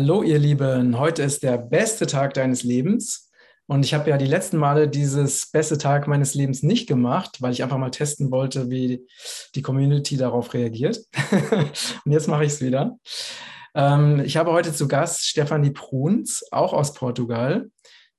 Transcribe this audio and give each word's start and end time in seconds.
Hallo 0.00 0.22
ihr 0.22 0.38
Lieben, 0.38 0.96
heute 0.96 1.24
ist 1.24 1.42
der 1.42 1.58
beste 1.58 2.06
Tag 2.06 2.32
deines 2.34 2.62
Lebens 2.62 3.32
und 3.66 3.84
ich 3.84 3.94
habe 3.94 4.08
ja 4.08 4.16
die 4.16 4.28
letzten 4.28 4.56
Male 4.56 4.86
dieses 4.86 5.50
beste 5.50 5.76
Tag 5.76 6.06
meines 6.06 6.34
Lebens 6.34 6.62
nicht 6.62 6.86
gemacht, 6.86 7.42
weil 7.42 7.50
ich 7.50 7.64
einfach 7.64 7.78
mal 7.78 7.90
testen 7.90 8.30
wollte, 8.30 8.70
wie 8.70 9.04
die 9.56 9.62
Community 9.62 10.16
darauf 10.16 10.54
reagiert. 10.54 11.00
und 12.04 12.12
jetzt 12.12 12.28
mache 12.28 12.44
ich 12.44 12.52
es 12.52 12.60
wieder. 12.60 12.96
Ähm, 13.74 14.20
ich 14.20 14.36
habe 14.36 14.52
heute 14.52 14.72
zu 14.72 14.86
Gast 14.86 15.26
Stefanie 15.26 15.72
Pruns, 15.72 16.44
auch 16.52 16.72
aus 16.74 16.94
Portugal. 16.94 17.68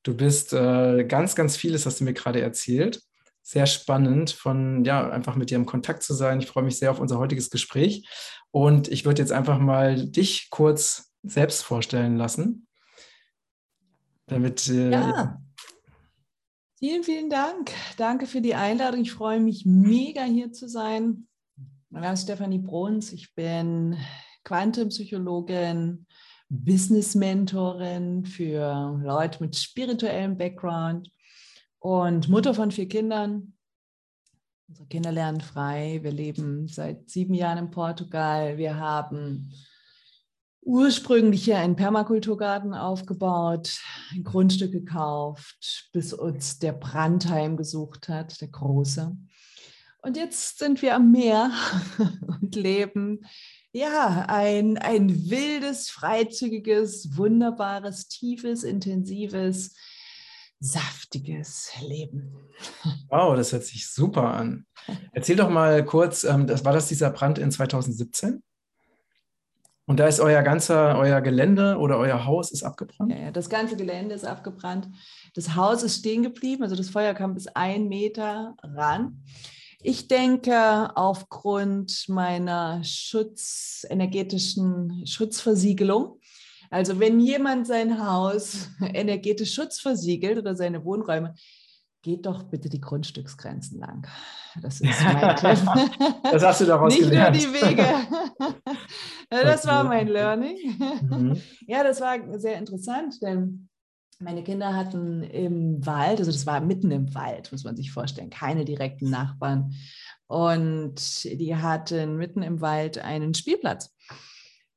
Du 0.03 0.17
bist 0.17 0.51
äh, 0.51 1.05
ganz, 1.05 1.33
ganz 1.33 1.55
vieles, 1.55 1.85
hast 1.85 2.01
du 2.01 2.03
mir 2.03 2.13
gerade 2.13 2.41
erzählt. 2.41 2.99
Sehr 3.41 3.67
spannend, 3.67 4.31
von 4.31 4.83
ja, 4.83 5.09
einfach 5.09 5.37
mit 5.37 5.49
dir 5.49 5.55
im 5.55 5.65
Kontakt 5.65 6.03
zu 6.03 6.13
sein. 6.13 6.41
Ich 6.41 6.47
freue 6.47 6.65
mich 6.65 6.77
sehr 6.77 6.91
auf 6.91 6.99
unser 6.99 7.19
heutiges 7.19 7.49
Gespräch. 7.49 8.05
Und 8.51 8.89
ich 8.89 9.05
würde 9.05 9.21
jetzt 9.21 9.31
einfach 9.31 9.59
mal 9.59 10.09
dich 10.09 10.49
kurz 10.49 11.08
selbst 11.23 11.63
vorstellen 11.63 12.17
lassen. 12.17 12.67
Damit. 14.27 14.67
Äh, 14.67 14.91
ja. 14.91 15.41
Vielen, 16.77 17.03
vielen 17.03 17.29
Dank. 17.29 17.71
Danke 17.97 18.25
für 18.25 18.41
die 18.41 18.55
Einladung. 18.55 19.01
Ich 19.01 19.11
freue 19.11 19.39
mich 19.39 19.65
mega 19.65 20.23
hier 20.23 20.53
zu 20.53 20.69
sein. 20.69 21.27
Mein 21.89 22.03
Name 22.03 22.13
ist 22.13 22.23
Stefanie 22.23 22.59
Bruns. 22.59 23.11
Ich 23.11 23.35
bin 23.35 23.97
Quantenpsychologin, 24.45 26.05
Business-Mentorin 26.47 28.25
für 28.25 28.99
Leute 29.03 29.43
mit 29.43 29.57
spirituellem 29.57 30.37
Background 30.37 31.11
und 31.79 32.29
Mutter 32.29 32.53
von 32.53 32.71
vier 32.71 32.87
Kindern. 32.87 33.53
Unsere 34.69 34.87
Kinder 34.87 35.11
lernen 35.11 35.41
frei. 35.41 35.99
Wir 36.01 36.11
leben 36.11 36.67
seit 36.67 37.09
sieben 37.09 37.33
Jahren 37.33 37.57
in 37.57 37.71
Portugal. 37.71 38.57
Wir 38.57 38.77
haben 38.77 39.51
ursprünglich 40.61 41.43
hier 41.43 41.57
einen 41.57 41.75
Permakulturgarten 41.75 42.73
aufgebaut, 42.73 43.79
ein 44.11 44.23
Grundstück 44.23 44.71
gekauft, 44.71 45.89
bis 45.93 46.13
uns 46.13 46.59
der 46.59 46.73
Brandheim 46.73 47.57
gesucht 47.57 48.09
hat, 48.09 48.39
der 48.41 48.49
große. 48.49 49.15
Und 50.01 50.15
jetzt 50.15 50.59
sind 50.59 50.81
wir 50.81 50.95
am 50.95 51.11
Meer 51.11 51.51
und 52.41 52.55
leben 52.55 53.25
ja 53.71 54.25
ein, 54.27 54.77
ein 54.77 55.29
wildes, 55.29 55.89
freizügiges, 55.89 57.17
wunderbares, 57.17 58.07
tiefes, 58.07 58.63
intensives, 58.63 59.75
saftiges 60.59 61.71
Leben. 61.87 62.33
Wow, 63.09 63.35
das 63.35 63.51
hört 63.51 63.63
sich 63.63 63.89
super 63.89 64.33
an. 64.33 64.65
Erzähl 65.11 65.35
doch 65.35 65.49
mal 65.49 65.85
kurz, 65.85 66.23
ähm, 66.23 66.47
das, 66.47 66.65
war 66.65 66.73
das 66.73 66.87
dieser 66.87 67.11
Brand 67.11 67.37
in 67.37 67.51
2017? 67.51 68.43
Und 69.89 69.99
da 69.99 70.05
ist 70.05 70.19
euer 70.19 70.43
ganzer, 70.43 70.99
euer 70.99 71.19
Gelände 71.19 71.79
oder 71.79 71.97
euer 71.97 72.27
Haus 72.27 72.51
ist 72.51 72.61
abgebrannt? 72.61 73.11
Ja, 73.11 73.17
ja, 73.17 73.31
das 73.31 73.49
ganze 73.49 73.75
Gelände 73.75 74.13
ist 74.13 74.23
abgebrannt. 74.23 74.87
Das 75.33 75.55
Haus 75.55 75.81
ist 75.81 75.97
stehen 75.97 76.21
geblieben, 76.21 76.61
also 76.61 76.75
das 76.75 76.91
Feuer 76.91 77.15
kam 77.15 77.33
bis 77.33 77.47
ein 77.47 77.87
Meter 77.87 78.55
ran. 78.61 79.23
Ich 79.81 80.07
denke, 80.07 80.95
aufgrund 80.95 82.07
meiner 82.07 82.83
Schutz, 82.83 83.83
energetischen 83.89 85.07
Schutzversiegelung, 85.07 86.19
also 86.69 86.99
wenn 86.99 87.19
jemand 87.19 87.65
sein 87.65 88.05
Haus 88.05 88.69
energetisch 88.93 89.55
schutzversiegelt 89.55 90.37
oder 90.37 90.55
seine 90.55 90.85
Wohnräume, 90.85 91.33
geht 92.01 92.25
doch 92.25 92.43
bitte 92.43 92.69
die 92.69 92.79
Grundstücksgrenzen 92.81 93.79
lang. 93.79 94.07
Das 94.61 94.79
ist 94.81 95.03
mein 95.03 95.35
Tipp. 95.35 95.59
Das 96.23 96.43
hast 96.43 96.61
du 96.61 96.65
daraus 96.65 96.93
Nicht 96.93 97.09
gelernt. 97.09 97.35
nur 97.35 97.53
die 97.53 97.61
Wege. 97.61 97.85
Das 99.31 99.67
war 99.67 99.83
mein 99.83 100.07
Learning. 100.07 100.57
Mhm. 101.03 101.39
Ja, 101.67 101.83
das 101.83 102.01
war 102.01 102.17
sehr 102.39 102.57
interessant, 102.57 103.21
denn 103.21 103.69
meine 104.19 104.43
Kinder 104.43 104.75
hatten 104.75 105.21
im 105.21 105.85
Wald, 105.85 106.17
also 106.17 106.31
das 106.31 106.47
war 106.47 106.59
mitten 106.61 106.89
im 106.89 107.13
Wald, 107.13 107.51
muss 107.51 107.63
man 107.63 107.75
sich 107.75 107.91
vorstellen, 107.91 108.31
keine 108.31 108.65
direkten 108.65 109.11
Nachbarn. 109.11 109.75
Und 110.25 111.23
die 111.25 111.55
hatten 111.55 112.17
mitten 112.17 112.41
im 112.41 112.59
Wald 112.59 112.97
einen 112.97 113.35
Spielplatz. 113.35 113.95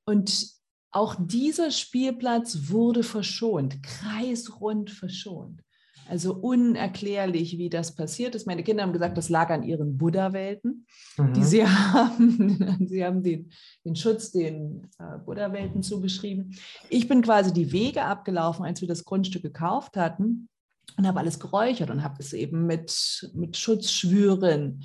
Und 0.05 0.49
auch 0.91 1.17
dieser 1.19 1.71
Spielplatz 1.71 2.69
wurde 2.69 3.03
verschont, 3.03 3.83
kreisrund 3.83 4.91
verschont. 4.91 5.63
Also 6.09 6.35
unerklärlich, 6.35 7.59
wie 7.59 7.71
das 7.71 7.95
passiert 7.95 8.35
ist. 8.35 8.47
Meine 8.47 8.63
Kinder 8.63 8.83
haben 8.83 8.93
gesagt, 8.93 9.17
das 9.17 9.29
lag 9.29 9.51
an 9.51 9.63
ihren 9.63 9.97
Buddha-Welten, 9.99 10.87
mhm. 11.17 11.33
die 11.35 11.45
sie 11.45 11.67
haben. 11.67 12.87
sie 12.87 13.05
haben 13.05 13.23
den, 13.23 13.51
den 13.85 13.97
Schutz 13.97 14.33
den 14.33 14.89
äh, 14.99 15.19
Buddha-Welten 15.25 15.83
zugeschrieben. 15.83 16.57
Ich 16.91 17.09
bin 17.09 17.23
quasi 17.23 17.53
die 17.53 17.73
Wege 17.73 18.03
abgelaufen, 18.05 18.65
als 18.65 18.81
wir 18.81 18.89
das 18.89 19.05
Grundstück 19.05 19.43
gekauft 19.43 19.97
hatten 19.97 20.49
und 20.97 21.07
habe 21.07 21.21
alles 21.21 21.39
geräuchert 21.39 21.91
und 21.91 22.03
habe 22.03 22.17
es 22.19 22.33
eben 22.33 22.67
mit, 22.67 23.31
mit 23.35 23.57
Schutzschwüren 23.57 24.85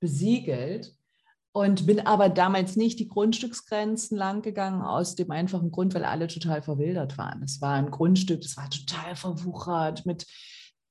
besiegelt 0.00 0.94
und 1.56 1.86
bin 1.86 2.00
aber 2.00 2.28
damals 2.28 2.76
nicht 2.76 2.98
die 2.98 3.08
Grundstücksgrenzen 3.08 4.14
langgegangen, 4.14 4.82
aus 4.82 5.14
dem 5.14 5.30
einfachen 5.30 5.70
Grund, 5.70 5.94
weil 5.94 6.04
alle 6.04 6.26
total 6.26 6.60
verwildert 6.60 7.16
waren. 7.16 7.42
Es 7.42 7.62
war 7.62 7.76
ein 7.76 7.90
Grundstück, 7.90 8.42
das 8.42 8.58
war 8.58 8.68
total 8.68 9.16
verwuchert 9.16 10.04
mit 10.04 10.26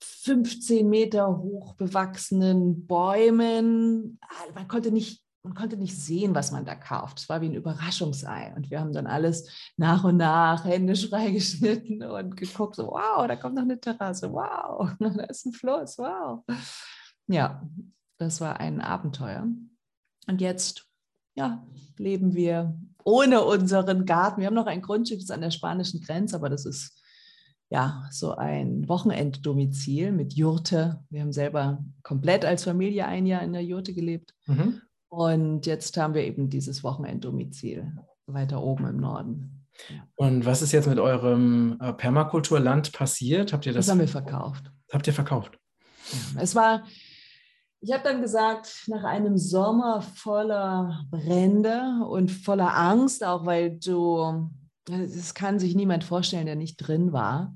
15 0.01 0.89
Meter 0.89 1.37
hoch 1.37 1.75
bewachsenen 1.75 2.87
Bäumen. 2.87 4.17
Ah, 4.23 4.53
man 4.55 4.67
konnte 4.67 4.89
nicht 4.89 5.21
man 5.43 5.53
konnte 5.53 5.77
nicht 5.77 5.95
sehen, 5.95 6.33
was 6.33 6.51
man 6.51 6.65
da 6.65 6.73
kauft. 6.73 7.19
Es 7.19 7.29
war 7.29 7.39
wie 7.41 7.45
ein 7.45 7.53
Überraschungsei. 7.53 8.51
Und 8.55 8.71
wir 8.71 8.79
haben 8.79 8.93
dann 8.93 9.05
alles 9.05 9.47
nach 9.77 10.03
und 10.03 10.17
nach 10.17 10.65
händisch 10.65 11.07
freigeschnitten 11.07 12.01
und 12.01 12.35
geguckt, 12.35 12.73
so, 12.73 12.87
wow, 12.87 13.27
da 13.27 13.35
kommt 13.35 13.53
noch 13.53 13.61
eine 13.61 13.79
Terrasse, 13.79 14.33
wow, 14.33 14.89
da 14.99 15.25
ist 15.25 15.45
ein 15.45 15.53
Fluss, 15.53 15.99
wow. 15.99 16.43
Ja, 17.27 17.61
das 18.17 18.41
war 18.41 18.59
ein 18.59 18.81
Abenteuer. 18.81 19.45
Und 20.27 20.41
jetzt, 20.41 20.87
ja, 21.35 21.65
leben 21.97 22.33
wir 22.33 22.77
ohne 23.03 23.43
unseren 23.43 24.05
Garten. 24.05 24.41
Wir 24.41 24.47
haben 24.47 24.55
noch 24.55 24.65
ein 24.65 24.81
Grundstück, 24.81 25.19
das 25.19 25.25
ist 25.25 25.31
an 25.31 25.41
der 25.41 25.51
spanischen 25.51 26.01
Grenze, 26.01 26.35
aber 26.35 26.49
das 26.49 26.65
ist 26.65 27.01
ja, 27.69 28.07
so 28.11 28.35
ein 28.35 28.87
Wochenenddomizil 28.87 30.11
mit 30.11 30.33
Jurte. 30.33 31.03
Wir 31.09 31.21
haben 31.21 31.33
selber 31.33 31.83
komplett 32.03 32.45
als 32.45 32.63
Familie 32.63 33.05
ein 33.05 33.25
Jahr 33.25 33.41
in 33.41 33.53
der 33.53 33.63
Jurte 33.63 33.93
gelebt. 33.93 34.33
Mhm. 34.45 34.81
Und 35.09 35.65
jetzt 35.65 35.97
haben 35.97 36.13
wir 36.13 36.23
eben 36.23 36.49
dieses 36.49 36.83
Wochenenddomizil 36.83 37.91
weiter 38.27 38.61
oben 38.61 38.85
im 38.85 38.97
Norden. 38.97 39.67
Und 40.15 40.45
was 40.45 40.61
ist 40.61 40.71
jetzt 40.71 40.87
mit 40.87 40.99
eurem 40.99 41.77
äh, 41.81 41.93
Permakulturland 41.93 42.91
passiert? 42.91 43.51
Habt 43.51 43.65
ihr 43.65 43.73
das? 43.73 43.85
Das 43.85 43.91
haben 43.91 43.99
wir 43.99 44.07
verkauft. 44.07 44.71
habt 44.91 45.07
ihr 45.07 45.13
verkauft? 45.13 45.57
Ja, 46.11 46.41
es 46.41 46.55
war, 46.55 46.85
ich 47.81 47.91
habe 47.91 48.03
dann 48.03 48.21
gesagt, 48.21 48.85
nach 48.87 49.03
einem 49.03 49.37
Sommer 49.37 50.01
voller 50.01 51.05
Brände 51.11 52.05
und 52.09 52.31
voller 52.31 52.75
Angst, 52.75 53.23
auch 53.23 53.45
weil 53.45 53.77
du 53.77 54.49
das 54.85 55.33
kann 55.33 55.59
sich 55.59 55.75
niemand 55.75 56.03
vorstellen, 56.03 56.45
der 56.45 56.55
nicht 56.55 56.77
drin 56.77 57.11
war. 57.11 57.55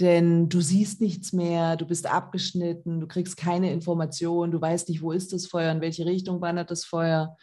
Denn 0.00 0.48
du 0.48 0.60
siehst 0.60 1.00
nichts 1.00 1.32
mehr, 1.32 1.76
du 1.76 1.86
bist 1.86 2.06
abgeschnitten, 2.06 3.00
du 3.00 3.06
kriegst 3.06 3.36
keine 3.36 3.72
Informationen, 3.72 4.50
du 4.50 4.60
weißt 4.60 4.88
nicht, 4.88 5.02
wo 5.02 5.12
ist 5.12 5.32
das 5.32 5.46
Feuer, 5.46 5.70
in 5.70 5.80
welche 5.80 6.04
Richtung 6.04 6.40
wandert 6.40 6.70
das 6.70 6.84
Feuer. 6.84 7.36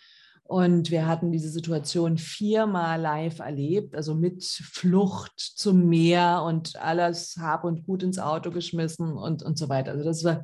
Und 0.44 0.92
wir 0.92 1.08
hatten 1.08 1.32
diese 1.32 1.50
Situation 1.50 2.18
viermal 2.18 3.00
live 3.00 3.40
erlebt, 3.40 3.96
also 3.96 4.16
mit 4.16 4.44
Flucht 4.44 5.32
zum 5.38 5.88
Meer 5.88 6.44
und 6.46 6.76
alles 6.76 7.38
Hab 7.40 7.64
und 7.64 7.86
Gut 7.86 8.04
ins 8.04 8.20
Auto 8.20 8.52
geschmissen 8.52 9.14
und, 9.14 9.44
und 9.44 9.58
so 9.58 9.70
weiter. 9.70 9.92
Also 9.92 10.04
das 10.04 10.26
war 10.26 10.44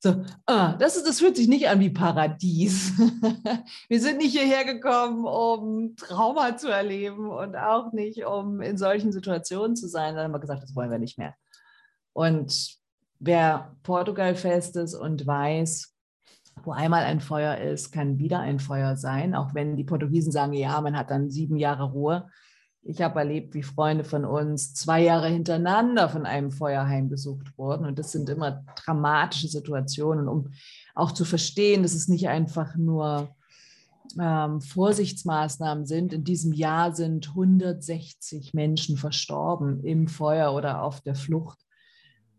so, 0.00 0.24
ah, 0.46 0.74
das, 0.74 0.96
ist, 0.96 1.06
das 1.08 1.18
fühlt 1.18 1.36
sich 1.36 1.48
nicht 1.48 1.68
an 1.68 1.80
wie 1.80 1.90
Paradies. 1.90 2.92
Wir 3.88 4.00
sind 4.00 4.18
nicht 4.18 4.30
hierher 4.32 4.64
gekommen, 4.64 5.24
um 5.24 5.96
Trauma 5.96 6.56
zu 6.56 6.68
erleben 6.68 7.30
und 7.30 7.56
auch 7.56 7.92
nicht, 7.92 8.24
um 8.24 8.60
in 8.60 8.78
solchen 8.78 9.10
Situationen 9.10 9.74
zu 9.74 9.88
sein. 9.88 10.14
Dann 10.14 10.24
haben 10.24 10.32
wir 10.32 10.38
gesagt, 10.38 10.62
das 10.62 10.76
wollen 10.76 10.90
wir 10.90 10.98
nicht 10.98 11.18
mehr. 11.18 11.34
Und 12.12 12.76
wer 13.18 13.74
Portugal 13.82 14.36
fest 14.36 14.76
ist 14.76 14.94
und 14.94 15.26
weiß, 15.26 15.94
wo 16.62 16.72
einmal 16.72 17.04
ein 17.04 17.20
Feuer 17.20 17.58
ist, 17.58 17.90
kann 17.90 18.18
wieder 18.18 18.40
ein 18.40 18.60
Feuer 18.60 18.96
sein, 18.96 19.34
auch 19.34 19.54
wenn 19.54 19.76
die 19.76 19.84
Portugiesen 19.84 20.32
sagen, 20.32 20.52
ja, 20.52 20.80
man 20.80 20.96
hat 20.96 21.10
dann 21.10 21.30
sieben 21.30 21.56
Jahre 21.56 21.90
Ruhe. 21.90 22.28
Ich 22.88 23.02
habe 23.02 23.18
erlebt, 23.18 23.52
wie 23.52 23.62
Freunde 23.62 24.02
von 24.02 24.24
uns 24.24 24.72
zwei 24.72 25.02
Jahre 25.02 25.28
hintereinander 25.28 26.08
von 26.08 26.24
einem 26.24 26.50
Feuer 26.50 26.86
heimgesucht 26.86 27.58
wurden. 27.58 27.84
Und 27.84 27.98
das 27.98 28.12
sind 28.12 28.30
immer 28.30 28.64
dramatische 28.76 29.48
Situationen, 29.48 30.26
um 30.26 30.52
auch 30.94 31.12
zu 31.12 31.26
verstehen, 31.26 31.82
dass 31.82 31.92
es 31.92 32.08
nicht 32.08 32.28
einfach 32.28 32.76
nur 32.76 33.36
ähm, 34.18 34.62
Vorsichtsmaßnahmen 34.62 35.84
sind. 35.84 36.14
In 36.14 36.24
diesem 36.24 36.54
Jahr 36.54 36.94
sind 36.94 37.28
160 37.28 38.54
Menschen 38.54 38.96
verstorben 38.96 39.84
im 39.84 40.08
Feuer 40.08 40.54
oder 40.54 40.82
auf 40.82 41.02
der 41.02 41.14
Flucht. 41.14 41.58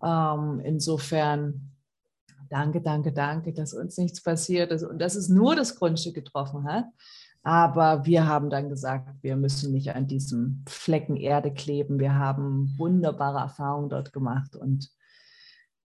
Ähm, 0.02 0.62
insofern 0.64 1.76
danke, 2.50 2.82
danke, 2.82 3.14
danke, 3.14 3.54
dass 3.54 3.76
uns 3.76 4.00
nichts 4.00 4.24
passiert 4.24 4.72
ist 4.72 4.82
und 4.82 4.98
dass 4.98 5.14
es 5.14 5.30
nur 5.30 5.56
das 5.56 5.76
Grundstück 5.76 6.16
getroffen 6.16 6.64
hat. 6.64 6.86
Aber 7.44 8.06
wir 8.06 8.28
haben 8.28 8.50
dann 8.50 8.70
gesagt, 8.70 9.10
wir 9.22 9.36
müssen 9.36 9.72
nicht 9.72 9.96
an 9.96 10.08
diesem 10.08 10.64
Flecken 10.68 11.16
Erde 11.16 11.54
kleben. 11.54 12.00
Wir 12.00 12.16
haben 12.16 12.74
wunderbare 12.78 13.40
Erfahrungen 13.40 13.90
dort 13.90 14.12
gemacht 14.12 14.56
und 14.56 14.90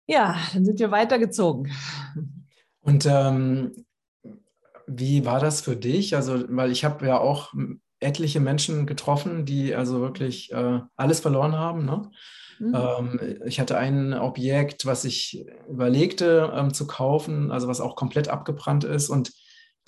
ja, 0.07 0.37
dann 0.53 0.65
sind 0.65 0.79
wir 0.81 0.91
weitergezogen. 0.91 1.73
Und 2.81 3.07
ähm, 3.07 3.73
wie 4.87 5.25
war 5.25 5.39
das 5.39 5.61
für 5.61 5.77
dich? 5.77 6.17
Also, 6.17 6.45
weil 6.49 6.73
ich 6.73 6.85
habe 6.85 7.07
ja 7.07 7.19
auch 7.19 7.55
etliche 8.01 8.41
Menschen 8.41 8.87
getroffen, 8.87 9.45
die 9.45 9.75
also 9.75 10.01
wirklich 10.01 10.51
äh, 10.53 10.81
alles 10.97 11.21
verloren 11.21 11.57
haben. 11.57 11.85
Ne? 11.85 12.11
Mhm. 12.59 12.75
Ähm, 12.75 13.39
ich 13.47 13.61
hatte 13.61 13.77
ein 13.77 14.15
Objekt, 14.15 14.87
was 14.87 15.05
ich 15.05 15.47
überlegte 15.69 16.53
ähm, 16.55 16.75
zu 16.75 16.87
kaufen, 16.87 17.51
also 17.51 17.69
was 17.69 17.81
auch 17.81 17.95
komplett 17.95 18.29
abgebrannt 18.29 18.85
ist 18.85 19.11
und 19.11 19.33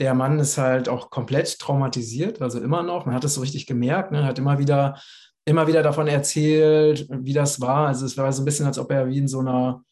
der 0.03 0.15
Mann 0.15 0.41
ist 0.41 0.59
halt 0.59 0.89
auch 0.89 1.11
komplett 1.11 1.61
traumatisiert, 1.61 2.43
also 2.43 2.61
immer 2.61 2.83
noch. 2.83 3.07
Man 3.07 3.15
hat 3.15 3.23
es 3.23 3.35
so 3.35 3.41
richtig 3.41 3.67
gemerkt, 3.67 4.11
ne? 4.11 4.25
hat 4.25 4.37
immer 4.37 4.59
wieder, 4.59 5.01
immer 5.45 5.69
wieder 5.69 5.85
davon 5.85 6.09
erzählt, 6.09 7.07
wie 7.09 7.33
das 7.33 7.61
war. 7.61 7.87
Also 7.87 8.05
es 8.05 8.17
war 8.17 8.33
so 8.33 8.43
ein 8.43 8.45
bisschen, 8.45 8.67
als 8.67 8.81
ob 8.81 8.91
er 8.91 9.07
wie 9.07 9.19
in 9.19 9.29
so 9.29 9.39
einer, 9.39 9.85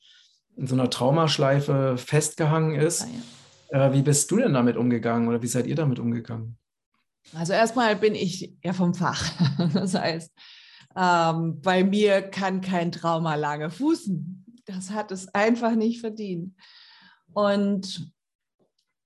in 0.57 0.67
so 0.67 0.75
einer 0.75 0.91
Traumaschleife 0.91 1.97
festgehangen 1.97 2.75
ist. 2.75 3.03
Ah, 3.03 3.07
ja. 3.71 3.87
äh, 3.87 3.93
wie 3.93 4.03
bist 4.03 4.29
du 4.33 4.39
denn 4.39 4.53
damit 4.53 4.77
umgegangen 4.77 5.29
oder 5.29 5.43
wie 5.43 5.47
seid 5.47 5.69
ihr 5.69 5.77
damit 5.77 6.01
umgegangen? 6.01 6.59
Also 7.33 7.53
erstmal 7.53 7.95
bin 7.95 8.17
ich 8.17 8.53
ja 8.65 8.73
vom 8.73 8.95
Fach. 8.95 9.23
Das 9.73 9.95
heißt, 9.95 10.33
ähm, 10.97 11.61
bei 11.61 11.85
mir 11.85 12.21
kann 12.23 12.63
kein 12.63 12.91
Trauma 12.91 13.37
lange 13.37 13.71
fußen. 13.71 14.45
Das 14.67 14.91
hat 14.91 15.13
es 15.13 15.33
einfach 15.35 15.77
nicht 15.77 16.01
verdient. 16.01 16.57
Und 17.33 18.13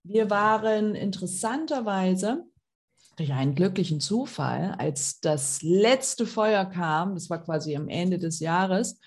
wir 0.05 0.31
waren 0.31 0.95
interessanterweise 0.95 2.45
durch 3.17 3.33
einen 3.33 3.55
glücklichen 3.55 4.01
Zufall, 4.01 4.75
als 4.79 5.21
das 5.21 5.63
letzte 5.63 6.27
Feuer 6.27 6.65
kam, 6.65 7.15
das 7.15 7.31
war 7.31 7.43
quasi 7.43 7.77
am 7.77 7.89
Ende 7.89 8.19
des 8.19 8.41
Jahres, 8.41 9.01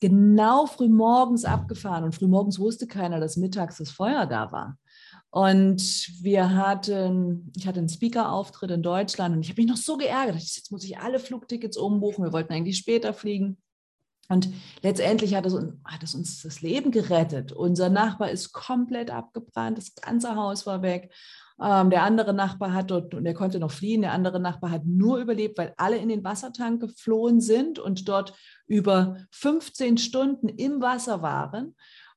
genau 0.00 0.66
frühmorgens 0.66 1.44
abgefahren. 1.44 2.04
Und 2.04 2.14
frühmorgens 2.14 2.58
wusste 2.58 2.86
keiner, 2.86 3.20
dass 3.20 3.36
mittags 3.36 3.78
das 3.78 3.90
Feuer 3.90 4.26
da 4.26 4.52
war. 4.52 4.78
Und 5.30 5.80
wir 6.22 6.54
hatten, 6.54 7.50
ich 7.56 7.66
hatte 7.66 7.80
einen 7.80 7.88
Speaker-Auftritt 7.88 8.70
in 8.70 8.82
Deutschland 8.82 9.34
und 9.34 9.42
ich 9.42 9.48
habe 9.48 9.62
mich 9.62 9.70
noch 9.70 9.78
so 9.78 9.96
geärgert. 9.96 10.36
Jetzt 10.36 10.70
muss 10.70 10.84
ich 10.84 10.98
alle 10.98 11.18
Flugtickets 11.18 11.76
umbuchen. 11.76 12.24
Wir 12.24 12.32
wollten 12.32 12.52
eigentlich 12.52 12.76
später 12.76 13.12
fliegen. 13.14 13.56
Und 14.28 14.48
letztendlich 14.82 15.34
hat 15.34 15.46
es, 15.46 15.54
hat 15.84 16.02
es, 16.02 16.14
uns 16.14 16.42
das 16.42 16.62
Leben 16.62 16.90
gerettet. 16.90 17.52
Unser 17.52 17.88
Nachbar 17.90 18.30
ist 18.30 18.52
komplett 18.52 19.10
abgebrannt, 19.10 19.78
das 19.78 19.94
ganze 19.94 20.34
Haus 20.34 20.66
war 20.66 20.82
weg. 20.82 21.12
Ähm, 21.62 21.90
der 21.90 22.02
andere 22.02 22.34
Nachbar 22.34 22.72
hat 22.72 22.90
dort, 22.90 23.14
und 23.14 23.26
er 23.26 23.34
konnte 23.34 23.60
noch 23.60 23.70
fliehen, 23.70 24.02
der 24.02 24.12
andere 24.12 24.40
Nachbar 24.40 24.70
hat 24.70 24.86
nur 24.86 25.18
überlebt, 25.18 25.58
weil 25.58 25.74
alle 25.76 25.96
in 25.98 26.08
den 26.08 26.24
Wassertank 26.24 26.80
geflohen 26.80 27.40
sind 27.40 27.78
und 27.78 28.08
dort 28.08 28.34
über 28.66 29.18
15 29.30 29.98
Stunden 29.98 30.48
im 30.48 30.80
Wasser 30.80 31.22
waren 31.22 31.74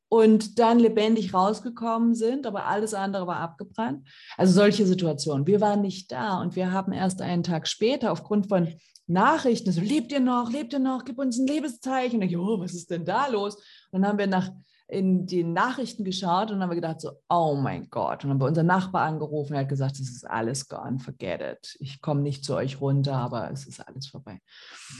und 0.09 0.57
dann 0.57 0.79
lebendig 0.79 1.33
rausgekommen 1.33 2.15
sind, 2.15 2.47
aber 2.47 2.65
alles 2.65 2.93
andere 2.93 3.27
war 3.27 3.37
abgebrannt. 3.37 4.07
Also 4.37 4.53
solche 4.53 4.85
Situationen. 4.85 5.45
Wir 5.45 5.61
waren 5.61 5.81
nicht 5.81 6.11
da 6.11 6.39
und 6.39 6.55
wir 6.55 6.71
haben 6.71 6.93
erst 6.93 7.21
einen 7.21 7.43
Tag 7.43 7.67
später 7.67 8.11
aufgrund 8.11 8.47
von 8.47 8.73
Nachrichten, 9.07 9.71
so 9.71 9.81
lebt 9.81 10.11
ihr 10.11 10.19
noch, 10.19 10.51
lebt 10.51 10.73
ihr 10.73 10.79
noch, 10.79 11.05
gib 11.05 11.17
uns 11.17 11.39
ein 11.39 11.47
Lebenszeichen. 11.47 12.21
Und 12.21 12.27
ich, 12.27 12.37
oh, 12.37 12.59
was 12.59 12.73
ist 12.73 12.91
denn 12.91 13.05
da 13.05 13.27
los? 13.27 13.55
Und 13.91 14.01
dann 14.01 14.07
haben 14.07 14.19
wir 14.19 14.27
nach 14.27 14.51
in 14.89 15.25
die 15.25 15.43
Nachrichten 15.43 16.05
geschaut 16.05 16.49
und 16.49 16.61
haben 16.61 16.69
wir 16.69 16.75
gedacht 16.75 17.01
so, 17.01 17.11
oh 17.27 17.55
mein 17.55 17.89
Gott. 17.89 18.23
Und 18.23 18.29
dann 18.29 18.31
haben 18.31 18.39
wir 18.39 18.47
unseren 18.47 18.67
Nachbar 18.67 19.05
angerufen, 19.05 19.53
er 19.53 19.61
hat 19.61 19.69
gesagt, 19.69 19.99
es 19.99 20.09
ist 20.09 20.25
alles 20.25 20.69
gone, 20.69 20.99
forget 20.99 21.41
it. 21.41 21.77
Ich 21.79 22.01
komme 22.01 22.21
nicht 22.21 22.45
zu 22.45 22.55
euch 22.55 22.79
runter, 22.79 23.15
aber 23.15 23.51
es 23.51 23.67
ist 23.67 23.85
alles 23.85 24.07
vorbei. 24.07 24.39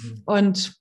Mhm. 0.04 0.24
Und 0.25 0.77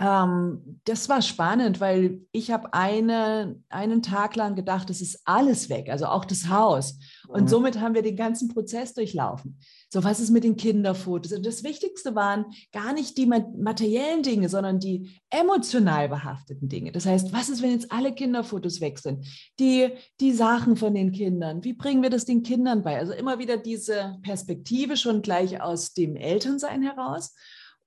ähm, 0.00 0.80
das 0.84 1.10
war 1.10 1.20
spannend, 1.20 1.78
weil 1.78 2.22
ich 2.32 2.50
habe 2.50 2.72
eine, 2.72 3.60
einen 3.68 4.02
Tag 4.02 4.34
lang 4.34 4.56
gedacht, 4.56 4.88
es 4.88 5.02
ist 5.02 5.20
alles 5.26 5.68
weg, 5.68 5.90
also 5.90 6.06
auch 6.06 6.24
das 6.24 6.48
Haus. 6.48 6.98
Und 7.28 7.42
mhm. 7.42 7.48
somit 7.48 7.80
haben 7.80 7.94
wir 7.94 8.02
den 8.02 8.16
ganzen 8.16 8.48
Prozess 8.48 8.94
durchlaufen. 8.94 9.58
So, 9.92 10.02
was 10.02 10.18
ist 10.18 10.30
mit 10.30 10.44
den 10.44 10.56
Kinderfotos? 10.56 11.32
Und 11.32 11.44
das 11.44 11.64
Wichtigste 11.64 12.14
waren 12.14 12.46
gar 12.72 12.94
nicht 12.94 13.18
die 13.18 13.26
materiellen 13.26 14.22
Dinge, 14.22 14.48
sondern 14.48 14.80
die 14.80 15.20
emotional 15.28 16.08
behafteten 16.08 16.68
Dinge. 16.68 16.92
Das 16.92 17.04
heißt, 17.04 17.32
was 17.34 17.50
ist, 17.50 17.60
wenn 17.60 17.72
jetzt 17.72 17.92
alle 17.92 18.14
Kinderfotos 18.14 18.80
weg 18.80 18.98
sind? 18.98 19.26
Die, 19.58 19.90
die 20.20 20.32
Sachen 20.32 20.76
von 20.76 20.94
den 20.94 21.12
Kindern, 21.12 21.62
wie 21.62 21.74
bringen 21.74 22.02
wir 22.02 22.10
das 22.10 22.24
den 22.24 22.42
Kindern 22.42 22.82
bei? 22.82 22.98
Also 22.98 23.12
immer 23.12 23.38
wieder 23.38 23.58
diese 23.58 24.16
Perspektive 24.22 24.96
schon 24.96 25.20
gleich 25.20 25.60
aus 25.60 25.92
dem 25.92 26.16
Elternsein 26.16 26.82
heraus 26.82 27.34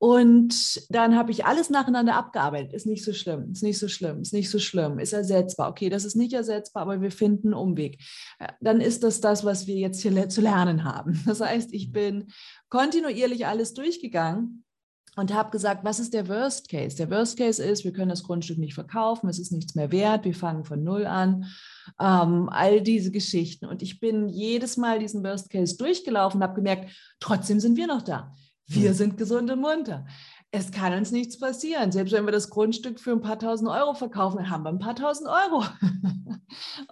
und 0.04 0.86
dann 0.90 1.16
habe 1.16 1.32
ich 1.32 1.46
alles 1.46 1.70
nacheinander 1.70 2.16
abgearbeitet. 2.16 2.74
Ist 2.74 2.86
nicht 2.86 3.06
so 3.06 3.14
schlimm, 3.14 3.54
ist 3.54 3.64
nicht 3.64 3.80
so 3.80 3.88
schlimm, 3.88 4.20
ist 4.20 4.34
nicht 4.34 4.50
so 4.50 4.60
schlimm, 4.60 5.00
ist 5.00 5.14
ersetzbar. 5.14 5.70
Okay, 5.70 5.88
das 5.88 6.04
ist 6.04 6.18
nicht 6.18 6.34
ersetzbar, 6.34 6.82
aber 6.82 7.02
wir 7.02 7.10
finden 7.10 7.54
einen 7.54 7.54
Umweg. 7.54 8.04
Dann 8.60 8.82
ist 8.82 9.04
das 9.04 9.22
das, 9.22 9.46
was 9.46 9.66
wir 9.66 9.78
jetzt 9.78 10.02
hier 10.02 10.28
zu 10.28 10.42
lernen 10.42 10.84
haben. 10.84 11.24
Das 11.26 11.40
heißt, 11.40 11.74
ich 11.74 11.94
bin 11.94 12.34
kontinuierlich 12.68 13.48
alles 13.48 13.74
durchgegangen 13.74 14.66
und 15.16 15.34
habe 15.34 15.52
gesagt, 15.52 15.86
was 15.86 16.02
ist 16.02 16.14
der 16.14 16.28
Worst 16.28 16.68
Case? 16.68 16.98
Der 16.98 17.10
Worst 17.10 17.38
Case 17.38 17.64
ist, 17.64 17.86
wir 17.86 17.94
können 17.94 18.10
das 18.10 18.24
Grundstück 18.24 18.58
nicht 18.58 18.74
verkaufen, 18.74 19.30
es 19.30 19.40
ist 19.40 19.54
nichts 19.54 19.74
mehr 19.74 19.94
wert, 19.94 20.26
wir 20.26 20.36
fangen 20.36 20.66
von 20.66 20.84
Null 20.84 21.06
an. 21.06 21.46
Ähm, 21.98 22.50
all 22.50 22.82
diese 22.82 23.12
Geschichten. 23.12 23.68
Und 23.68 23.82
ich 23.82 24.02
bin 24.02 24.28
jedes 24.28 24.76
Mal 24.76 25.00
diesen 25.00 25.24
Worst 25.24 25.50
Case 25.50 25.78
durchgelaufen 25.78 26.42
und 26.42 26.44
habe 26.44 26.56
gemerkt, 26.56 26.92
trotzdem 27.22 27.62
sind 27.62 27.78
wir 27.78 27.88
noch 27.88 28.02
da. 28.02 28.34
Wir 28.68 28.90
hm. 28.90 28.96
sind 28.96 29.18
gesund 29.18 29.52
und 29.52 29.62
munter. 29.62 30.06
Es 30.52 30.72
kann 30.72 30.94
uns 30.94 31.12
nichts 31.12 31.40
passieren. 31.40 31.92
Selbst 31.92 32.12
wenn 32.12 32.26
wir 32.26 32.32
das 32.32 32.50
Grundstück 32.50 33.00
für 33.00 33.12
ein 33.12 33.22
paar 33.22 33.40
tausend 33.40 33.70
Euro 33.70 33.96
verkaufen, 33.96 34.38
dann 34.38 34.50
haben 34.50 34.64
wir 34.64 34.70
ein 34.70 34.80
paar 34.80 34.96
tausend 34.96 35.28
Euro. 35.28 35.66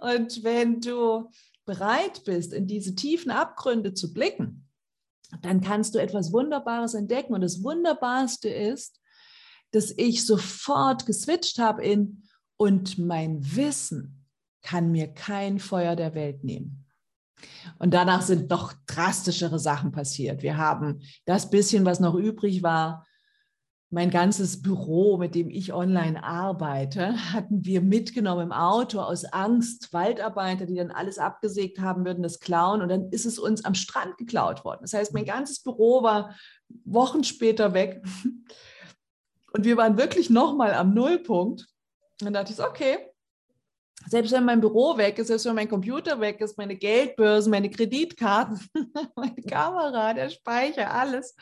und 0.00 0.42
wenn 0.42 0.80
du 0.80 1.30
bereit 1.64 2.24
bist, 2.24 2.52
in 2.52 2.66
diese 2.66 2.94
tiefen 2.94 3.30
Abgründe 3.30 3.94
zu 3.94 4.12
blicken, 4.12 4.68
dann 5.40 5.60
kannst 5.60 5.94
du 5.94 6.00
etwas 6.00 6.32
Wunderbares 6.32 6.94
entdecken. 6.94 7.34
Und 7.34 7.40
das 7.40 7.62
Wunderbarste 7.62 8.48
ist, 8.48 9.00
dass 9.70 9.94
ich 9.96 10.26
sofort 10.26 11.06
geswitcht 11.06 11.58
habe 11.58 11.82
in 11.84 12.24
und 12.56 12.98
mein 12.98 13.56
Wissen 13.56 14.26
kann 14.62 14.92
mir 14.92 15.08
kein 15.08 15.58
Feuer 15.58 15.96
der 15.96 16.14
Welt 16.14 16.44
nehmen. 16.44 16.81
Und 17.78 17.94
danach 17.94 18.22
sind 18.22 18.50
doch 18.50 18.72
drastischere 18.86 19.58
Sachen 19.58 19.92
passiert. 19.92 20.42
Wir 20.42 20.56
haben 20.56 21.00
das 21.24 21.50
bisschen, 21.50 21.84
was 21.84 22.00
noch 22.00 22.14
übrig 22.14 22.62
war, 22.62 23.04
mein 23.92 24.10
ganzes 24.10 24.62
Büro, 24.62 25.18
mit 25.18 25.34
dem 25.34 25.50
ich 25.50 25.74
online 25.74 26.24
arbeite, 26.24 27.14
hatten 27.34 27.64
wir 27.66 27.82
mitgenommen 27.82 28.44
im 28.44 28.52
Auto 28.52 29.00
aus 29.00 29.26
Angst, 29.26 29.92
Waldarbeiter, 29.92 30.64
die 30.64 30.76
dann 30.76 30.90
alles 30.90 31.18
abgesägt 31.18 31.78
haben 31.78 32.06
würden, 32.06 32.22
das 32.22 32.40
klauen. 32.40 32.80
Und 32.80 32.88
dann 32.88 33.10
ist 33.10 33.26
es 33.26 33.38
uns 33.38 33.66
am 33.66 33.74
Strand 33.74 34.16
geklaut 34.16 34.64
worden. 34.64 34.80
Das 34.80 34.94
heißt, 34.94 35.12
mein 35.12 35.26
ganzes 35.26 35.62
Büro 35.62 36.02
war 36.02 36.34
Wochen 36.84 37.22
später 37.22 37.74
weg. 37.74 38.02
Und 39.52 39.66
wir 39.66 39.76
waren 39.76 39.98
wirklich 39.98 40.30
nochmal 40.30 40.72
am 40.72 40.94
Nullpunkt. 40.94 41.68
Und 42.20 42.24
dann 42.24 42.32
dachte 42.32 42.54
ich, 42.54 42.64
okay, 42.64 43.11
selbst 44.08 44.32
wenn 44.32 44.44
mein 44.44 44.60
Büro 44.60 44.96
weg 44.96 45.18
ist, 45.18 45.28
selbst 45.28 45.46
wenn 45.46 45.54
mein 45.54 45.68
Computer 45.68 46.20
weg 46.20 46.40
ist, 46.40 46.58
meine 46.58 46.76
Geldbörsen, 46.76 47.50
meine 47.50 47.70
Kreditkarten, 47.70 48.60
meine 49.16 49.42
Kamera, 49.42 50.14
der 50.14 50.30
Speicher, 50.30 50.92
alles. 50.92 51.34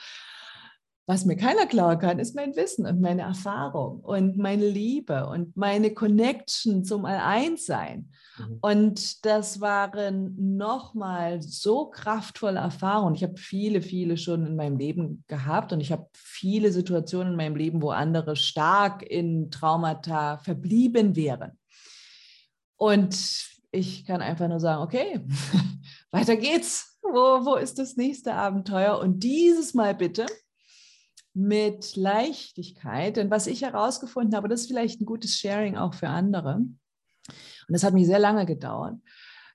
Was 1.11 1.25
mir 1.25 1.37
keiner 1.37 1.67
klauen 1.67 1.99
kann, 1.99 2.21
ist 2.21 2.37
mein 2.37 2.55
Wissen 2.55 2.87
und 2.87 3.01
meine 3.01 3.23
Erfahrung 3.23 3.99
und 3.99 4.37
meine 4.37 4.69
Liebe 4.69 5.27
und 5.27 5.57
meine 5.57 5.93
Connection 5.93 6.85
zum 6.85 7.05
All-Eins-Sein. 7.05 8.13
Mhm. 8.39 8.59
Und 8.61 9.25
das 9.27 9.61
waren 9.61 10.57
nochmal 10.57 11.43
so 11.43 11.87
kraftvolle 11.87 12.61
Erfahrungen. 12.61 13.17
Ich 13.17 13.25
habe 13.25 13.37
viele, 13.39 13.83
viele 13.83 14.17
schon 14.19 14.47
in 14.47 14.55
meinem 14.55 14.77
Leben 14.77 15.25
gehabt 15.27 15.73
und 15.73 15.81
ich 15.81 15.91
habe 15.91 16.07
viele 16.15 16.71
Situationen 16.71 17.33
in 17.33 17.37
meinem 17.37 17.57
Leben, 17.57 17.83
wo 17.83 17.91
andere 17.91 18.37
stark 18.37 19.03
in 19.03 19.51
Traumata 19.51 20.39
verblieben 20.39 21.17
wären. 21.17 21.59
Und 22.81 23.47
ich 23.73 24.07
kann 24.07 24.23
einfach 24.23 24.49
nur 24.49 24.59
sagen, 24.59 24.83
okay, 24.83 25.21
weiter 26.11 26.37
geht's. 26.37 26.99
Wo, 27.03 27.45
wo 27.45 27.57
ist 27.57 27.79
das 27.79 27.97
nächste 27.97 28.35
Abenteuer? 28.35 28.99
Und 28.99 29.23
dieses 29.23 29.75
Mal 29.75 29.95
bitte 29.95 30.25
mit 31.35 31.95
Leichtigkeit. 31.95 33.19
Denn 33.19 33.31
was 33.31 33.47
ich 33.47 33.63
herausgefunden 33.63 34.35
habe, 34.35 34.49
das 34.49 34.63
ist 34.63 34.69
vielleicht 34.69 35.01
ein 35.01 35.07
gutes 35.07 35.37
Sharing 35.37 35.77
auch 35.77 35.93
für 35.93 36.09
andere. 36.09 36.55
Und 36.55 36.79
das 37.69 37.85
hat 37.85 37.93
mich 37.93 38.07
sehr 38.07 38.19
lange 38.19 38.47
gedauert. 38.47 38.97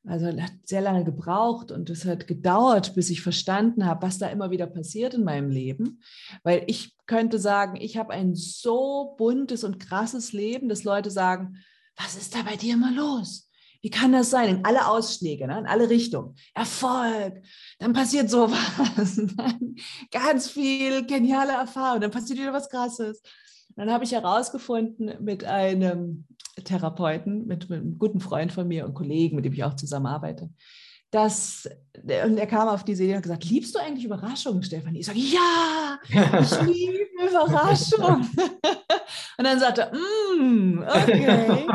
Also 0.05 0.27
hat 0.27 0.53
sehr 0.63 0.81
lange 0.81 1.03
gebraucht 1.03 1.71
und 1.71 1.89
es 1.89 2.05
hat 2.05 2.27
gedauert, 2.27 2.93
bis 2.93 3.09
ich 3.09 3.23
verstanden 3.23 3.87
habe, 3.87 4.03
was 4.03 4.19
da 4.19 4.27
immer 4.27 4.51
wieder 4.51 4.67
passiert 4.67 5.15
in 5.15 5.23
meinem 5.23 5.49
Leben. 5.49 6.03
Weil 6.43 6.63
ich 6.67 6.95
könnte 7.07 7.39
sagen, 7.39 7.75
ich 7.75 7.97
habe 7.97 8.13
ein 8.13 8.35
so 8.35 9.15
buntes 9.17 9.63
und 9.63 9.79
krasses 9.79 10.31
Leben, 10.31 10.69
dass 10.69 10.83
Leute 10.83 11.09
sagen, 11.09 11.57
was 11.97 12.15
ist 12.15 12.35
da 12.35 12.41
bei 12.43 12.55
dir 12.55 12.73
immer 12.73 12.91
los? 12.91 13.49
Wie 13.81 13.89
kann 13.89 14.13
das 14.13 14.31
sein? 14.31 14.49
In 14.49 14.65
alle 14.65 14.87
Ausschläge, 14.87 15.45
ne? 15.47 15.59
in 15.59 15.67
alle 15.67 15.89
Richtungen. 15.89 16.35
Erfolg, 16.55 17.43
dann 17.77 17.93
passiert 17.93 18.29
sowas, 18.31 19.21
ganz 20.11 20.49
viel 20.49 21.05
geniale 21.05 21.53
Erfahrung, 21.53 22.01
dann 22.01 22.11
passiert 22.11 22.39
wieder 22.39 22.53
was 22.53 22.69
Krasses. 22.69 23.21
Dann 23.75 23.91
habe 23.91 24.03
ich 24.03 24.13
herausgefunden 24.13 25.23
mit 25.23 25.43
einem 25.43 26.25
Therapeuten, 26.63 27.45
mit, 27.45 27.69
mit, 27.69 27.79
einem 27.79 27.99
guten 27.99 28.21
Freund 28.21 28.51
von 28.51 28.67
mir 28.67 28.85
und 28.85 28.93
Kollegen, 28.93 29.35
mit 29.35 29.45
dem 29.45 29.53
ich 29.53 29.63
auch 29.63 29.75
zusammenarbeite, 29.75 30.49
dass, 31.15 31.69
und 32.25 32.37
er 32.37 32.45
kam 32.45 32.67
auf 32.67 32.83
diese 32.83 33.03
Idee 33.03 33.13
und 33.13 33.17
hat 33.17 33.23
gesagt, 33.23 33.45
liebst 33.45 33.73
du 33.73 33.79
eigentlich 33.79 34.03
Überraschungen, 34.03 34.61
Stefanie? 34.63 34.99
Ich 34.99 35.05
sage, 35.05 35.19
ja, 35.19 35.97
ich 36.09 36.61
liebe 36.61 37.29
Überraschungen. 37.29 38.29
und 39.37 39.45
dann 39.45 39.57
sagte 39.57 39.81
er, 39.83 39.93
mm, 39.93 40.83
okay. 40.83 41.67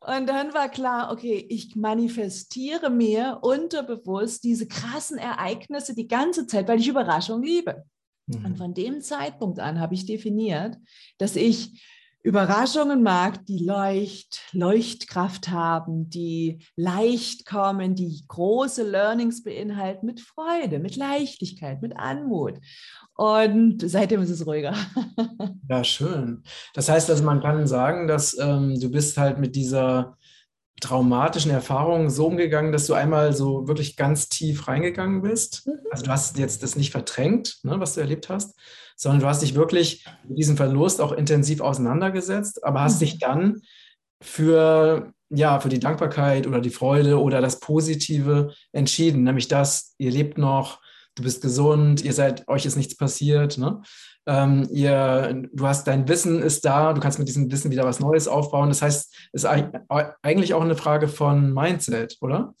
Und 0.00 0.28
dann 0.28 0.52
war 0.52 0.68
klar, 0.68 1.10
okay, 1.10 1.46
ich 1.48 1.74
manifestiere 1.76 2.90
mir 2.90 3.38
unterbewusst 3.40 4.44
diese 4.44 4.68
krassen 4.68 5.16
Ereignisse 5.16 5.94
die 5.94 6.08
ganze 6.08 6.46
Zeit, 6.46 6.68
weil 6.68 6.78
ich 6.78 6.88
Überraschungen 6.88 7.42
liebe. 7.42 7.86
Und 8.26 8.50
mhm. 8.50 8.56
von 8.56 8.74
dem 8.74 9.00
Zeitpunkt 9.00 9.60
an 9.60 9.80
habe 9.80 9.94
ich 9.94 10.04
definiert, 10.04 10.76
dass 11.16 11.36
ich 11.36 11.82
Überraschungen 12.24 13.02
mag, 13.02 13.44
die 13.46 13.64
Leucht, 13.64 14.42
Leuchtkraft 14.52 15.48
haben, 15.48 16.08
die 16.08 16.60
leicht 16.76 17.46
kommen, 17.46 17.96
die 17.96 18.24
große 18.28 18.88
Learnings 18.88 19.42
beinhalten, 19.42 20.06
mit 20.06 20.20
Freude, 20.20 20.78
mit 20.78 20.94
Leichtigkeit, 20.94 21.82
mit 21.82 21.96
Anmut. 21.96 22.60
Und 23.16 23.82
seitdem 23.84 24.22
ist 24.22 24.30
es 24.30 24.46
ruhiger. 24.46 24.74
Ja, 25.68 25.84
schön. 25.84 26.42
Das 26.74 26.90
heißt 26.90 27.08
also, 27.08 27.24
man 27.24 27.40
kann 27.40 27.66
sagen, 27.66 28.06
dass 28.06 28.36
ähm, 28.38 28.78
du 28.78 28.90
bist 28.90 29.16
halt 29.16 29.38
mit 29.38 29.56
dieser 29.56 30.18
traumatischen 30.82 31.52
Erfahrung 31.52 32.10
so 32.10 32.26
umgegangen, 32.26 32.72
dass 32.72 32.86
du 32.86 32.94
einmal 32.94 33.32
so 33.32 33.68
wirklich 33.68 33.96
ganz 33.96 34.28
tief 34.28 34.68
reingegangen 34.68 35.22
bist. 35.22 35.66
Mhm. 35.66 35.74
Also 35.90 36.04
du 36.04 36.10
hast 36.10 36.36
jetzt 36.38 36.62
das 36.62 36.76
nicht 36.76 36.90
verdrängt, 36.90 37.58
ne, 37.62 37.78
was 37.78 37.94
du 37.94 38.00
erlebt 38.00 38.28
hast, 38.28 38.58
sondern 38.96 39.20
du 39.20 39.26
hast 39.26 39.42
dich 39.42 39.54
wirklich 39.54 40.04
mit 40.28 40.38
diesem 40.38 40.56
Verlust 40.56 41.00
auch 41.00 41.12
intensiv 41.12 41.60
auseinandergesetzt, 41.60 42.64
aber 42.64 42.82
hast 42.82 42.96
mhm. 42.96 43.04
dich 43.04 43.18
dann 43.18 43.62
für, 44.20 45.12
ja, 45.30 45.60
für 45.60 45.68
die 45.68 45.80
Dankbarkeit 45.80 46.46
oder 46.46 46.60
die 46.60 46.70
Freude 46.70 47.20
oder 47.20 47.40
das 47.40 47.60
Positive 47.60 48.52
entschieden, 48.72 49.22
nämlich 49.22 49.48
das, 49.48 49.94
ihr 49.98 50.10
lebt 50.10 50.36
noch, 50.36 50.80
du 51.14 51.22
bist 51.22 51.42
gesund, 51.42 52.04
ihr 52.04 52.12
seid, 52.12 52.46
euch 52.48 52.66
ist 52.66 52.76
nichts 52.76 52.96
passiert, 52.96 53.58
ne? 53.58 53.82
Ähm, 54.26 54.68
ihr, 54.70 55.48
du 55.52 55.66
hast 55.66 55.86
dein 55.86 56.06
Wissen 56.08 56.40
ist 56.40 56.64
da, 56.64 56.92
du 56.92 57.00
kannst 57.00 57.18
mit 57.18 57.28
diesem 57.28 57.50
Wissen 57.50 57.70
wieder 57.70 57.84
was 57.84 58.00
Neues 58.00 58.28
aufbauen. 58.28 58.68
Das 58.68 58.82
heißt, 58.82 59.14
es 59.32 59.44
ist 59.44 59.46
eigentlich 59.46 60.54
auch 60.54 60.62
eine 60.62 60.76
Frage 60.76 61.08
von 61.08 61.52
Mindset, 61.52 62.18
oder? 62.20 62.54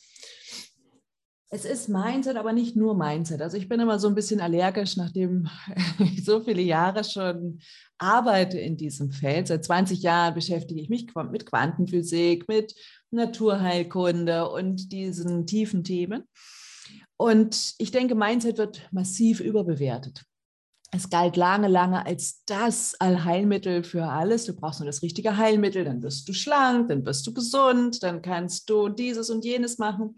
Es 1.54 1.66
ist 1.66 1.90
Mindset, 1.90 2.36
aber 2.36 2.54
nicht 2.54 2.76
nur 2.76 2.96
Mindset. 2.96 3.42
Also 3.42 3.58
ich 3.58 3.68
bin 3.68 3.78
immer 3.78 3.98
so 3.98 4.08
ein 4.08 4.14
bisschen 4.14 4.40
allergisch, 4.40 4.96
nachdem 4.96 5.50
ich 5.98 6.24
so 6.24 6.40
viele 6.40 6.62
Jahre 6.62 7.04
schon 7.04 7.60
arbeite 7.98 8.58
in 8.58 8.78
diesem 8.78 9.12
Feld. 9.12 9.48
Seit 9.48 9.62
20 9.62 10.00
Jahren 10.00 10.34
beschäftige 10.34 10.80
ich 10.80 10.88
mich 10.88 11.08
mit 11.30 11.44
Quantenphysik, 11.44 12.48
mit 12.48 12.74
Naturheilkunde 13.10 14.48
und 14.48 14.92
diesen 14.92 15.46
tiefen 15.46 15.84
Themen. 15.84 16.24
Und 17.18 17.74
ich 17.76 17.90
denke, 17.90 18.14
Mindset 18.14 18.56
wird 18.56 18.88
massiv 18.90 19.40
überbewertet. 19.40 20.24
Es 20.94 21.08
galt 21.08 21.36
lange, 21.36 21.68
lange 21.68 22.04
als 22.04 22.44
das 22.44 22.94
Allheilmittel 23.00 23.82
für 23.82 24.04
alles. 24.04 24.44
Du 24.44 24.54
brauchst 24.54 24.80
nur 24.80 24.86
das 24.86 25.00
richtige 25.00 25.38
Heilmittel, 25.38 25.84
dann 25.84 26.02
wirst 26.02 26.28
du 26.28 26.34
schlank, 26.34 26.88
dann 26.88 27.06
wirst 27.06 27.26
du 27.26 27.32
gesund, 27.32 28.02
dann 28.02 28.20
kannst 28.20 28.68
du 28.68 28.90
dieses 28.90 29.30
und 29.30 29.42
jenes 29.42 29.78
machen. 29.78 30.16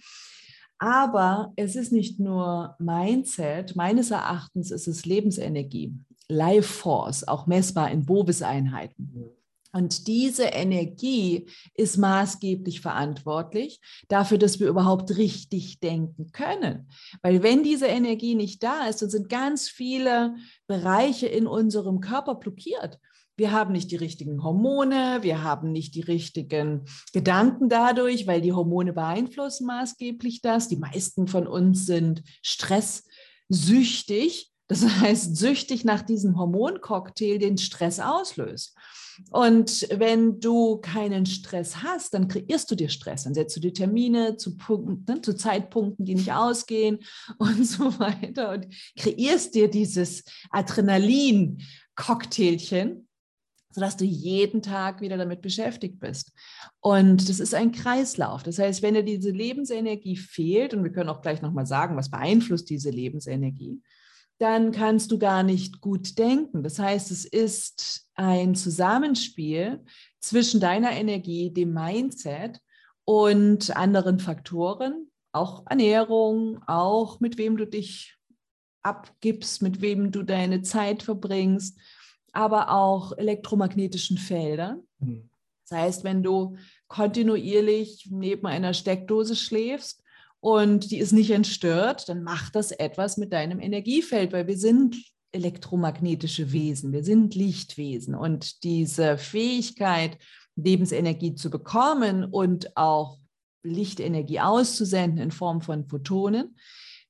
Aber 0.78 1.52
es 1.54 1.76
ist 1.76 1.92
nicht 1.92 2.18
nur 2.18 2.74
Mindset, 2.80 3.76
meines 3.76 4.10
Erachtens 4.10 4.72
ist 4.72 4.88
es 4.88 5.06
Lebensenergie, 5.06 5.94
Life 6.28 6.72
Force, 6.72 7.26
auch 7.28 7.46
messbar 7.46 7.92
in 7.92 8.04
Bovis-Einheiten. 8.04 9.30
Und 9.74 10.06
diese 10.06 10.44
Energie 10.44 11.46
ist 11.74 11.96
maßgeblich 11.96 12.80
verantwortlich 12.80 13.80
dafür, 14.06 14.38
dass 14.38 14.60
wir 14.60 14.68
überhaupt 14.68 15.16
richtig 15.16 15.80
denken 15.80 16.30
können. 16.30 16.88
Weil 17.22 17.42
wenn 17.42 17.64
diese 17.64 17.86
Energie 17.86 18.36
nicht 18.36 18.62
da 18.62 18.86
ist, 18.86 19.02
dann 19.02 19.10
sind 19.10 19.28
ganz 19.28 19.68
viele 19.68 20.36
Bereiche 20.68 21.26
in 21.26 21.48
unserem 21.48 22.00
Körper 22.00 22.36
blockiert. 22.36 23.00
Wir 23.36 23.50
haben 23.50 23.72
nicht 23.72 23.90
die 23.90 23.96
richtigen 23.96 24.44
Hormone, 24.44 25.18
wir 25.22 25.42
haben 25.42 25.72
nicht 25.72 25.96
die 25.96 26.02
richtigen 26.02 26.84
Gedanken 27.12 27.68
dadurch, 27.68 28.28
weil 28.28 28.40
die 28.40 28.52
Hormone 28.52 28.92
beeinflussen 28.92 29.66
maßgeblich 29.66 30.40
das. 30.40 30.68
Die 30.68 30.76
meisten 30.76 31.26
von 31.26 31.48
uns 31.48 31.84
sind 31.84 32.22
stresssüchtig, 32.42 34.52
das 34.68 34.88
heißt 35.00 35.36
süchtig 35.36 35.84
nach 35.84 36.02
diesem 36.02 36.38
Hormoncocktail, 36.38 37.38
den 37.38 37.58
Stress 37.58 37.98
auslöst. 37.98 38.76
Und 39.30 39.86
wenn 39.90 40.40
du 40.40 40.78
keinen 40.78 41.26
Stress 41.26 41.82
hast, 41.82 42.14
dann 42.14 42.28
kreierst 42.28 42.70
du 42.70 42.74
dir 42.74 42.88
Stress. 42.88 43.24
Dann 43.24 43.34
setzt 43.34 43.56
du 43.56 43.60
dir 43.60 43.72
Termine 43.72 44.36
zu, 44.36 44.56
Punkten, 44.56 45.04
ne, 45.06 45.20
zu 45.20 45.36
Zeitpunkten, 45.36 46.04
die 46.04 46.14
nicht 46.14 46.32
ausgehen 46.32 47.00
und 47.38 47.66
so 47.66 47.98
weiter 47.98 48.52
und 48.52 48.68
kreierst 48.98 49.54
dir 49.54 49.68
dieses 49.68 50.24
Adrenalin-Cocktailchen 50.50 53.06
sodass 53.74 53.96
du 53.96 54.04
jeden 54.04 54.62
Tag 54.62 55.00
wieder 55.00 55.16
damit 55.16 55.42
beschäftigt 55.42 55.98
bist. 55.98 56.32
Und 56.78 57.28
das 57.28 57.40
ist 57.40 57.54
ein 57.54 57.72
Kreislauf. 57.72 58.44
Das 58.44 58.60
heißt, 58.60 58.82
wenn 58.82 58.94
dir 58.94 59.02
diese 59.02 59.30
Lebensenergie 59.30 60.16
fehlt, 60.16 60.74
und 60.74 60.84
wir 60.84 60.92
können 60.92 61.10
auch 61.10 61.22
gleich 61.22 61.42
nochmal 61.42 61.66
sagen, 61.66 61.96
was 61.96 62.08
beeinflusst 62.08 62.70
diese 62.70 62.90
Lebensenergie, 62.90 63.82
dann 64.38 64.72
kannst 64.72 65.10
du 65.12 65.18
gar 65.18 65.42
nicht 65.42 65.80
gut 65.80 66.18
denken. 66.18 66.62
Das 66.62 66.78
heißt, 66.78 67.10
es 67.10 67.24
ist 67.24 68.08
ein 68.14 68.54
Zusammenspiel 68.54 69.84
zwischen 70.20 70.60
deiner 70.60 70.92
Energie, 70.92 71.52
dem 71.52 71.72
Mindset 71.72 72.60
und 73.04 73.76
anderen 73.76 74.18
Faktoren, 74.18 75.10
auch 75.32 75.64
Ernährung, 75.68 76.62
auch 76.66 77.20
mit 77.20 77.38
wem 77.38 77.56
du 77.56 77.66
dich 77.66 78.16
abgibst, 78.82 79.62
mit 79.62 79.80
wem 79.80 80.12
du 80.12 80.22
deine 80.22 80.62
Zeit 80.62 81.02
verbringst, 81.02 81.78
aber 82.32 82.70
auch 82.70 83.16
elektromagnetischen 83.16 84.18
Feldern. 84.18 84.82
Mhm. 84.98 85.30
Das 85.68 85.78
heißt, 85.78 86.04
wenn 86.04 86.22
du 86.22 86.56
kontinuierlich 86.88 88.08
neben 88.10 88.46
einer 88.46 88.74
Steckdose 88.74 89.36
schläfst, 89.36 90.03
und 90.44 90.90
die 90.90 90.98
ist 90.98 91.12
nicht 91.12 91.30
entstört, 91.30 92.06
dann 92.10 92.22
macht 92.22 92.54
das 92.54 92.70
etwas 92.70 93.16
mit 93.16 93.32
deinem 93.32 93.60
Energiefeld, 93.60 94.34
weil 94.34 94.46
wir 94.46 94.58
sind 94.58 94.94
elektromagnetische 95.32 96.52
Wesen, 96.52 96.92
wir 96.92 97.02
sind 97.02 97.34
Lichtwesen. 97.34 98.14
Und 98.14 98.62
diese 98.62 99.16
Fähigkeit, 99.16 100.18
Lebensenergie 100.54 101.34
zu 101.34 101.48
bekommen 101.48 102.24
und 102.24 102.76
auch 102.76 103.20
Lichtenergie 103.62 104.40
auszusenden 104.40 105.18
in 105.24 105.30
Form 105.30 105.62
von 105.62 105.88
Photonen, 105.88 106.58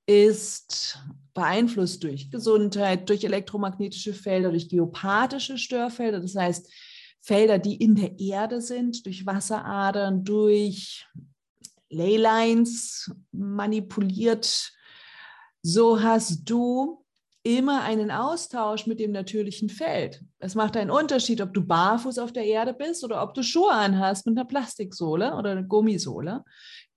ist 0.07 1.00
beeinflusst 1.35 2.05
durch 2.05 2.31
Gesundheit, 2.31 3.09
durch 3.09 3.25
elektromagnetische 3.25 4.14
Felder, 4.14 4.50
durch 4.50 4.69
geopathische 4.69 5.59
Störfelder, 5.59 6.21
das 6.21 6.37
heißt 6.37 6.73
Felder, 7.21 7.59
die 7.59 7.75
in 7.75 7.97
der 7.97 8.17
Erde 8.21 8.61
sind, 8.61 9.05
durch 9.05 9.26
Wasseradern, 9.26 10.23
durch 10.23 11.05
Leylines 11.94 13.10
manipuliert. 13.32 14.72
So 15.62 16.02
hast 16.02 16.44
du 16.44 17.04
immer 17.44 17.82
einen 17.82 18.10
Austausch 18.10 18.86
mit 18.86 18.98
dem 18.98 19.12
natürlichen 19.12 19.68
Feld. 19.68 20.24
Es 20.38 20.54
macht 20.54 20.76
einen 20.76 20.90
Unterschied, 20.90 21.42
ob 21.42 21.52
du 21.52 21.60
barfuß 21.62 22.18
auf 22.18 22.32
der 22.32 22.46
Erde 22.46 22.72
bist 22.72 23.04
oder 23.04 23.22
ob 23.22 23.34
du 23.34 23.42
Schuhe 23.42 23.72
anhast 23.72 24.26
mit 24.26 24.36
einer 24.36 24.46
Plastiksohle 24.46 25.34
oder 25.34 25.50
einer 25.50 25.62
Gummisohle, 25.62 26.42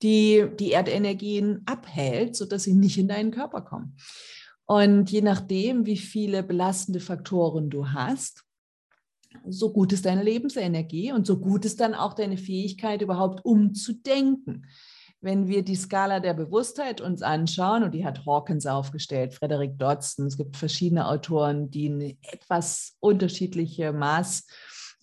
die 0.02 0.48
die 0.58 0.72
Erdenergien 0.72 1.64
abhält, 1.66 2.38
sodass 2.38 2.64
sie 2.64 2.74
nicht 2.74 2.98
in 2.98 3.10
deinen 3.10 3.32
Körper 3.32 3.62
kommen. 3.62 3.98
Und 4.66 5.12
je 5.12 5.22
nachdem, 5.22 5.86
wie 5.86 5.98
viele 5.98 6.44
belastende 6.44 7.02
Faktoren 7.02 7.70
du 7.70 7.90
hast, 7.90 8.47
so 9.48 9.72
gut 9.72 9.94
ist 9.94 10.06
deine 10.06 10.24
Lebensenergie 10.24 11.12
und 11.12 11.26
so 11.26 11.40
gut 11.40 11.66
ist 11.66 11.80
dann 11.80 11.94
auch 11.94 12.14
deine 12.14 12.38
Fähigkeit, 12.38 13.02
überhaupt 13.02 13.46
umzudenken. 13.46 14.66
Wenn 15.20 15.48
wir 15.48 15.64
die 15.64 15.76
Skala 15.76 16.20
der 16.20 16.36
Bewusstheit 16.36 17.02
uns 17.02 17.22
anschauen, 17.22 17.84
und 17.84 17.94
die 17.94 18.06
hat 18.06 18.26
Hawkins 18.26 18.68
aufgestellt, 18.68 19.34
Frederick 19.34 19.78
Dodson, 19.80 20.28
es 20.28 20.38
gibt 20.38 20.58
verschiedene 20.58 21.08
Autoren, 21.08 21.72
die 21.72 21.90
eine 21.90 22.18
etwas 22.22 22.96
unterschiedliche 23.00 23.94
Maß 23.94 24.46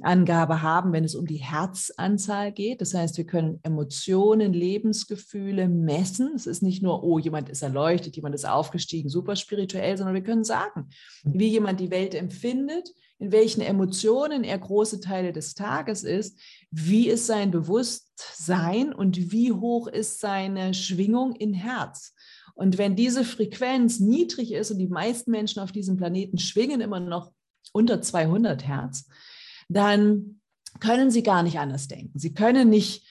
Angabe 0.02 0.62
haben, 0.62 0.92
wenn 0.92 1.04
es 1.04 1.14
um 1.14 1.26
die 1.26 1.36
Herzanzahl 1.36 2.52
geht. 2.52 2.80
Das 2.80 2.94
heißt, 2.94 3.16
wir 3.16 3.26
können 3.26 3.60
Emotionen, 3.62 4.52
Lebensgefühle 4.52 5.68
messen. 5.68 6.32
Es 6.34 6.46
ist 6.46 6.62
nicht 6.62 6.82
nur, 6.82 7.04
oh, 7.04 7.18
jemand 7.18 7.48
ist 7.48 7.62
erleuchtet, 7.62 8.16
jemand 8.16 8.34
ist 8.34 8.44
aufgestiegen, 8.44 9.08
super 9.08 9.36
spirituell, 9.36 9.96
sondern 9.96 10.14
wir 10.14 10.24
können 10.24 10.44
sagen, 10.44 10.88
wie 11.22 11.48
jemand 11.48 11.78
die 11.78 11.90
Welt 11.90 12.14
empfindet, 12.14 12.90
in 13.18 13.30
welchen 13.30 13.60
Emotionen 13.60 14.42
er 14.42 14.58
große 14.58 15.00
Teile 15.00 15.32
des 15.32 15.54
Tages 15.54 16.02
ist, 16.02 16.38
wie 16.70 17.08
ist 17.08 17.26
sein 17.26 17.52
Bewusstsein 17.52 18.92
und 18.92 19.30
wie 19.30 19.52
hoch 19.52 19.86
ist 19.86 20.18
seine 20.18 20.74
Schwingung 20.74 21.36
in 21.36 21.54
Herz. 21.54 22.14
Und 22.54 22.78
wenn 22.78 22.96
diese 22.96 23.24
Frequenz 23.24 24.00
niedrig 24.00 24.52
ist 24.52 24.70
und 24.70 24.78
die 24.78 24.88
meisten 24.88 25.30
Menschen 25.30 25.60
auf 25.60 25.72
diesem 25.72 25.96
Planeten 25.96 26.38
schwingen 26.38 26.80
immer 26.80 27.00
noch 27.00 27.32
unter 27.72 28.02
200 28.02 28.66
Hertz, 28.66 29.06
dann 29.74 30.40
können 30.80 31.10
sie 31.10 31.22
gar 31.22 31.42
nicht 31.42 31.58
anders 31.58 31.88
denken. 31.88 32.18
Sie 32.18 32.34
können 32.34 32.68
nicht 32.68 33.06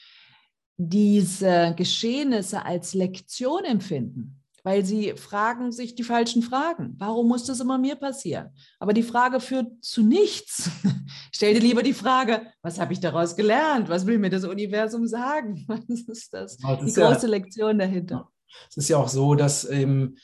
diese 0.78 1.74
Geschehnisse 1.78 2.66
als 2.66 2.94
Lektion 2.94 3.64
empfinden 3.64 4.44
weil 4.64 4.86
sie 4.86 5.14
fragen 5.16 5.72
sich 5.72 5.94
die 5.94 6.04
falschen 6.04 6.42
Fragen. 6.42 6.96
Warum 6.98 7.28
muss 7.28 7.44
das 7.46 7.60
immer 7.60 7.78
mir 7.78 7.96
passieren? 7.96 8.50
Aber 8.80 8.94
die 8.94 9.04
Frage 9.04 9.42
führt 9.42 9.84
zu 9.84 10.04
nichts. 10.04 10.72
Stell 11.34 11.54
dir 11.54 11.60
lieber 11.60 11.84
die 11.84 11.94
Frage, 11.94 12.48
was 12.62 12.80
habe 12.80 12.94
ich 12.94 13.02
daraus 13.02 13.36
gelernt? 13.36 13.90
Was 13.90 14.08
will 14.08 14.20
mir 14.20 14.30
das 14.30 14.46
Universum 14.46 15.06
sagen? 15.06 15.66
Was 15.68 15.84
ist 15.90 16.34
das? 16.34 16.58
das 16.58 16.58
die 16.58 16.94
große 16.94 17.26
ja, 17.26 17.32
Lektion 17.32 17.78
dahinter. 17.78 18.30
Es 18.70 18.78
ist 18.78 18.90
ja 18.90 18.98
auch 18.98 19.10
so, 19.10 19.36
dass 19.36 19.66
eben 19.66 20.16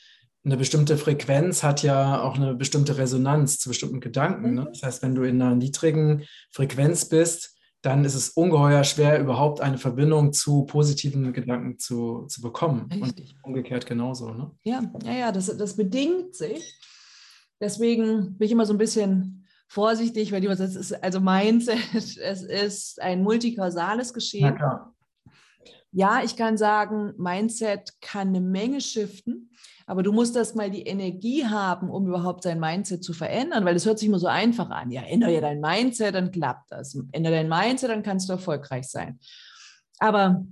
eine 0.44 0.56
bestimmte 0.56 0.96
Frequenz 0.96 1.62
hat 1.62 1.82
ja 1.82 2.22
auch 2.22 2.36
eine 2.36 2.54
bestimmte 2.54 2.96
Resonanz 2.96 3.58
zu 3.58 3.68
bestimmten 3.68 4.00
Gedanken. 4.00 4.54
Ne? 4.54 4.62
Mhm. 4.62 4.68
Das 4.72 4.82
heißt, 4.82 5.02
wenn 5.02 5.14
du 5.14 5.22
in 5.22 5.40
einer 5.40 5.54
niedrigen 5.54 6.24
Frequenz 6.50 7.04
bist, 7.04 7.56
dann 7.82 8.04
ist 8.04 8.14
es 8.14 8.30
ungeheuer 8.30 8.84
schwer, 8.84 9.18
überhaupt 9.20 9.60
eine 9.60 9.78
Verbindung 9.78 10.32
zu 10.32 10.64
positiven 10.64 11.32
Gedanken 11.32 11.78
zu, 11.78 12.26
zu 12.26 12.42
bekommen. 12.42 12.90
Richtig. 12.92 13.36
Und 13.36 13.50
umgekehrt 13.50 13.86
genauso. 13.86 14.32
Ne? 14.32 14.50
Ja, 14.64 14.82
ja, 15.04 15.12
ja, 15.12 15.32
das, 15.32 15.56
das 15.56 15.76
bedingt 15.76 16.34
sich. 16.34 16.78
Deswegen 17.58 18.36
bin 18.36 18.46
ich 18.46 18.52
immer 18.52 18.66
so 18.66 18.74
ein 18.74 18.78
bisschen 18.78 19.46
vorsichtig, 19.68 20.32
weil 20.32 20.44
es 20.46 20.60
ist 20.60 20.92
also 21.02 21.20
Mindset, 21.20 21.78
es 21.94 22.42
ist 22.42 23.00
ein 23.00 23.22
multikausales 23.22 24.12
Geschehen. 24.12 24.58
Ja, 25.92 26.22
ich 26.22 26.36
kann 26.36 26.56
sagen, 26.56 27.14
Mindset 27.16 28.00
kann 28.00 28.28
eine 28.28 28.40
Menge 28.40 28.80
shiften. 28.80 29.50
Aber 29.86 30.04
du 30.04 30.12
musst 30.12 30.36
erst 30.36 30.54
mal 30.54 30.70
die 30.70 30.82
Energie 30.82 31.44
haben, 31.44 31.90
um 31.90 32.06
überhaupt 32.06 32.44
sein 32.44 32.60
Mindset 32.60 33.02
zu 33.02 33.12
verändern, 33.12 33.64
weil 33.64 33.74
es 33.74 33.86
hört 33.86 33.98
sich 33.98 34.06
immer 34.06 34.20
so 34.20 34.28
einfach 34.28 34.70
an. 34.70 34.92
Ja, 34.92 35.02
ändere 35.02 35.40
dein 35.40 35.60
Mindset, 35.60 36.14
dann 36.14 36.30
klappt 36.30 36.70
das. 36.70 36.96
Ändere 37.10 37.34
dein 37.34 37.48
Mindset, 37.48 37.90
dann 37.90 38.04
kannst 38.04 38.28
du 38.28 38.34
erfolgreich 38.34 38.88
sein. 38.88 39.18
Aber 39.98 40.46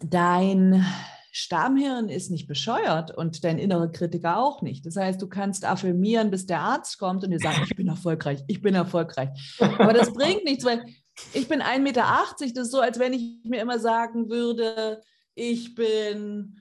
dein 0.00 0.84
Stammhirn 1.32 2.10
ist 2.10 2.30
nicht 2.30 2.46
bescheuert 2.46 3.10
und 3.16 3.42
dein 3.42 3.58
innerer 3.58 3.88
Kritiker 3.88 4.38
auch 4.38 4.60
nicht. 4.60 4.84
Das 4.84 4.96
heißt, 4.96 5.22
du 5.22 5.28
kannst 5.28 5.64
affirmieren, 5.64 6.30
bis 6.30 6.44
der 6.44 6.60
Arzt 6.60 6.98
kommt 6.98 7.24
und 7.24 7.30
dir 7.30 7.38
sagt, 7.38 7.62
ich 7.70 7.76
bin 7.76 7.88
erfolgreich, 7.88 8.42
ich 8.48 8.60
bin 8.60 8.74
erfolgreich. 8.74 9.30
Aber 9.60 9.94
das 9.94 10.12
bringt 10.12 10.44
nichts, 10.44 10.64
weil 10.64 10.84
ich 11.32 11.48
bin 11.48 11.60
1,80 11.60 11.78
Meter. 11.80 12.04
Das 12.40 12.66
ist 12.66 12.70
so, 12.70 12.80
als 12.80 12.98
wenn 12.98 13.12
ich 13.12 13.38
mir 13.44 13.60
immer 13.60 13.78
sagen 13.78 14.28
würde, 14.28 15.00
ich 15.34 15.74
bin 15.74 16.60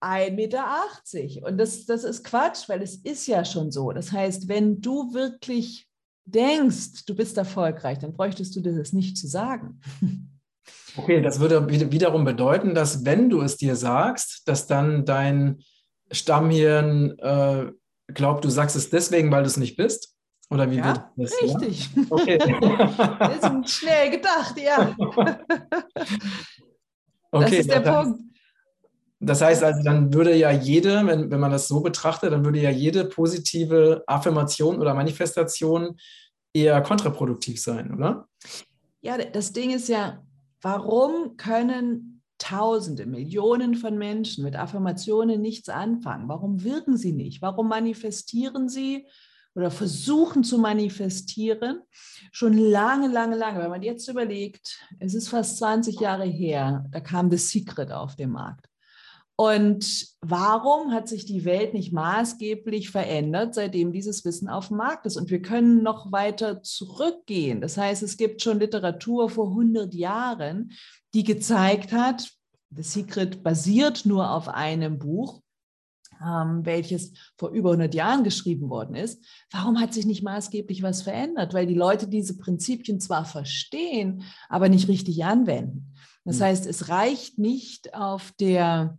1,80 0.00 0.30
Meter. 0.32 1.46
Und 1.46 1.58
das, 1.58 1.86
das 1.86 2.04
ist 2.04 2.24
Quatsch, 2.24 2.68
weil 2.68 2.82
es 2.82 2.96
ist 2.96 3.26
ja 3.26 3.44
schon 3.44 3.70
so. 3.70 3.92
Das 3.92 4.12
heißt, 4.12 4.48
wenn 4.48 4.80
du 4.80 5.14
wirklich 5.14 5.88
denkst, 6.24 7.04
du 7.06 7.14
bist 7.14 7.36
erfolgreich, 7.36 7.98
dann 7.98 8.12
bräuchtest 8.12 8.54
du 8.56 8.60
das 8.60 8.92
nicht 8.92 9.16
zu 9.16 9.26
sagen. 9.26 9.80
Okay, 10.94 11.22
das 11.22 11.40
würde 11.40 11.68
wiederum 11.90 12.24
bedeuten, 12.24 12.74
dass 12.74 13.04
wenn 13.04 13.30
du 13.30 13.40
es 13.40 13.56
dir 13.56 13.76
sagst, 13.76 14.46
dass 14.46 14.66
dann 14.66 15.06
dein 15.06 15.62
Stammhirn 16.10 17.18
äh, 17.18 17.72
glaubt, 18.12 18.44
du 18.44 18.50
sagst 18.50 18.76
es 18.76 18.90
deswegen, 18.90 19.30
weil 19.30 19.42
du 19.42 19.48
es 19.48 19.56
nicht 19.56 19.76
bist? 19.76 20.11
Oder 20.52 20.70
wie 20.70 20.76
ja, 20.76 20.86
wird 20.86 21.00
das? 21.16 21.42
Richtig. 21.42 21.88
Ja? 21.96 22.02
Okay. 22.10 22.38
das 23.18 23.52
ist 23.52 23.70
schnell 23.70 24.10
gedacht, 24.10 24.54
ja. 24.60 24.94
Okay, 27.34 27.44
das 27.44 27.52
ist 27.60 27.70
der 27.70 27.80
Punkt. 27.80 28.20
Das 29.18 29.40
heißt 29.40 29.62
also, 29.62 29.82
dann 29.82 30.12
würde 30.12 30.34
ja 30.36 30.50
jede, 30.50 31.06
wenn, 31.06 31.30
wenn 31.30 31.40
man 31.40 31.50
das 31.50 31.66
so 31.66 31.80
betrachtet, 31.80 32.30
dann 32.30 32.44
würde 32.44 32.60
ja 32.60 32.68
jede 32.68 33.06
positive 33.06 34.04
Affirmation 34.06 34.78
oder 34.78 34.92
Manifestation 34.92 35.96
eher 36.52 36.82
kontraproduktiv 36.82 37.58
sein, 37.58 37.94
oder? 37.94 38.28
Ja, 39.00 39.16
das 39.16 39.54
Ding 39.54 39.70
ist 39.70 39.88
ja, 39.88 40.22
warum 40.60 41.38
können 41.38 42.22
Tausende, 42.36 43.06
Millionen 43.06 43.76
von 43.76 43.96
Menschen 43.96 44.44
mit 44.44 44.56
Affirmationen 44.56 45.40
nichts 45.40 45.70
anfangen? 45.70 46.28
Warum 46.28 46.64
wirken 46.64 46.98
sie 46.98 47.12
nicht? 47.12 47.40
Warum 47.40 47.68
manifestieren 47.68 48.68
sie 48.68 49.06
oder 49.54 49.70
versuchen 49.70 50.44
zu 50.44 50.58
manifestieren? 50.58 51.80
Schon 52.30 52.56
lange, 52.56 53.08
lange, 53.08 53.36
lange. 53.36 53.60
Wenn 53.60 53.70
man 53.70 53.82
jetzt 53.82 54.08
überlegt, 54.08 54.78
es 54.98 55.14
ist 55.14 55.28
fast 55.28 55.58
20 55.58 56.00
Jahre 56.00 56.24
her, 56.24 56.84
da 56.90 57.00
kam 57.00 57.30
The 57.30 57.38
Secret 57.38 57.92
auf 57.92 58.16
den 58.16 58.30
Markt. 58.30 58.66
Und 59.36 60.06
warum 60.20 60.92
hat 60.92 61.08
sich 61.08 61.24
die 61.24 61.44
Welt 61.44 61.74
nicht 61.74 61.92
maßgeblich 61.92 62.90
verändert, 62.90 63.54
seitdem 63.54 63.92
dieses 63.92 64.24
Wissen 64.24 64.48
auf 64.48 64.68
dem 64.68 64.76
Markt 64.76 65.06
ist? 65.06 65.16
Und 65.16 65.30
wir 65.30 65.42
können 65.42 65.82
noch 65.82 66.12
weiter 66.12 66.62
zurückgehen. 66.62 67.60
Das 67.60 67.76
heißt, 67.76 68.02
es 68.02 68.16
gibt 68.16 68.42
schon 68.42 68.60
Literatur 68.60 69.30
vor 69.30 69.48
100 69.48 69.94
Jahren, 69.94 70.72
die 71.14 71.24
gezeigt 71.24 71.92
hat, 71.92 72.30
The 72.74 72.82
Secret 72.82 73.42
basiert 73.42 74.06
nur 74.06 74.30
auf 74.30 74.48
einem 74.48 74.98
Buch, 74.98 75.41
ähm, 76.20 76.64
welches 76.64 77.12
vor 77.36 77.50
über 77.50 77.70
100 77.70 77.94
Jahren 77.94 78.24
geschrieben 78.24 78.68
worden 78.68 78.94
ist. 78.94 79.24
Warum 79.50 79.80
hat 79.80 79.94
sich 79.94 80.06
nicht 80.06 80.22
maßgeblich 80.22 80.82
was 80.82 81.02
verändert? 81.02 81.54
Weil 81.54 81.66
die 81.66 81.74
Leute 81.74 82.08
diese 82.08 82.36
Prinzipien 82.36 83.00
zwar 83.00 83.24
verstehen, 83.24 84.24
aber 84.48 84.68
nicht 84.68 84.88
richtig 84.88 85.24
anwenden. 85.24 85.94
Das 86.24 86.36
hm. 86.36 86.46
heißt, 86.46 86.66
es 86.66 86.88
reicht 86.88 87.38
nicht 87.38 87.94
auf 87.94 88.32
der 88.40 88.98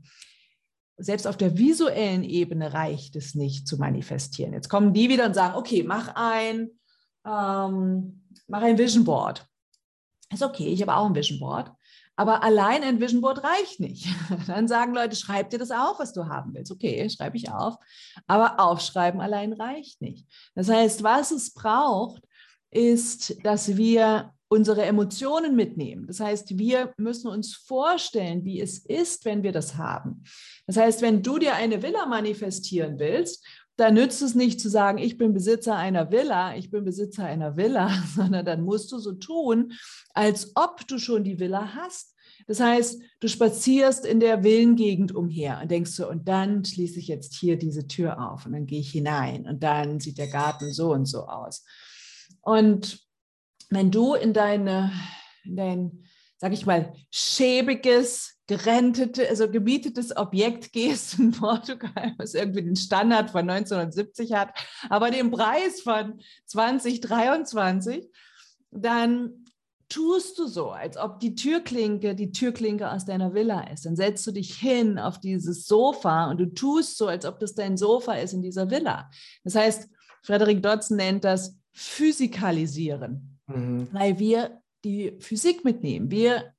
selbst 0.97 1.27
auf 1.27 1.37
der 1.37 1.57
visuellen 1.57 2.23
Ebene 2.23 2.73
reicht 2.73 3.15
es 3.15 3.35
nicht 3.35 3.67
zu 3.67 3.77
manifestieren. 3.77 4.53
Jetzt 4.53 4.69
kommen 4.69 4.93
die 4.93 5.09
wieder 5.09 5.25
und 5.25 5.33
sagen, 5.33 5.55
okay, 5.55 5.83
mach 5.83 6.13
ein, 6.15 6.69
ähm, 7.25 8.23
mach 8.47 8.61
ein 8.61 8.77
Vision 8.77 9.03
Board. 9.03 9.45
Ist 10.31 10.43
okay, 10.43 10.67
ich 10.67 10.81
habe 10.81 10.95
auch 10.95 11.07
ein 11.07 11.15
Vision 11.15 11.39
Board. 11.39 11.71
Aber 12.15 12.43
allein 12.43 12.83
ein 12.83 13.01
Vision 13.01 13.21
Board 13.21 13.43
reicht 13.43 13.79
nicht. 13.79 14.07
Dann 14.47 14.67
sagen 14.67 14.93
Leute, 14.93 15.15
schreib 15.15 15.49
dir 15.49 15.59
das 15.59 15.71
auf, 15.71 15.99
was 15.99 16.13
du 16.13 16.27
haben 16.27 16.53
willst. 16.53 16.71
Okay, 16.71 17.09
schreibe 17.09 17.37
ich 17.37 17.51
auf. 17.51 17.75
Aber 18.27 18.59
aufschreiben 18.59 19.19
allein 19.19 19.53
reicht 19.53 20.01
nicht. 20.01 20.27
Das 20.55 20.69
heißt, 20.69 21.03
was 21.03 21.31
es 21.31 21.53
braucht, 21.53 22.23
ist, 22.69 23.43
dass 23.43 23.77
wir 23.77 24.33
unsere 24.47 24.83
Emotionen 24.83 25.55
mitnehmen. 25.55 26.05
Das 26.05 26.19
heißt, 26.19 26.59
wir 26.59 26.93
müssen 26.97 27.27
uns 27.27 27.55
vorstellen, 27.55 28.45
wie 28.45 28.61
es 28.61 28.77
ist, 28.77 29.25
wenn 29.25 29.41
wir 29.41 29.51
das 29.51 29.77
haben. 29.77 30.23
Das 30.67 30.77
heißt, 30.77 31.01
wenn 31.01 31.23
du 31.23 31.39
dir 31.39 31.55
eine 31.55 31.81
Villa 31.81 32.05
manifestieren 32.05 32.99
willst, 32.99 33.43
dann 33.75 33.95
nützt 33.95 34.21
es 34.21 34.35
nicht 34.35 34.59
zu 34.61 34.69
sagen, 34.69 34.97
ich 34.97 35.17
bin 35.17 35.33
Besitzer 35.33 35.75
einer 35.75 36.11
Villa, 36.11 36.55
ich 36.55 36.69
bin 36.69 36.85
Besitzer 36.85 37.25
einer 37.25 37.57
Villa, 37.57 37.89
sondern 38.15 38.45
dann 38.45 38.61
musst 38.61 38.91
du 38.91 38.99
so 38.99 39.13
tun, 39.13 39.73
als 40.13 40.51
ob 40.55 40.87
du 40.87 40.99
schon 40.99 41.23
die 41.23 41.39
Villa 41.39 41.73
hast. 41.75 42.15
Das 42.47 42.59
heißt, 42.59 43.01
du 43.19 43.27
spazierst 43.27 44.05
in 44.05 44.19
der 44.19 44.43
Villengegend 44.43 45.13
umher 45.13 45.59
und 45.61 45.71
denkst 45.71 45.91
so, 45.91 46.09
und 46.09 46.27
dann 46.27 46.65
schließe 46.65 46.99
ich 46.99 47.07
jetzt 47.07 47.35
hier 47.35 47.57
diese 47.57 47.87
Tür 47.87 48.31
auf 48.31 48.45
und 48.45 48.53
dann 48.53 48.65
gehe 48.65 48.79
ich 48.79 48.91
hinein 48.91 49.47
und 49.47 49.63
dann 49.63 49.99
sieht 49.99 50.17
der 50.17 50.27
Garten 50.27 50.71
so 50.71 50.91
und 50.91 51.05
so 51.05 51.25
aus. 51.27 51.63
Und 52.41 52.99
wenn 53.69 53.91
du 53.91 54.13
in 54.13 54.33
deine, 54.33 54.91
in 55.45 55.55
dein, 55.55 56.03
sag 56.37 56.53
ich 56.53 56.65
mal, 56.65 56.93
schäbiges, 57.11 58.35
gerentete, 58.47 59.29
also 59.29 59.49
gemietetes 59.49 60.15
Objekt 60.15 60.73
gehst 60.73 61.19
in 61.19 61.31
Portugal, 61.31 62.13
was 62.17 62.33
irgendwie 62.33 62.63
den 62.63 62.75
Standard 62.75 63.31
von 63.31 63.49
1970 63.49 64.33
hat, 64.33 64.49
aber 64.89 65.11
den 65.11 65.31
Preis 65.31 65.81
von 65.81 66.19
2023, 66.47 68.09
dann 68.71 69.45
tust 69.89 70.39
du 70.39 70.47
so, 70.47 70.71
als 70.71 70.97
ob 70.97 71.19
die 71.19 71.35
Türklinke 71.35 72.15
die 72.15 72.31
Türklinke 72.31 72.91
aus 72.91 73.05
deiner 73.05 73.33
Villa 73.33 73.61
ist. 73.71 73.85
Dann 73.85 73.95
setzt 73.95 74.25
du 74.25 74.31
dich 74.31 74.55
hin 74.55 74.97
auf 74.97 75.19
dieses 75.19 75.67
Sofa 75.67 76.31
und 76.31 76.39
du 76.39 76.47
tust 76.53 76.97
so, 76.97 77.07
als 77.07 77.25
ob 77.25 77.39
das 77.39 77.53
dein 77.53 77.77
Sofa 77.77 78.13
ist 78.13 78.33
in 78.33 78.41
dieser 78.41 78.71
Villa. 78.71 79.11
Das 79.43 79.55
heißt, 79.55 79.89
Frederik 80.23 80.63
Dodson 80.63 80.97
nennt 80.97 81.23
das 81.23 81.59
Physikalisieren 81.73 83.33
mhm. 83.47 83.87
weil 83.91 84.19
wir 84.19 84.61
die 84.83 85.15
Physik 85.19 85.63
mitnehmen. 85.63 86.11
Wir 86.11 86.52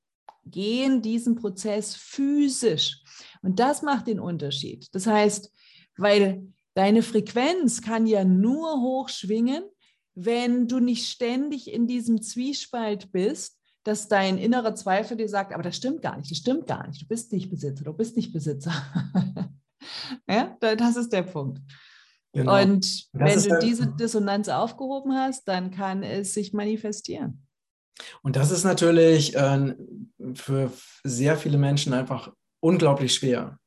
gehen 0.47 1.03
diesen 1.03 1.37
Prozess 1.37 1.95
physisch. 1.95 3.03
Und 3.43 3.61
das 3.61 3.83
macht 3.83 4.07
den 4.07 4.21
Unterschied. 4.21 4.95
Das 4.95 5.07
heißt, 5.07 5.53
weil 5.97 6.47
deine 6.75 7.03
Frequenz 7.03 7.83
kann 7.83 8.07
ja 8.07 8.25
nur 8.25 8.81
hoch 8.81 9.09
schwingen, 9.09 9.65
wenn 10.15 10.69
du 10.69 10.79
nicht 10.79 11.09
ständig 11.09 11.73
in 11.73 11.87
diesem 11.87 12.23
Zwiespalt 12.23 13.13
bist, 13.13 13.59
dass 13.83 14.09
dein 14.09 14.39
innerer 14.39 14.75
Zweifel 14.75 15.17
dir 15.17 15.29
sagt, 15.29 15.53
aber 15.53 15.63
das 15.63 15.77
stimmt 15.77 16.03
gar 16.03 16.17
nicht, 16.17 16.31
das 16.31 16.39
stimmt 16.39 16.67
gar 16.67 16.87
nicht, 16.87 17.03
du 17.03 17.07
bist 17.07 17.33
nicht 17.33 17.51
Besitzer, 17.51 17.85
du 17.85 17.93
bist 17.93 18.17
nicht 18.17 18.33
Besitzer. 18.33 18.73
ja, 20.29 20.57
das 20.61 20.97
ist 20.97 21.13
der 21.13 21.23
Punkt. 21.23 21.61
Genau. 22.33 22.61
Und 22.61 23.07
wenn 23.13 23.41
du 23.41 23.59
diese 23.61 23.87
Dissonanz 23.87 24.49
aufgehoben 24.49 25.13
hast, 25.13 25.47
dann 25.47 25.71
kann 25.71 26.03
es 26.03 26.35
sich 26.35 26.53
manifestieren. 26.53 27.44
Und 28.23 28.37
das 28.37 28.51
ist 28.51 28.65
natürlich 28.65 29.37
äh, 29.37 29.75
für 30.35 30.73
sehr 31.05 31.37
viele 31.37 31.59
Menschen 31.59 31.93
einfach 31.93 32.33
unglaublich 32.61 33.15
schwer. 33.15 33.59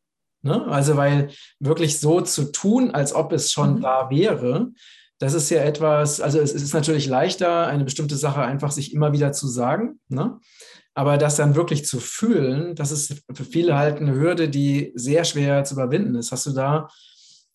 Ne? 0.42 0.66
Also, 0.68 0.98
weil 0.98 1.30
wirklich 1.60 2.00
so 2.00 2.22
zu 2.22 2.52
tun, 2.52 2.92
als 2.92 3.14
ob 3.14 3.32
es 3.32 3.52
schon 3.52 3.76
mhm. 3.76 3.82
da 3.82 4.10
wäre, 4.10 4.72
das 5.20 5.34
ist 5.34 5.50
ja 5.50 5.62
etwas, 5.64 6.22
also 6.22 6.40
es, 6.40 6.54
ist 6.54 6.74
natürlich 6.74 7.08
leichter, 7.08 7.68
eine 7.68 7.84
bestimmte 7.84 8.16
Sache 8.16 8.42
einfach 8.42 8.72
sich 8.72 8.94
immer 8.94 9.14
wieder 9.14 9.32
zu 9.32 9.48
sagen, 9.48 10.00
ne? 10.10 10.40
aber 10.94 11.18
das 11.18 11.36
dann 11.36 11.56
wirklich 11.56 11.86
zu 11.86 12.00
fühlen, 12.00 12.76
das 12.76 12.92
ist 12.92 13.24
für 13.34 13.46
viele 13.46 13.78
halt 13.78 13.98
eine 13.98 14.14
Hürde, 14.14 14.50
die 14.50 14.92
sehr 14.96 15.24
schwer 15.24 15.64
zu 15.64 15.74
überwinden 15.76 16.16
ist. 16.16 16.32
Hast 16.32 16.46
du 16.46 16.52
da 16.52 16.88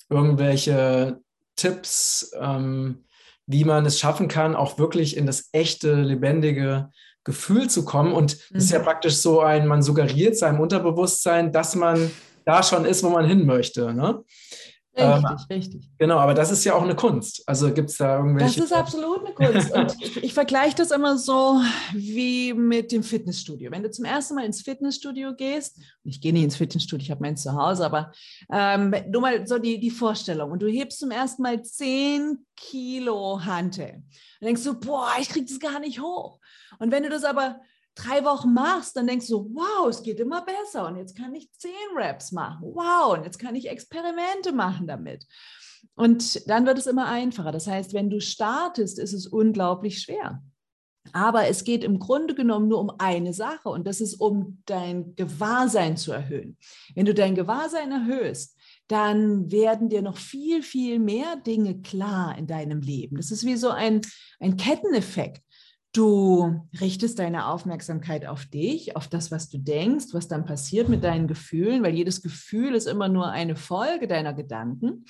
irgendwelche 0.08 1.20
Tipps, 1.56 2.32
ähm, 2.40 3.04
wie 3.46 3.64
man 3.64 3.86
es 3.86 3.98
schaffen 3.98 4.28
kann, 4.28 4.56
auch 4.56 4.78
wirklich 4.78 5.16
in 5.16 5.26
das 5.26 5.48
echte, 5.52 5.94
lebendige 5.94 6.90
Gefühl 7.24 7.68
zu 7.68 7.84
kommen? 7.84 8.12
Und 8.12 8.34
es 8.34 8.50
mhm. 8.50 8.56
ist 8.56 8.70
ja 8.70 8.78
mhm. 8.78 8.84
praktisch 8.84 9.16
so 9.16 9.40
ein, 9.40 9.66
man 9.66 9.82
suggeriert 9.82 10.36
seinem 10.36 10.60
Unterbewusstsein, 10.60 11.52
dass 11.52 11.74
man 11.74 12.10
da 12.44 12.62
schon 12.62 12.84
ist, 12.84 13.02
wo 13.02 13.10
man 13.10 13.24
hin 13.24 13.46
möchte. 13.46 13.94
Ne? 13.94 14.24
Richtig, 14.94 15.24
ähm, 15.24 15.36
richtig. 15.50 15.90
Genau, 15.98 16.18
aber 16.18 16.34
das 16.34 16.50
ist 16.50 16.64
ja 16.64 16.74
auch 16.74 16.82
eine 16.82 16.94
Kunst. 16.94 17.42
Also 17.46 17.72
gibt 17.72 17.88
es 17.88 17.96
da 17.96 18.18
irgendwelche. 18.18 18.60
Das 18.60 18.70
ist 18.70 18.76
absolut 18.76 19.24
eine 19.24 19.34
Kunst. 19.34 19.72
Und 19.72 19.96
ich, 20.02 20.16
ich 20.22 20.34
vergleiche 20.34 20.76
das 20.76 20.90
immer 20.90 21.16
so 21.16 21.62
wie 21.94 22.52
mit 22.52 22.92
dem 22.92 23.02
Fitnessstudio. 23.02 23.70
Wenn 23.70 23.82
du 23.82 23.90
zum 23.90 24.04
ersten 24.04 24.34
Mal 24.34 24.44
ins 24.44 24.60
Fitnessstudio 24.60 25.34
gehst, 25.34 25.78
ich 26.04 26.20
gehe 26.20 26.34
nicht 26.34 26.44
ins 26.44 26.56
Fitnessstudio, 26.56 27.04
ich 27.04 27.10
habe 27.10 27.22
meins 27.22 27.42
zu 27.42 27.54
Hause, 27.54 27.86
aber 27.86 28.12
ähm, 28.52 28.94
nur 29.10 29.22
mal 29.22 29.46
so 29.46 29.58
die, 29.58 29.80
die 29.80 29.90
Vorstellung. 29.90 30.50
Und 30.50 30.60
du 30.60 30.66
hebst 30.66 30.98
zum 30.98 31.10
ersten 31.10 31.40
Mal 31.40 31.62
10 31.62 32.44
Kilo 32.54 33.42
Hantel. 33.42 34.02
Dann 34.40 34.46
denkst 34.46 34.64
du, 34.64 34.78
boah, 34.78 35.12
ich 35.18 35.30
kriege 35.30 35.46
das 35.46 35.58
gar 35.58 35.80
nicht 35.80 36.02
hoch. 36.02 36.38
Und 36.78 36.90
wenn 36.90 37.02
du 37.02 37.08
das 37.08 37.24
aber 37.24 37.60
drei 37.94 38.24
Wochen 38.24 38.52
machst, 38.52 38.96
dann 38.96 39.06
denkst 39.06 39.28
du, 39.28 39.50
wow, 39.54 39.88
es 39.88 40.02
geht 40.02 40.20
immer 40.20 40.44
besser 40.44 40.86
und 40.86 40.96
jetzt 40.96 41.16
kann 41.16 41.34
ich 41.34 41.52
zehn 41.52 41.72
Raps 41.94 42.32
machen. 42.32 42.62
Wow, 42.74 43.16
und 43.16 43.24
jetzt 43.24 43.38
kann 43.38 43.54
ich 43.54 43.68
Experimente 43.68 44.52
machen 44.52 44.86
damit. 44.86 45.26
Und 45.94 46.48
dann 46.48 46.64
wird 46.64 46.78
es 46.78 46.86
immer 46.86 47.06
einfacher. 47.06 47.52
Das 47.52 47.66
heißt, 47.66 47.92
wenn 47.92 48.08
du 48.08 48.20
startest, 48.20 48.98
ist 48.98 49.12
es 49.12 49.26
unglaublich 49.26 50.00
schwer. 50.00 50.42
Aber 51.12 51.48
es 51.48 51.64
geht 51.64 51.82
im 51.82 51.98
Grunde 51.98 52.34
genommen 52.34 52.68
nur 52.68 52.78
um 52.78 52.92
eine 52.98 53.34
Sache 53.34 53.68
und 53.68 53.86
das 53.86 54.00
ist, 54.00 54.14
um 54.14 54.62
dein 54.66 55.16
Gewahrsein 55.16 55.96
zu 55.96 56.12
erhöhen. 56.12 56.56
Wenn 56.94 57.06
du 57.06 57.12
dein 57.12 57.34
Gewahrsein 57.34 57.90
erhöhst, 57.90 58.56
dann 58.86 59.50
werden 59.50 59.88
dir 59.88 60.02
noch 60.02 60.16
viel, 60.16 60.62
viel 60.62 60.98
mehr 60.98 61.36
Dinge 61.36 61.80
klar 61.82 62.38
in 62.38 62.46
deinem 62.46 62.80
Leben. 62.80 63.16
Das 63.16 63.30
ist 63.30 63.44
wie 63.44 63.56
so 63.56 63.70
ein, 63.70 64.00
ein 64.38 64.56
Ketteneffekt. 64.56 65.42
Du 65.92 66.66
richtest 66.80 67.18
deine 67.18 67.48
Aufmerksamkeit 67.48 68.24
auf 68.24 68.46
dich, 68.46 68.96
auf 68.96 69.08
das, 69.08 69.30
was 69.30 69.50
du 69.50 69.58
denkst, 69.58 70.06
was 70.12 70.26
dann 70.26 70.46
passiert 70.46 70.88
mit 70.88 71.04
deinen 71.04 71.28
Gefühlen, 71.28 71.82
weil 71.82 71.94
jedes 71.94 72.22
Gefühl 72.22 72.74
ist 72.74 72.86
immer 72.86 73.08
nur 73.08 73.28
eine 73.28 73.56
Folge 73.56 74.08
deiner 74.08 74.32
Gedanken. 74.32 75.04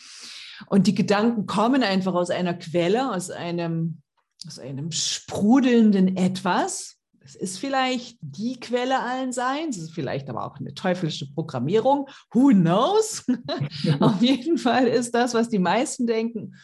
Und 0.67 0.89
die 0.89 0.95
Gedanken 0.95 1.47
kommen 1.47 1.85
einfach 1.85 2.15
aus 2.15 2.31
einer 2.31 2.55
Quelle, 2.55 3.15
aus 3.15 3.31
einem, 3.31 4.03
aus 4.45 4.59
einem 4.59 4.91
sprudelnden 4.91 6.17
Etwas. 6.17 6.97
Es 7.21 7.37
ist 7.37 7.59
vielleicht 7.59 8.19
die 8.21 8.59
Quelle 8.59 9.01
allen 9.01 9.33
Seins, 9.33 9.77
es 9.77 9.85
ist 9.85 9.95
vielleicht 9.95 10.29
aber 10.29 10.45
auch 10.45 10.59
eine 10.59 10.75
teuflische 10.75 11.33
Programmierung. 11.33 12.09
Who 12.33 12.49
knows? 12.49 13.25
auf 14.01 14.21
jeden 14.21 14.59
Fall 14.59 14.89
ist 14.89 15.15
das, 15.15 15.33
was 15.33 15.49
die 15.49 15.61
meisten 15.61 16.09
denken, 16.09 16.57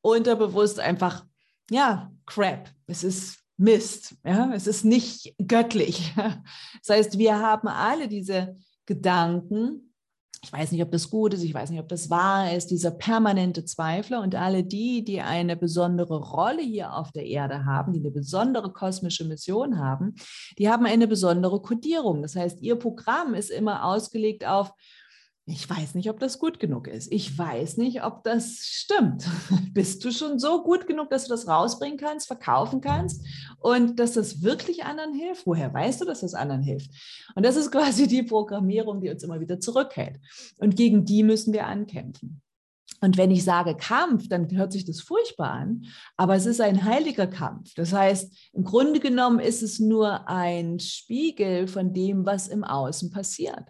unterbewusst 0.00 0.78
einfach, 0.78 1.24
ja, 1.70 2.12
Crap. 2.24 2.70
Es 2.86 3.02
ist 3.02 3.37
Mist. 3.58 4.14
Ja? 4.24 4.52
Es 4.54 4.66
ist 4.66 4.84
nicht 4.84 5.34
göttlich. 5.46 6.14
Das 6.86 6.96
heißt, 6.96 7.18
wir 7.18 7.38
haben 7.38 7.68
alle 7.68 8.08
diese 8.08 8.56
Gedanken. 8.86 9.92
Ich 10.42 10.52
weiß 10.52 10.70
nicht, 10.70 10.82
ob 10.82 10.92
das 10.92 11.10
gut 11.10 11.34
ist, 11.34 11.42
ich 11.42 11.52
weiß 11.52 11.70
nicht, 11.70 11.80
ob 11.80 11.88
das 11.88 12.08
wahr 12.08 12.54
ist, 12.54 12.68
dieser 12.68 12.92
permanente 12.92 13.64
Zweifler 13.64 14.22
und 14.22 14.36
alle 14.36 14.62
die, 14.62 15.04
die 15.04 15.20
eine 15.20 15.56
besondere 15.56 16.20
Rolle 16.20 16.62
hier 16.62 16.94
auf 16.94 17.10
der 17.10 17.26
Erde 17.26 17.64
haben, 17.64 17.92
die 17.92 17.98
eine 17.98 18.12
besondere 18.12 18.72
kosmische 18.72 19.24
Mission 19.24 19.78
haben, 19.78 20.14
die 20.56 20.70
haben 20.70 20.86
eine 20.86 21.08
besondere 21.08 21.60
Kodierung. 21.60 22.22
Das 22.22 22.36
heißt, 22.36 22.62
ihr 22.62 22.76
Programm 22.76 23.34
ist 23.34 23.50
immer 23.50 23.84
ausgelegt 23.84 24.46
auf, 24.46 24.72
ich 25.50 25.68
weiß 25.68 25.94
nicht, 25.94 26.10
ob 26.10 26.20
das 26.20 26.38
gut 26.38 26.60
genug 26.60 26.88
ist. 26.88 27.10
Ich 27.10 27.36
weiß 27.36 27.78
nicht, 27.78 28.04
ob 28.04 28.22
das 28.22 28.58
stimmt. 28.60 29.26
Bist 29.72 30.04
du 30.04 30.10
schon 30.10 30.38
so 30.38 30.62
gut 30.62 30.86
genug, 30.86 31.08
dass 31.08 31.24
du 31.24 31.30
das 31.30 31.48
rausbringen 31.48 31.96
kannst, 31.96 32.26
verkaufen 32.26 32.82
kannst 32.82 33.24
und 33.58 33.98
dass 33.98 34.12
das 34.12 34.42
wirklich 34.42 34.84
anderen 34.84 35.14
hilft? 35.14 35.46
Woher 35.46 35.72
weißt 35.72 36.02
du, 36.02 36.04
dass 36.04 36.20
das 36.20 36.34
anderen 36.34 36.62
hilft? 36.62 36.90
Und 37.34 37.46
das 37.46 37.56
ist 37.56 37.70
quasi 37.72 38.06
die 38.06 38.22
Programmierung, 38.22 39.00
die 39.00 39.08
uns 39.08 39.22
immer 39.22 39.40
wieder 39.40 39.58
zurückhält. 39.58 40.20
Und 40.58 40.76
gegen 40.76 41.06
die 41.06 41.22
müssen 41.22 41.54
wir 41.54 41.66
ankämpfen. 41.66 42.42
Und 43.00 43.16
wenn 43.16 43.30
ich 43.30 43.44
sage 43.44 43.76
Kampf, 43.76 44.28
dann 44.28 44.50
hört 44.50 44.72
sich 44.72 44.84
das 44.84 45.00
furchtbar 45.00 45.50
an, 45.50 45.84
aber 46.16 46.34
es 46.34 46.46
ist 46.46 46.60
ein 46.60 46.84
heiliger 46.84 47.28
Kampf. 47.28 47.72
Das 47.74 47.92
heißt, 47.92 48.50
im 48.52 48.64
Grunde 48.64 48.98
genommen 48.98 49.38
ist 49.38 49.62
es 49.62 49.78
nur 49.78 50.28
ein 50.28 50.80
Spiegel 50.80 51.68
von 51.68 51.94
dem, 51.94 52.26
was 52.26 52.48
im 52.48 52.64
Außen 52.64 53.10
passiert. 53.10 53.64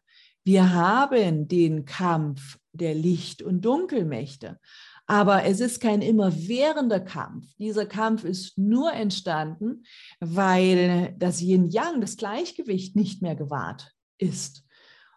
Wir 0.48 0.72
haben 0.72 1.46
den 1.46 1.84
Kampf 1.84 2.58
der 2.72 2.94
Licht- 2.94 3.42
und 3.42 3.66
Dunkelmächte. 3.66 4.58
Aber 5.04 5.44
es 5.44 5.61
ist 5.61 5.78
kein 5.78 6.00
immerwährender 6.00 7.00
Kampf. 7.00 7.44
Dieser 7.58 7.84
Kampf 7.84 8.24
ist 8.24 8.56
nur 8.56 8.94
entstanden, 8.94 9.84
weil 10.20 11.14
das 11.18 11.42
Yin-Yang, 11.42 12.00
das 12.00 12.16
Gleichgewicht, 12.16 12.96
nicht 12.96 13.20
mehr 13.20 13.37
gewahrt 13.37 13.92
ist. 14.16 14.64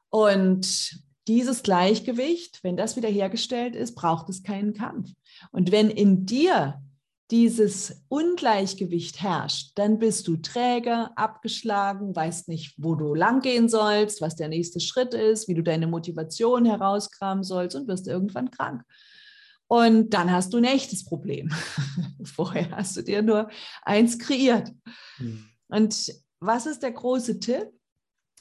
Und 0.09 1.01
dieses 1.29 1.63
Gleichgewicht, 1.63 2.61
wenn 2.61 2.75
das 2.75 2.97
wiederhergestellt 2.97 3.73
ist, 3.73 3.95
braucht 3.95 4.27
es 4.27 4.43
keinen 4.43 4.73
Kampf. 4.73 5.13
Und 5.53 5.71
wenn 5.71 5.89
in 5.89 6.25
dir 6.25 6.81
dieses 7.31 8.03
Ungleichgewicht 8.09 9.21
herrscht, 9.21 9.71
dann 9.75 9.99
bist 9.99 10.27
du 10.27 10.35
träger, 10.35 11.11
abgeschlagen, 11.15 12.13
weißt 12.13 12.49
nicht, 12.49 12.75
wo 12.77 12.95
du 12.95 13.15
langgehen 13.15 13.69
sollst, 13.69 14.19
was 14.19 14.35
der 14.35 14.49
nächste 14.49 14.81
Schritt 14.81 15.13
ist, 15.13 15.47
wie 15.47 15.53
du 15.53 15.63
deine 15.63 15.87
Motivation 15.87 16.65
herauskramen 16.65 17.45
sollst 17.45 17.77
und 17.77 17.87
wirst 17.87 18.07
irgendwann 18.07 18.51
krank. 18.51 18.83
Und 19.67 20.13
dann 20.13 20.29
hast 20.29 20.53
du 20.53 20.57
ein 20.57 20.65
echtes 20.65 21.05
Problem. 21.05 21.49
Vorher 22.23 22.71
hast 22.71 22.97
du 22.97 23.01
dir 23.01 23.21
nur 23.21 23.49
eins 23.83 24.19
kreiert. 24.19 24.73
Mhm. 25.17 25.45
Und 25.69 26.13
was 26.41 26.65
ist 26.65 26.83
der 26.83 26.91
große 26.91 27.39
Tipp? 27.39 27.71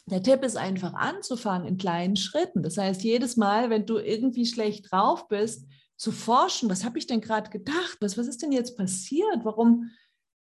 Der 0.07 0.25
Tipp 0.25 0.43
ist 0.43 0.57
einfach 0.57 0.95
anzufangen 0.95 1.69
in 1.69 1.77
kleinen 1.77 2.17
Schritten. 2.17 2.65
Das 2.65 2.77
heißt, 2.77 3.05
jedes 3.05 3.37
Mal, 3.37 3.71
wenn 3.71 3.87
du 3.87 3.99
irgendwie 3.99 4.47
schlecht 4.47 4.91
drauf 4.91 5.29
bist, 5.29 5.69
zu 6.01 6.13
forschen, 6.13 6.71
was 6.71 6.83
habe 6.83 6.99
ich 6.99 7.07
denn 7.07 7.21
gerade 7.21 7.51
gedacht? 7.51 7.99
Was, 8.01 8.17
was 8.17 8.27
ist 8.27 8.41
denn 8.41 8.53
jetzt 8.53 8.75
passiert? 8.75 9.45
Warum 9.45 9.91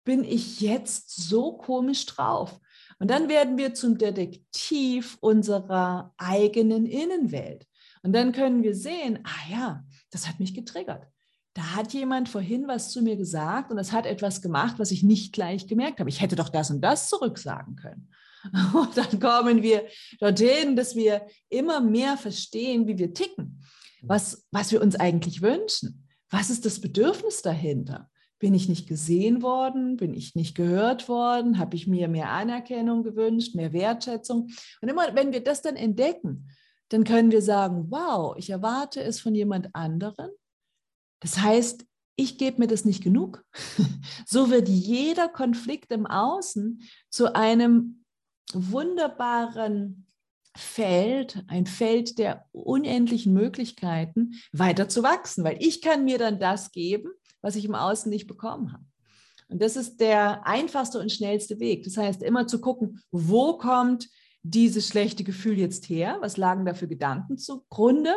bin 0.02 0.24
ich 0.24 0.60
jetzt 0.60 1.14
so 1.14 1.52
komisch 1.52 2.06
drauf? 2.06 2.58
Und 2.98 3.08
dann 3.08 3.28
werden 3.28 3.56
wir 3.56 3.72
zum 3.72 3.96
Detektiv 3.96 5.16
unserer 5.20 6.12
eigenen 6.18 6.86
Innenwelt. 6.86 7.68
Und 8.02 8.12
dann 8.12 8.32
können 8.32 8.64
wir 8.64 8.74
sehen, 8.74 9.20
ah 9.22 9.50
ja, 9.50 9.84
das 10.10 10.28
hat 10.28 10.40
mich 10.40 10.54
getriggert. 10.54 11.06
Da 11.54 11.76
hat 11.76 11.92
jemand 11.92 12.28
vorhin 12.28 12.66
was 12.66 12.90
zu 12.90 13.00
mir 13.00 13.16
gesagt 13.16 13.70
und 13.70 13.78
es 13.78 13.92
hat 13.92 14.06
etwas 14.06 14.42
gemacht, 14.42 14.80
was 14.80 14.90
ich 14.90 15.04
nicht 15.04 15.32
gleich 15.32 15.68
gemerkt 15.68 16.00
habe. 16.00 16.10
Ich 16.10 16.20
hätte 16.20 16.34
doch 16.34 16.48
das 16.48 16.72
und 16.72 16.80
das 16.80 17.08
zurücksagen 17.08 17.76
können. 17.76 18.10
Und 18.74 18.94
dann 18.94 19.20
kommen 19.20 19.62
wir 19.62 19.86
dorthin, 20.20 20.76
dass 20.76 20.94
wir 20.94 21.26
immer 21.48 21.80
mehr 21.80 22.18
verstehen, 22.18 22.86
wie 22.86 22.98
wir 22.98 23.14
ticken 23.14 23.63
was, 24.06 24.46
was 24.50 24.72
wir 24.72 24.80
uns 24.80 24.96
eigentlich 24.96 25.42
wünschen. 25.42 26.08
Was 26.30 26.50
ist 26.50 26.64
das 26.64 26.80
Bedürfnis 26.80 27.42
dahinter? 27.42 28.10
Bin 28.38 28.54
ich 28.54 28.68
nicht 28.68 28.88
gesehen 28.88 29.42
worden? 29.42 29.96
Bin 29.96 30.12
ich 30.14 30.34
nicht 30.34 30.54
gehört 30.54 31.08
worden? 31.08 31.58
Habe 31.58 31.76
ich 31.76 31.86
mir 31.86 32.08
mehr 32.08 32.30
Anerkennung 32.30 33.02
gewünscht, 33.02 33.54
mehr 33.54 33.72
Wertschätzung? 33.72 34.50
Und 34.80 34.88
immer, 34.88 35.14
wenn 35.14 35.32
wir 35.32 35.42
das 35.42 35.62
dann 35.62 35.76
entdecken, 35.76 36.50
dann 36.88 37.04
können 37.04 37.30
wir 37.30 37.42
sagen, 37.42 37.86
wow, 37.90 38.36
ich 38.36 38.50
erwarte 38.50 39.02
es 39.02 39.20
von 39.20 39.34
jemand 39.34 39.74
anderen. 39.74 40.30
Das 41.20 41.40
heißt, 41.40 41.86
ich 42.16 42.38
gebe 42.38 42.60
mir 42.60 42.66
das 42.66 42.84
nicht 42.84 43.02
genug. 43.02 43.44
so 44.26 44.50
wird 44.50 44.68
jeder 44.68 45.28
Konflikt 45.28 45.90
im 45.90 46.06
Außen 46.06 46.82
zu 47.10 47.34
einem 47.34 48.04
wunderbaren 48.52 50.06
Feld, 50.56 51.44
ein 51.48 51.66
Feld 51.66 52.18
der 52.18 52.46
unendlichen 52.52 53.32
Möglichkeiten, 53.32 54.34
weiter 54.52 54.88
zu 54.88 55.02
wachsen, 55.02 55.44
weil 55.44 55.56
ich 55.60 55.82
kann 55.82 56.04
mir 56.04 56.18
dann 56.18 56.38
das 56.38 56.70
geben, 56.72 57.10
was 57.40 57.56
ich 57.56 57.64
im 57.64 57.74
Außen 57.74 58.10
nicht 58.10 58.26
bekommen 58.26 58.72
habe. 58.72 58.84
Und 59.48 59.60
das 59.60 59.76
ist 59.76 60.00
der 60.00 60.46
einfachste 60.46 60.98
und 60.98 61.12
schnellste 61.12 61.60
Weg. 61.60 61.84
Das 61.84 61.96
heißt, 61.96 62.22
immer 62.22 62.46
zu 62.46 62.60
gucken, 62.60 63.00
wo 63.10 63.58
kommt 63.58 64.08
dieses 64.42 64.88
schlechte 64.88 65.24
Gefühl 65.24 65.58
jetzt 65.58 65.88
her? 65.88 66.18
Was 66.20 66.36
lagen 66.36 66.64
da 66.64 66.74
für 66.74 66.86
Gedanken 66.86 67.38
zugrunde? 67.38 68.14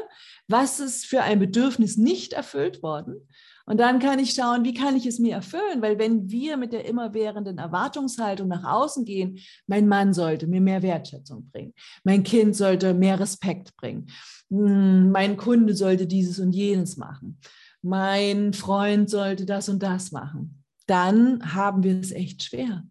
Was 0.47 0.79
ist 0.79 1.05
für 1.05 1.23
ein 1.23 1.39
Bedürfnis 1.39 1.97
nicht 1.97 2.33
erfüllt 2.33 2.83
worden? 2.83 3.27
Und 3.69 3.81
dann 3.81 3.99
kann 3.99 4.17
ich 4.17 4.33
schauen, 4.33 4.63
wie 4.63 4.73
kann 4.73 4.95
ich 4.95 5.05
es 5.05 5.19
mir 5.19 5.35
erfüllen? 5.35 5.81
Weil 5.81 5.99
wenn 5.99 6.31
wir 6.31 6.55
mit 6.55 6.71
der 6.71 6.85
immerwährenden 6.85 7.57
Erwartungshaltung 7.57 8.47
nach 8.47 8.63
außen 8.63 9.03
gehen, 9.03 9.39
mein 9.67 9.89
Mann 9.89 10.13
sollte 10.13 10.47
mir 10.47 10.61
mehr 10.61 10.81
Wertschätzung 10.81 11.49
bringen, 11.51 11.73
mein 12.05 12.23
Kind 12.23 12.55
sollte 12.55 12.93
mehr 12.93 13.19
Respekt 13.19 13.75
bringen, 13.75 14.07
hm, 14.49 15.11
mein 15.11 15.35
Kunde 15.35 15.75
sollte 15.75 16.07
dieses 16.07 16.39
und 16.39 16.53
jenes 16.53 16.95
machen, 16.95 17.39
mein 17.81 18.53
Freund 18.53 19.09
sollte 19.09 19.45
das 19.45 19.67
und 19.67 19.83
das 19.83 20.13
machen, 20.13 20.63
dann 20.85 21.53
haben 21.53 21.83
wir 21.83 21.99
es 21.99 22.13
echt 22.13 22.43
schwer. 22.43 22.83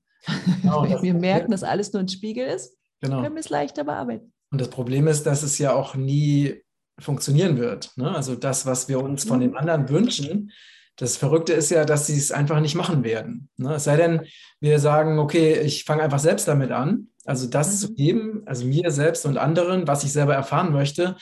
Genau, 0.60 0.82
wenn 0.88 1.02
wir 1.02 1.14
merken, 1.14 1.52
dass 1.52 1.62
alles 1.62 1.90
nur 1.94 2.00
ein 2.00 2.08
Spiegel 2.08 2.46
ist, 2.48 2.76
genau. 3.00 3.22
können 3.22 3.34
wir 3.34 3.40
es 3.40 3.48
leichter 3.48 3.84
bearbeiten. 3.84 4.30
Und 4.50 4.60
das 4.60 4.68
Problem 4.68 5.08
ist, 5.08 5.24
dass 5.24 5.42
es 5.42 5.56
ja 5.56 5.74
auch 5.74 5.94
nie 5.94 6.65
funktionieren 6.98 7.58
wird. 7.58 7.96
Ne? 7.96 8.14
Also 8.14 8.34
das, 8.34 8.66
was 8.66 8.88
wir 8.88 9.00
uns 9.00 9.24
von 9.24 9.40
den 9.40 9.50
mhm. 9.50 9.56
anderen 9.56 9.88
wünschen, 9.88 10.52
das 10.96 11.16
Verrückte 11.16 11.52
ist 11.52 11.70
ja, 11.70 11.84
dass 11.84 12.06
sie 12.06 12.16
es 12.16 12.32
einfach 12.32 12.60
nicht 12.60 12.74
machen 12.74 13.04
werden. 13.04 13.50
Ne? 13.58 13.74
Es 13.74 13.84
sei 13.84 13.96
denn, 13.96 14.22
wir 14.60 14.78
sagen, 14.78 15.18
okay, 15.18 15.60
ich 15.60 15.84
fange 15.84 16.02
einfach 16.02 16.18
selbst 16.18 16.48
damit 16.48 16.70
an, 16.70 17.08
also 17.26 17.46
das 17.46 17.68
mhm. 17.72 17.76
zu 17.76 17.94
geben, 17.94 18.42
also 18.46 18.64
mir 18.64 18.90
selbst 18.90 19.26
und 19.26 19.36
anderen, 19.36 19.86
was 19.86 20.04
ich 20.04 20.12
selber 20.12 20.34
erfahren 20.34 20.72
möchte. 20.72 21.16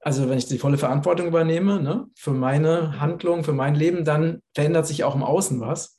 Also 0.00 0.28
wenn 0.28 0.38
ich 0.38 0.46
die 0.46 0.58
volle 0.58 0.78
Verantwortung 0.78 1.28
übernehme 1.28 1.80
ne, 1.80 2.06
für 2.14 2.32
meine 2.32 3.00
Handlung, 3.00 3.44
für 3.44 3.52
mein 3.52 3.74
Leben, 3.74 4.04
dann 4.04 4.40
verändert 4.54 4.86
sich 4.86 5.04
auch 5.04 5.14
im 5.14 5.22
Außen 5.22 5.60
was. 5.60 5.98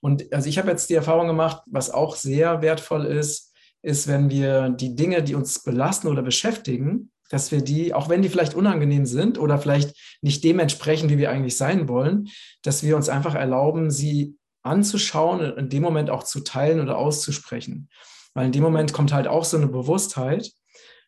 Und 0.00 0.32
also 0.32 0.48
ich 0.48 0.58
habe 0.58 0.70
jetzt 0.70 0.90
die 0.90 0.94
Erfahrung 0.94 1.26
gemacht, 1.26 1.62
was 1.66 1.90
auch 1.90 2.14
sehr 2.14 2.60
wertvoll 2.60 3.06
ist, 3.06 3.54
ist, 3.80 4.06
wenn 4.06 4.30
wir 4.30 4.68
die 4.68 4.94
Dinge, 4.94 5.22
die 5.22 5.34
uns 5.34 5.62
belasten 5.62 6.08
oder 6.08 6.22
beschäftigen, 6.22 7.10
dass 7.34 7.50
wir 7.50 7.62
die, 7.62 7.92
auch 7.92 8.08
wenn 8.08 8.22
die 8.22 8.28
vielleicht 8.28 8.54
unangenehm 8.54 9.06
sind 9.06 9.38
oder 9.38 9.58
vielleicht 9.58 9.96
nicht 10.22 10.44
dementsprechend, 10.44 11.10
wie 11.10 11.18
wir 11.18 11.30
eigentlich 11.30 11.56
sein 11.56 11.88
wollen, 11.88 12.28
dass 12.62 12.84
wir 12.84 12.94
uns 12.94 13.08
einfach 13.08 13.34
erlauben, 13.34 13.90
sie 13.90 14.36
anzuschauen 14.62 15.40
und 15.40 15.58
in 15.58 15.68
dem 15.68 15.82
Moment 15.82 16.10
auch 16.10 16.22
zu 16.22 16.40
teilen 16.40 16.78
oder 16.78 16.96
auszusprechen. 16.96 17.88
Weil 18.34 18.46
in 18.46 18.52
dem 18.52 18.62
Moment 18.62 18.92
kommt 18.92 19.12
halt 19.12 19.26
auch 19.26 19.44
so 19.44 19.56
eine 19.56 19.66
Bewusstheit 19.66 20.52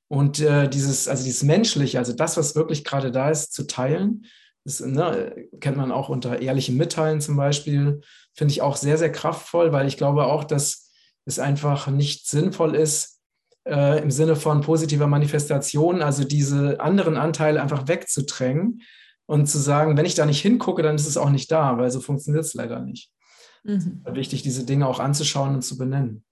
und 0.09 0.41
äh, 0.41 0.69
dieses, 0.69 1.07
also 1.07 1.23
dieses 1.23 1.45
Menschliche, 1.45 1.99
also 2.01 2.13
das, 2.13 2.37
was 2.37 2.57
wirklich 2.57 2.83
gerade 2.83 3.13
da 3.13 3.31
ist, 3.31 3.53
zu 3.53 3.69
teilen, 3.69 4.27
das 4.65 4.81
ne, 4.81 5.49
kennt 5.61 5.77
man 5.77 5.93
auch 5.93 6.09
unter 6.09 6.43
ehrlichem 6.43 6.77
Mitteilen 6.77 7.21
zum 7.21 7.37
Beispiel, 7.37 8.01
finde 8.35 8.51
ich 8.51 8.63
auch 8.63 8.75
sehr, 8.75 8.99
sehr 8.99 9.13
kraftvoll, 9.13 9.71
weil 9.71 9.87
ich 9.87 9.97
glaube 9.97 10.25
auch, 10.27 10.43
dass 10.43 10.91
es 11.25 11.39
einfach 11.39 11.87
nicht 11.87 12.29
sinnvoll 12.29 12.75
ist, 12.75 13.16
äh, 13.67 14.01
im 14.03 14.11
Sinne 14.11 14.37
von 14.37 14.61
positiver 14.61 15.07
Manifestation, 15.07 16.03
also 16.03 16.25
diese 16.25 16.81
anderen 16.81 17.17
Anteile 17.17 17.61
einfach 17.61 17.89
wegzudrängen 17.89 18.83
und 19.27 19.47
zu 19.49 19.59
sagen, 19.59 19.97
wenn 19.97 20.07
ich 20.07 20.15
da 20.15 20.25
nicht 20.25 20.41
hingucke, 20.41 20.83
dann 20.83 20.95
ist 20.95 21.07
es 21.07 21.17
auch 21.17 21.31
nicht 21.31 21.51
da, 21.51 21.77
weil 21.79 21.91
so 21.91 22.01
funktioniert 22.01 22.45
es 22.45 22.55
leider 22.55 22.81
nicht. 22.81 23.11
Mhm. 23.65 24.03
Ist 24.07 24.15
wichtig, 24.15 24.43
diese 24.43 24.65
Dinge 24.65 24.87
auch 24.87 25.01
anzuschauen 25.01 25.55
und 25.55 25.63
zu 25.63 25.77
benennen. 25.77 26.25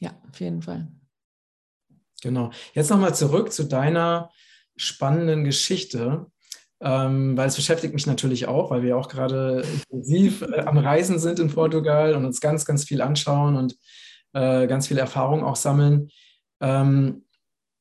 Ja, 0.00 0.12
auf 0.28 0.40
jeden 0.40 0.62
Fall. 0.62 0.88
Genau. 2.22 2.50
Jetzt 2.72 2.90
nochmal 2.90 3.14
zurück 3.14 3.52
zu 3.52 3.64
deiner 3.64 4.30
spannenden 4.76 5.44
Geschichte, 5.44 6.26
ähm, 6.80 7.36
weil 7.36 7.48
es 7.48 7.56
beschäftigt 7.56 7.92
mich 7.92 8.06
natürlich 8.06 8.46
auch, 8.46 8.70
weil 8.70 8.82
wir 8.82 8.96
auch 8.96 9.08
gerade 9.08 9.62
intensiv 9.90 10.42
äh, 10.42 10.60
am 10.60 10.78
Reisen 10.78 11.18
sind 11.18 11.38
in 11.38 11.52
Portugal 11.52 12.14
und 12.14 12.24
uns 12.24 12.40
ganz, 12.40 12.64
ganz 12.64 12.84
viel 12.84 13.02
anschauen 13.02 13.56
und 13.56 13.76
äh, 14.32 14.66
ganz 14.66 14.86
viel 14.88 14.98
Erfahrung 14.98 15.44
auch 15.44 15.56
sammeln. 15.56 16.10
Ähm, 16.60 17.24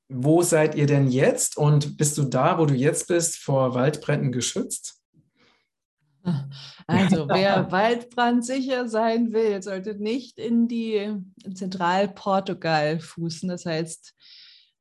wo 0.09 0.41
seid 0.41 0.75
ihr 0.75 0.85
denn 0.85 1.09
jetzt 1.09 1.57
und 1.57 1.97
bist 1.97 2.17
du 2.17 2.23
da, 2.23 2.57
wo 2.59 2.65
du 2.65 2.73
jetzt 2.73 3.07
bist, 3.07 3.37
vor 3.37 3.73
Waldbränden 3.73 4.31
geschützt? 4.31 5.01
Also 6.89 7.27
wer 7.27 7.69
waldbrandsicher 7.71 8.87
sein 8.87 9.33
will, 9.33 9.61
sollte 9.61 9.95
nicht 9.95 10.39
in 10.39 10.69
die 10.69 11.13
Zentralportugal 11.53 13.01
fußen. 13.01 13.49
Das 13.49 13.65
heißt, 13.65 14.13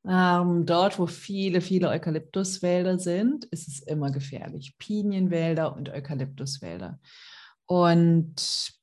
ähm, 0.07 0.65
dort, 0.65 0.99
wo 0.99 1.05
viele, 1.05 1.59
viele 1.59 1.89
Eukalyptuswälder 1.89 2.97
sind, 2.97 3.43
ist 3.45 3.67
es 3.67 3.79
immer 3.81 4.11
gefährlich. 4.11 4.77
Pinienwälder 4.77 5.75
und 5.75 5.89
Eukalyptuswälder. 5.89 6.97
Und 7.65 8.76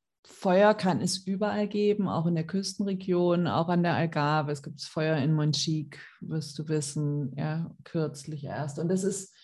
Feuer 0.44 0.74
kann 0.74 1.00
es 1.00 1.16
überall 1.26 1.66
geben, 1.66 2.06
auch 2.06 2.26
in 2.26 2.34
der 2.34 2.46
Küstenregion, 2.46 3.46
auch 3.46 3.70
an 3.70 3.82
der 3.82 3.94
Algarve. 3.94 4.52
Es 4.52 4.62
gibt 4.62 4.82
Feuer 4.82 5.16
in 5.16 5.32
Monchique, 5.32 5.98
wirst 6.20 6.58
du 6.58 6.68
wissen, 6.68 7.32
ja, 7.34 7.74
kürzlich 7.82 8.44
erst. 8.44 8.78
Und 8.78 8.88
das 8.88 9.04
ist 9.04 9.34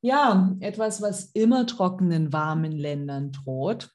ja 0.00 0.56
etwas, 0.60 1.02
was 1.02 1.26
immer 1.34 1.66
trockenen, 1.66 2.32
warmen 2.32 2.72
Ländern 2.72 3.32
droht. 3.32 3.90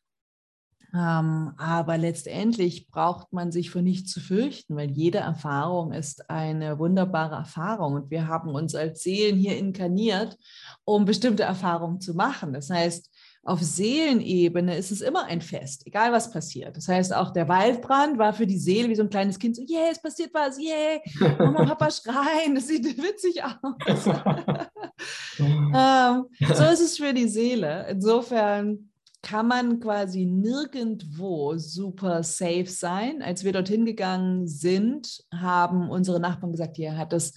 Ähm, 0.94 1.54
aber 1.58 1.98
letztendlich 1.98 2.92
braucht 2.92 3.34
man 3.34 3.52
sich 3.52 3.72
vor 3.72 3.82
nichts 3.82 4.12
zu 4.12 4.20
fürchten, 4.20 4.76
weil 4.76 4.92
jede 4.92 5.18
Erfahrung 5.18 5.94
ist 5.94 6.30
eine 6.30 6.78
wunderbare 6.78 7.38
Erfahrung. 7.38 7.96
Und 7.96 8.12
wir 8.12 8.28
haben 8.28 8.50
uns 8.52 8.76
als 8.76 9.02
Seelen 9.02 9.38
hier 9.38 9.58
inkarniert, 9.58 10.38
um 10.84 11.06
bestimmte 11.06 11.42
Erfahrungen 11.42 12.02
zu 12.02 12.14
machen. 12.14 12.54
Das 12.54 12.70
heißt, 12.70 13.10
auf 13.46 13.62
Seelenebene 13.62 14.76
ist 14.76 14.92
es 14.92 15.02
immer 15.02 15.26
ein 15.26 15.40
Fest, 15.40 15.86
egal 15.86 16.12
was 16.12 16.32
passiert. 16.32 16.76
Das 16.76 16.88
heißt, 16.88 17.14
auch 17.14 17.32
der 17.32 17.48
Waldbrand 17.48 18.18
war 18.18 18.34
für 18.34 18.48
die 18.48 18.58
Seele 18.58 18.90
wie 18.90 18.96
so 18.96 19.04
ein 19.04 19.10
kleines 19.12 19.38
Kind 19.38 19.56
so, 19.56 19.62
yeah, 19.62 19.90
es 19.92 20.02
passiert 20.02 20.34
was, 20.34 20.58
yeah, 20.60 21.00
Mama, 21.38 21.64
Papa 21.76 21.92
schreien, 21.92 22.56
das 22.56 22.68
sieht 22.68 22.86
witzig 22.98 23.44
aus. 23.44 24.08
ähm, 25.40 26.26
so 26.56 26.64
ist 26.64 26.82
es 26.82 26.98
für 26.98 27.14
die 27.14 27.28
Seele. 27.28 27.86
Insofern 27.88 28.90
kann 29.22 29.48
man 29.48 29.80
quasi 29.80 30.26
nirgendwo 30.26 31.56
super 31.58 32.24
safe 32.24 32.68
sein. 32.68 33.22
Als 33.22 33.44
wir 33.44 33.54
dorthin 33.54 33.86
gegangen 33.86 34.48
sind, 34.48 35.24
haben 35.32 35.92
unsere 35.92 36.20
Nachbarn 36.20 36.52
gesagt, 36.52 36.78
hier 36.78 36.98
hat 36.98 37.14
es 37.14 37.34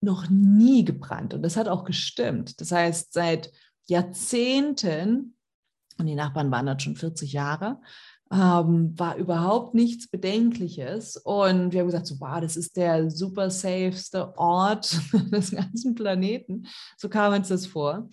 noch 0.00 0.30
nie 0.30 0.84
gebrannt. 0.84 1.34
Und 1.34 1.42
das 1.42 1.56
hat 1.56 1.66
auch 1.66 1.84
gestimmt. 1.84 2.60
Das 2.60 2.70
heißt, 2.70 3.12
seit 3.12 3.50
Jahrzehnten, 3.86 5.36
und 5.98 6.06
die 6.06 6.14
Nachbarn 6.14 6.50
waren 6.50 6.66
dann 6.66 6.80
schon 6.80 6.96
40 6.96 7.32
Jahre, 7.32 7.80
ähm, 8.32 8.98
war 8.98 9.16
überhaupt 9.16 9.74
nichts 9.74 10.08
Bedenkliches. 10.08 11.16
Und 11.16 11.72
wir 11.72 11.80
haben 11.80 11.86
gesagt, 11.86 12.06
so, 12.06 12.20
wow, 12.20 12.40
das 12.40 12.56
ist 12.56 12.76
der 12.76 13.10
super 13.10 13.50
safeste 13.50 14.36
Ort 14.38 14.98
des 15.32 15.52
ganzen 15.52 15.94
Planeten. 15.94 16.66
So 16.96 17.08
kam 17.08 17.32
uns 17.32 17.48
das 17.48 17.66
vor. 17.66 18.08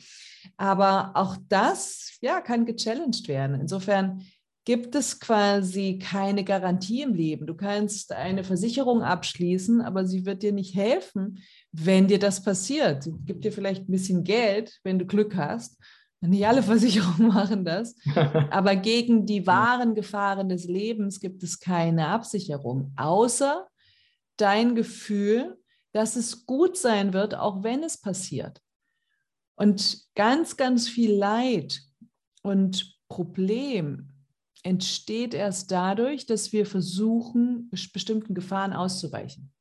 Aber 0.57 1.11
auch 1.15 1.37
das, 1.49 2.17
ja, 2.21 2.41
kann 2.41 2.65
gechallenged 2.65 3.27
werden. 3.27 3.59
Insofern 3.59 4.23
gibt 4.65 4.93
es 4.95 5.19
quasi 5.19 5.99
keine 5.99 6.43
Garantie 6.43 7.01
im 7.01 7.13
Leben. 7.13 7.47
Du 7.47 7.55
kannst 7.55 8.11
eine 8.11 8.43
Versicherung 8.43 9.01
abschließen, 9.01 9.81
aber 9.81 10.05
sie 10.05 10.25
wird 10.25 10.43
dir 10.43 10.51
nicht 10.51 10.75
helfen, 10.75 11.39
wenn 11.71 12.07
dir 12.07 12.19
das 12.19 12.43
passiert. 12.43 13.03
Sie 13.03 13.13
gibt 13.25 13.43
dir 13.43 13.51
vielleicht 13.51 13.87
ein 13.87 13.91
bisschen 13.91 14.23
Geld, 14.23 14.79
wenn 14.83 14.99
du 14.99 15.05
Glück 15.05 15.35
hast. 15.35 15.79
Nicht 16.21 16.45
alle 16.45 16.61
Versicherungen 16.71 17.29
machen 17.29 17.65
das. 17.65 17.95
Aber 18.51 18.75
gegen 18.75 19.25
die 19.25 19.47
wahren 19.47 19.95
Gefahren 19.95 20.49
des 20.49 20.65
Lebens 20.65 21.19
gibt 21.19 21.41
es 21.41 21.59
keine 21.59 22.07
Absicherung, 22.07 22.93
außer 22.95 23.67
dein 24.37 24.75
Gefühl, 24.75 25.57
dass 25.93 26.15
es 26.15 26.45
gut 26.45 26.77
sein 26.77 27.13
wird, 27.13 27.33
auch 27.35 27.63
wenn 27.63 27.83
es 27.83 27.99
passiert. 27.99 28.61
Und 29.55 30.03
ganz, 30.15 30.57
ganz 30.57 30.87
viel 30.87 31.13
Leid 31.13 31.81
und 32.43 32.97
Problem 33.09 34.10
entsteht 34.63 35.33
erst 35.33 35.71
dadurch, 35.71 36.25
dass 36.25 36.53
wir 36.53 36.65
versuchen, 36.65 37.69
bestimmten 37.93 38.33
Gefahren 38.33 38.73
auszuweichen. 38.73 39.51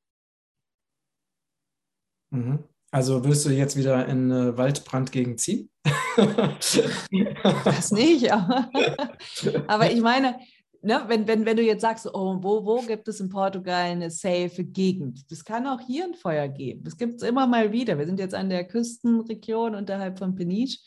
Mhm. 2.31 2.65
Also 2.93 3.25
wirst 3.25 3.47
du 3.47 3.51
jetzt 3.51 3.77
wieder 3.77 4.07
in 4.07 4.31
äh, 4.31 4.57
Waldbrandgegend 4.57 5.41
ziehen? 5.41 5.71
das 6.17 7.93
nicht, 7.93 8.33
aber, 8.33 8.69
aber 9.69 9.93
ich 9.93 10.01
meine, 10.01 10.41
ne, 10.83 11.03
wenn, 11.07 11.27
wenn, 11.29 11.47
wenn 11.47 11.57
du 11.57 11.63
jetzt 11.63 11.83
sagst, 11.83 12.07
oh, 12.13 12.39
wo, 12.41 12.65
wo 12.65 12.81
gibt 12.83 13.07
es 13.09 13.21
in 13.21 13.29
Portugal 13.29 13.85
eine 13.85 14.11
safe 14.11 14.65
Gegend? 14.65 15.31
Das 15.31 15.45
kann 15.45 15.67
auch 15.67 15.81
hier 15.81 16.05
ein 16.05 16.15
Feuer 16.15 16.49
geben. 16.49 16.83
Das 16.85 16.97
gibt 16.97 17.23
es 17.23 17.29
immer 17.29 17.47
mal 17.47 17.73
wieder. 17.73 17.97
Wir 17.97 18.07
sind 18.07 18.19
jetzt 18.19 18.35
an 18.35 18.51
der 18.51 18.67
Küstenregion 18.67 19.75
unterhalb 19.77 20.19
von 20.19 20.35
Peniche. 20.35 20.79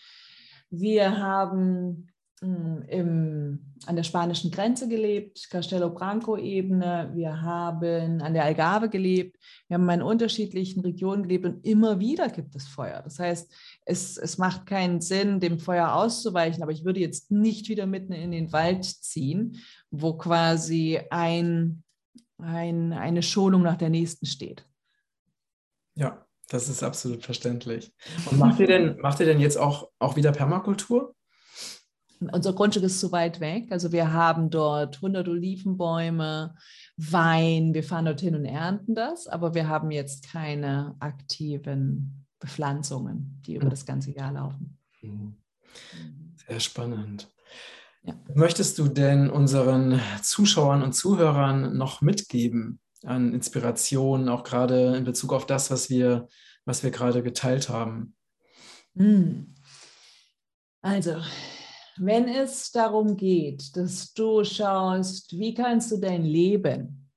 Wir 0.69 1.17
haben 1.17 2.07
im, 2.43 3.73
an 3.85 3.95
der 3.95 4.03
spanischen 4.03 4.51
Grenze 4.51 4.87
gelebt, 4.87 5.49
Castelo 5.49 5.89
Branco-Ebene. 5.89 7.11
Wir 7.13 7.41
haben 7.41 8.21
an 8.21 8.33
der 8.33 8.43
Algarve 8.43 8.89
gelebt. 8.89 9.37
Wir 9.67 9.75
haben 9.75 9.89
in 9.89 10.01
unterschiedlichen 10.01 10.81
Regionen 10.81 11.23
gelebt 11.23 11.45
und 11.45 11.65
immer 11.65 11.99
wieder 11.99 12.29
gibt 12.29 12.55
es 12.55 12.67
Feuer. 12.67 13.01
Das 13.01 13.19
heißt, 13.19 13.53
es, 13.85 14.17
es 14.17 14.37
macht 14.37 14.65
keinen 14.65 14.99
Sinn, 15.01 15.39
dem 15.39 15.59
Feuer 15.59 15.93
auszuweichen, 15.93 16.61
aber 16.63 16.71
ich 16.71 16.85
würde 16.85 16.99
jetzt 16.99 17.31
nicht 17.31 17.69
wieder 17.69 17.85
mitten 17.85 18.13
in 18.13 18.31
den 18.31 18.51
Wald 18.51 18.83
ziehen, 18.85 19.57
wo 19.89 20.13
quasi 20.17 20.99
ein, 21.09 21.83
ein, 22.37 22.93
eine 22.93 23.23
Schonung 23.23 23.61
nach 23.61 23.77
der 23.77 23.89
nächsten 23.89 24.25
steht. 24.25 24.67
Ja, 25.95 26.25
das 26.49 26.67
ist 26.67 26.83
absolut 26.83 27.23
verständlich. 27.23 27.93
Und 28.29 28.37
macht 28.37 28.59
ihr 28.59 28.67
denn, 28.67 28.97
macht 28.99 29.19
ihr 29.19 29.25
denn 29.25 29.39
jetzt 29.39 29.57
auch, 29.57 29.89
auch 29.99 30.15
wieder 30.15 30.31
Permakultur? 30.31 31.15
Unser 32.31 32.53
Grundstück 32.53 32.83
ist 32.83 32.99
zu 32.99 33.11
weit 33.11 33.39
weg. 33.39 33.67
Also 33.71 33.91
wir 33.91 34.13
haben 34.13 34.49
dort 34.49 34.97
100 34.97 35.27
Olivenbäume, 35.27 36.55
Wein. 36.97 37.73
Wir 37.73 37.83
fahren 37.83 38.05
dorthin 38.05 38.35
und 38.35 38.45
ernten 38.45 38.95
das, 38.95 39.27
aber 39.27 39.55
wir 39.55 39.67
haben 39.67 39.91
jetzt 39.91 40.29
keine 40.29 40.95
aktiven 40.99 42.25
Bepflanzungen, 42.39 43.41
die 43.45 43.55
über 43.55 43.69
das 43.69 43.85
ganze 43.85 44.11
Jahr 44.11 44.31
laufen. 44.31 44.77
Mhm. 45.01 45.35
Sehr 46.47 46.59
spannend. 46.59 47.31
Ja. 48.03 48.15
Möchtest 48.35 48.77
du 48.79 48.87
denn 48.89 49.29
unseren 49.29 49.99
Zuschauern 50.21 50.83
und 50.83 50.93
Zuhörern 50.93 51.77
noch 51.77 52.01
mitgeben 52.01 52.79
an 53.03 53.33
Inspiration, 53.33 54.29
auch 54.29 54.43
gerade 54.43 54.95
in 54.97 55.05
Bezug 55.05 55.33
auf 55.33 55.45
das, 55.45 55.71
was 55.71 55.89
wir, 55.89 56.27
was 56.65 56.83
wir 56.83 56.91
gerade 56.91 57.23
geteilt 57.23 57.69
haben? 57.69 58.15
Hm. 58.95 59.55
Also, 60.81 61.21
wenn 61.97 62.27
es 62.27 62.71
darum 62.71 63.17
geht, 63.17 63.75
dass 63.75 64.13
du 64.13 64.43
schaust, 64.43 65.37
wie 65.37 65.53
kannst 65.53 65.91
du 65.91 65.97
dein 65.97 66.23
Leben 66.23 67.09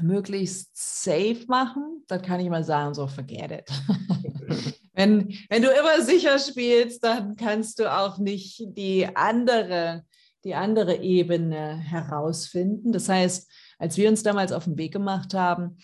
möglichst 0.00 0.70
safe 0.74 1.44
machen, 1.48 2.04
dann 2.08 2.22
kann 2.22 2.40
ich 2.40 2.48
mal 2.48 2.64
sagen, 2.64 2.94
so 2.94 3.06
forget 3.06 3.50
it. 3.50 3.70
wenn, 4.92 5.34
wenn 5.48 5.62
du 5.62 5.68
immer 5.68 6.02
sicher 6.02 6.38
spielst, 6.38 7.02
dann 7.04 7.36
kannst 7.36 7.78
du 7.78 7.92
auch 7.92 8.18
nicht 8.18 8.62
die 8.76 9.08
andere, 9.14 10.04
die 10.44 10.54
andere 10.54 10.96
Ebene 10.96 11.76
herausfinden. 11.76 12.92
Das 12.92 13.08
heißt, 13.08 13.50
als 13.78 13.96
wir 13.96 14.08
uns 14.08 14.22
damals 14.22 14.52
auf 14.52 14.64
den 14.64 14.78
Weg 14.78 14.92
gemacht 14.92 15.34
haben, 15.34 15.78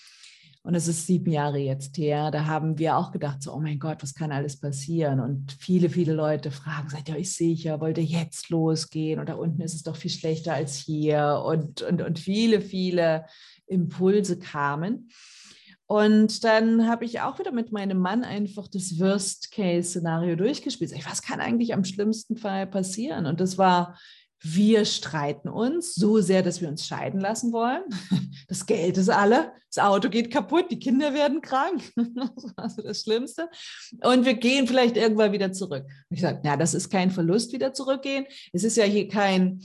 und 0.64 0.74
es 0.74 0.88
ist 0.88 1.06
sieben 1.06 1.30
Jahre 1.30 1.58
jetzt 1.58 1.98
her. 1.98 2.30
Da 2.30 2.46
haben 2.46 2.78
wir 2.78 2.96
auch 2.96 3.12
gedacht, 3.12 3.42
so, 3.42 3.52
oh 3.52 3.60
mein 3.60 3.78
Gott, 3.78 4.02
was 4.02 4.14
kann 4.14 4.32
alles 4.32 4.58
passieren? 4.58 5.20
Und 5.20 5.52
viele, 5.52 5.90
viele 5.90 6.14
Leute 6.14 6.50
fragen, 6.50 6.88
seid 6.88 7.06
ihr 7.10 7.16
euch 7.16 7.34
sicher? 7.34 7.82
Wollt 7.82 7.98
ihr 7.98 8.04
jetzt 8.04 8.48
losgehen? 8.48 9.20
Und 9.20 9.28
da 9.28 9.34
unten 9.34 9.60
ist 9.60 9.74
es 9.74 9.82
doch 9.82 9.94
viel 9.94 10.10
schlechter 10.10 10.54
als 10.54 10.76
hier. 10.76 11.42
Und, 11.44 11.82
und, 11.82 12.00
und 12.00 12.18
viele, 12.18 12.62
viele 12.62 13.26
Impulse 13.66 14.38
kamen. 14.38 15.10
Und 15.84 16.44
dann 16.44 16.88
habe 16.88 17.04
ich 17.04 17.20
auch 17.20 17.38
wieder 17.38 17.52
mit 17.52 17.70
meinem 17.70 17.98
Mann 17.98 18.24
einfach 18.24 18.66
das 18.66 18.98
Worst-Case-Szenario 18.98 20.34
durchgespielt. 20.34 20.94
Was 21.06 21.20
kann 21.20 21.40
eigentlich 21.40 21.74
am 21.74 21.84
schlimmsten 21.84 22.38
Fall 22.38 22.66
passieren? 22.66 23.26
Und 23.26 23.38
das 23.38 23.58
war 23.58 23.98
wir 24.46 24.84
streiten 24.84 25.48
uns 25.48 25.94
so 25.94 26.20
sehr, 26.20 26.42
dass 26.42 26.60
wir 26.60 26.68
uns 26.68 26.86
scheiden 26.86 27.20
lassen 27.20 27.52
wollen. 27.52 27.82
Das 28.46 28.66
Geld 28.66 28.98
ist 28.98 29.08
alle, 29.08 29.52
das 29.72 29.82
Auto 29.82 30.10
geht 30.10 30.30
kaputt, 30.30 30.70
die 30.70 30.78
Kinder 30.78 31.14
werden 31.14 31.40
krank. 31.40 31.82
Das 31.96 32.56
war 32.56 32.68
so 32.68 32.82
das 32.82 33.02
Schlimmste. 33.02 33.48
Und 34.02 34.26
wir 34.26 34.34
gehen 34.34 34.66
vielleicht 34.66 34.96
irgendwann 34.96 35.32
wieder 35.32 35.52
zurück. 35.52 35.84
Und 35.84 36.16
ich 36.16 36.20
sage, 36.20 36.40
na, 36.44 36.56
das 36.56 36.74
ist 36.74 36.90
kein 36.90 37.10
Verlust, 37.10 37.52
wieder 37.52 37.72
zurückgehen. 37.72 38.26
Es 38.52 38.64
ist 38.64 38.76
ja 38.76 38.84
hier 38.84 39.08
kein, 39.08 39.60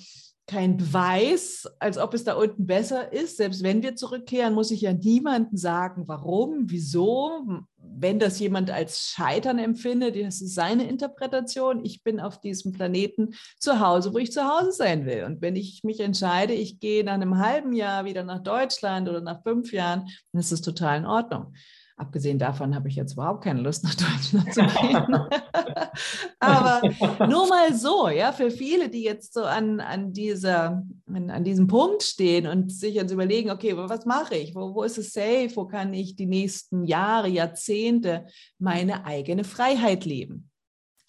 kein 0.49 0.77
Beweis, 0.77 1.67
als 1.77 1.99
ob 1.99 2.15
es 2.15 2.23
da 2.23 2.33
unten 2.33 2.65
besser 2.65 3.13
ist. 3.13 3.37
Selbst 3.37 3.61
wenn 3.61 3.83
wir 3.83 3.95
zurückkehren, 3.95 4.55
muss 4.55 4.71
ich 4.71 4.81
ja 4.81 4.93
niemandem 4.93 5.55
sagen, 5.57 6.07
warum, 6.07 6.63
wieso. 6.65 7.45
Wenn 7.77 8.17
das 8.17 8.39
jemand 8.39 8.71
als 8.71 9.11
Scheitern 9.11 9.59
empfindet, 9.59 10.15
das 10.15 10.41
ist 10.41 10.55
seine 10.55 10.89
Interpretation. 10.89 11.85
Ich 11.85 12.01
bin 12.01 12.19
auf 12.19 12.41
diesem 12.41 12.71
Planeten 12.71 13.35
zu 13.59 13.79
Hause, 13.79 14.11
wo 14.11 14.17
ich 14.17 14.31
zu 14.31 14.43
Hause 14.43 14.71
sein 14.71 15.05
will. 15.05 15.23
Und 15.25 15.39
wenn 15.43 15.55
ich 15.55 15.83
mich 15.83 15.99
entscheide, 15.99 16.53
ich 16.53 16.79
gehe 16.79 17.03
nach 17.03 17.13
einem 17.13 17.37
halben 17.37 17.73
Jahr 17.73 18.05
wieder 18.05 18.23
nach 18.23 18.41
Deutschland 18.41 19.07
oder 19.07 19.21
nach 19.21 19.43
fünf 19.43 19.71
Jahren, 19.71 20.07
dann 20.31 20.39
ist 20.39 20.51
das 20.51 20.61
total 20.61 20.97
in 20.97 21.05
Ordnung. 21.05 21.53
Abgesehen 21.99 22.39
davon 22.39 22.75
habe 22.75 22.87
ich 22.87 22.95
jetzt 22.95 23.11
überhaupt 23.11 23.43
keine 23.43 23.59
Lust, 23.59 23.83
nach 23.83 23.93
Deutschland 23.93 24.53
zu 24.53 24.61
gehen. 24.61 25.05
Aber 26.39 26.81
nur 27.27 27.49
mal 27.49 27.73
so, 27.73 28.07
ja, 28.07 28.31
für 28.31 28.51
viele, 28.51 28.87
die 28.87 29.03
jetzt 29.03 29.33
so 29.33 29.43
an, 29.43 29.81
an, 29.81 30.13
dieser, 30.13 30.81
an, 31.13 31.29
an 31.29 31.43
diesem 31.43 31.67
Punkt 31.67 32.03
stehen 32.03 32.47
und 32.47 32.71
sich 32.71 32.95
jetzt 32.95 33.11
überlegen, 33.11 33.51
okay, 33.51 33.75
was 33.75 34.05
mache 34.05 34.35
ich? 34.35 34.55
Wo, 34.55 34.73
wo 34.73 34.83
ist 34.83 34.97
es 34.97 35.11
safe? 35.11 35.51
Wo 35.55 35.65
kann 35.65 35.93
ich 35.93 36.15
die 36.15 36.25
nächsten 36.25 36.85
Jahre, 36.85 37.27
Jahrzehnte 37.27 38.27
meine 38.59 39.05
eigene 39.05 39.43
Freiheit 39.43 40.05
leben? 40.05 40.49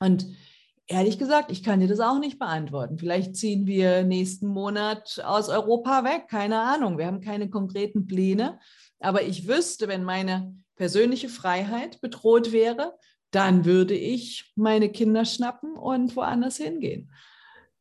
Und 0.00 0.26
ehrlich 0.88 1.20
gesagt, 1.20 1.53
ich 1.53 1.62
kann 1.62 1.79
dir 1.79 1.87
das 1.87 2.00
auch 2.00 2.18
nicht 2.18 2.40
beantworten. 2.40 2.98
Vielleicht 2.98 3.37
ziehen 3.37 3.68
wir 3.68 4.03
nächsten 4.03 4.48
Monat 4.48 5.22
aus 5.24 5.50
Europa 5.50 6.03
weg, 6.03 6.24
keine 6.29 6.59
Ahnung. 6.59 6.98
Wir 6.98 7.07
haben 7.07 7.20
keine 7.20 7.48
konkreten 7.48 8.09
Pläne. 8.09 8.59
Aber 8.98 9.22
ich 9.22 9.46
wüsste, 9.46 9.87
wenn 9.87 10.03
meine 10.03 10.53
persönliche 10.80 11.28
Freiheit 11.28 12.00
bedroht 12.00 12.52
wäre, 12.52 12.96
dann 13.32 13.66
würde 13.66 13.92
ich 13.92 14.50
meine 14.56 14.88
Kinder 14.88 15.26
schnappen 15.26 15.74
und 15.74 16.16
woanders 16.16 16.56
hingehen. 16.56 17.12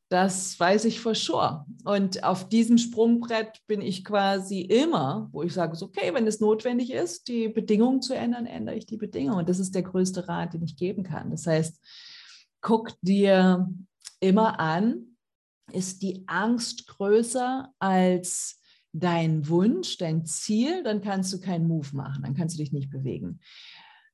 Das 0.09 0.59
weiß 0.59 0.83
ich 0.83 0.99
for 0.99 1.15
sure. 1.15 1.65
Und 1.85 2.25
auf 2.25 2.49
diesem 2.49 2.77
Sprungbrett 2.77 3.62
bin 3.67 3.79
ich 3.79 4.03
quasi 4.03 4.59
immer, 4.59 5.29
wo 5.31 5.43
ich 5.43 5.53
sage, 5.53 5.81
okay, 5.81 6.13
wenn 6.13 6.27
es 6.27 6.41
notwendig 6.41 6.91
ist, 6.91 7.29
die 7.29 7.47
Bedingungen 7.47 8.01
zu 8.01 8.15
ändern, 8.15 8.45
ändere 8.45 8.75
ich 8.75 8.85
die 8.85 8.97
Bedingungen. 8.97 9.39
Und 9.39 9.47
das 9.47 9.59
ist 9.59 9.75
der 9.75 9.83
größte 9.83 10.27
Rat, 10.27 10.53
den 10.53 10.63
ich 10.63 10.75
geben 10.75 11.03
kann. 11.03 11.31
Das 11.31 11.47
heißt, 11.47 11.81
guck 12.59 12.99
dir 13.01 13.73
immer 14.19 14.59
an, 14.59 15.15
ist 15.71 16.01
die 16.01 16.25
Angst 16.27 16.85
größer 16.88 17.73
als 17.79 18.59
dein 18.93 19.47
Wunsch, 19.47 19.97
dein 19.97 20.25
Ziel, 20.25 20.84
dann 20.84 21.02
kannst 21.02 21.32
du 21.34 21.39
keinen 21.39 21.67
Move 21.67 21.95
machen, 21.95 22.23
dann 22.23 22.36
kannst 22.36 22.58
du 22.58 22.63
dich 22.63 22.71
nicht 22.71 22.89
bewegen. 22.89 23.39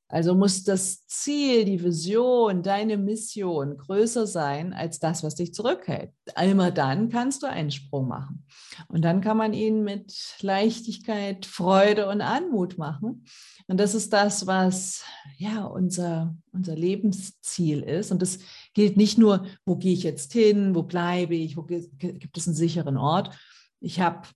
Also 0.07 0.35
muss 0.35 0.63
das 0.63 1.07
Ziel, 1.07 1.65
die 1.65 1.83
Vision, 1.83 2.61
deine 2.61 2.95
Mission 2.95 3.75
größer 3.75 4.27
sein 4.27 4.71
als 4.71 4.99
das, 4.99 5.23
was 5.23 5.33
dich 5.33 5.53
zurückhält. 5.53 6.11
Immer 6.39 6.69
dann 6.69 7.09
kannst 7.09 7.41
du 7.41 7.47
einen 7.47 7.71
Sprung 7.71 8.07
machen. 8.07 8.45
Und 8.87 9.01
dann 9.01 9.21
kann 9.21 9.35
man 9.35 9.53
ihn 9.53 9.83
mit 9.83 10.37
Leichtigkeit, 10.41 11.47
Freude 11.47 12.07
und 12.07 12.21
Anmut 12.21 12.77
machen. 12.77 13.25
Und 13.67 13.79
das 13.79 13.95
ist 13.95 14.13
das, 14.13 14.45
was 14.45 15.03
ja 15.37 15.65
unser, 15.65 16.37
unser 16.51 16.75
Lebensziel 16.75 17.81
ist. 17.81 18.11
Und 18.11 18.21
das 18.21 18.37
gilt 18.75 18.97
nicht 18.97 19.17
nur, 19.17 19.47
wo 19.65 19.75
gehe 19.75 19.93
ich 19.93 20.03
jetzt 20.03 20.33
hin, 20.33 20.75
wo 20.75 20.83
bleibe 20.83 21.33
ich, 21.33 21.57
wo 21.57 21.63
gibt 21.63 22.37
es 22.37 22.47
einen 22.47 22.55
sicheren 22.55 22.97
Ort. 22.97 23.35
Ich 23.79 23.99
habe 23.99 24.27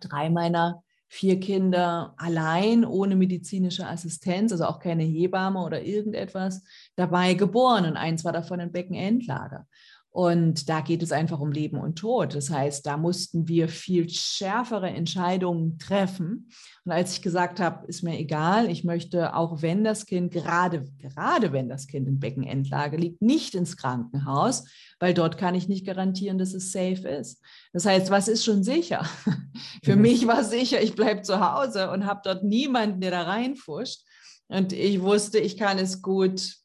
drei 0.00 0.30
meiner 0.30 0.82
vier 1.08 1.40
Kinder 1.40 2.14
allein, 2.18 2.84
ohne 2.84 3.16
medizinische 3.16 3.86
Assistenz, 3.86 4.52
also 4.52 4.64
auch 4.64 4.78
keine 4.78 5.02
Hebamme 5.02 5.60
oder 5.60 5.82
irgendetwas, 5.82 6.62
dabei 6.94 7.34
geboren 7.34 7.84
und 7.84 7.96
eins 7.96 8.24
war 8.24 8.32
davon 8.32 8.60
ein 8.60 8.70
Beckenendlager. 8.70 9.66
Und 10.12 10.68
da 10.68 10.80
geht 10.80 11.04
es 11.04 11.12
einfach 11.12 11.38
um 11.38 11.52
Leben 11.52 11.78
und 11.78 11.96
Tod. 11.96 12.34
Das 12.34 12.50
heißt, 12.50 12.84
da 12.84 12.96
mussten 12.96 13.46
wir 13.46 13.68
viel 13.68 14.08
schärfere 14.08 14.90
Entscheidungen 14.90 15.78
treffen. 15.78 16.50
Und 16.84 16.90
als 16.90 17.14
ich 17.14 17.22
gesagt 17.22 17.60
habe, 17.60 17.86
ist 17.86 18.02
mir 18.02 18.18
egal, 18.18 18.68
ich 18.68 18.82
möchte, 18.82 19.36
auch 19.36 19.62
wenn 19.62 19.84
das 19.84 20.06
Kind, 20.06 20.32
gerade, 20.32 20.84
gerade 20.98 21.52
wenn 21.52 21.68
das 21.68 21.86
Kind 21.86 22.08
in 22.08 22.18
Beckenendlage 22.18 22.96
liegt, 22.96 23.22
nicht 23.22 23.54
ins 23.54 23.76
Krankenhaus, 23.76 24.64
weil 24.98 25.14
dort 25.14 25.38
kann 25.38 25.54
ich 25.54 25.68
nicht 25.68 25.86
garantieren, 25.86 26.38
dass 26.38 26.54
es 26.54 26.72
safe 26.72 27.08
ist. 27.08 27.40
Das 27.72 27.86
heißt, 27.86 28.10
was 28.10 28.26
ist 28.26 28.44
schon 28.44 28.64
sicher? 28.64 29.04
Für 29.84 29.94
mhm. 29.94 30.02
mich 30.02 30.26
war 30.26 30.42
sicher, 30.42 30.82
ich 30.82 30.96
bleibe 30.96 31.22
zu 31.22 31.38
Hause 31.38 31.88
und 31.92 32.04
habe 32.04 32.22
dort 32.24 32.42
niemanden, 32.42 33.00
der 33.00 33.12
da 33.12 33.22
reinfuscht. 33.22 34.00
Und 34.48 34.72
ich 34.72 35.00
wusste, 35.02 35.38
ich 35.38 35.56
kann 35.56 35.78
es 35.78 36.02
gut 36.02 36.56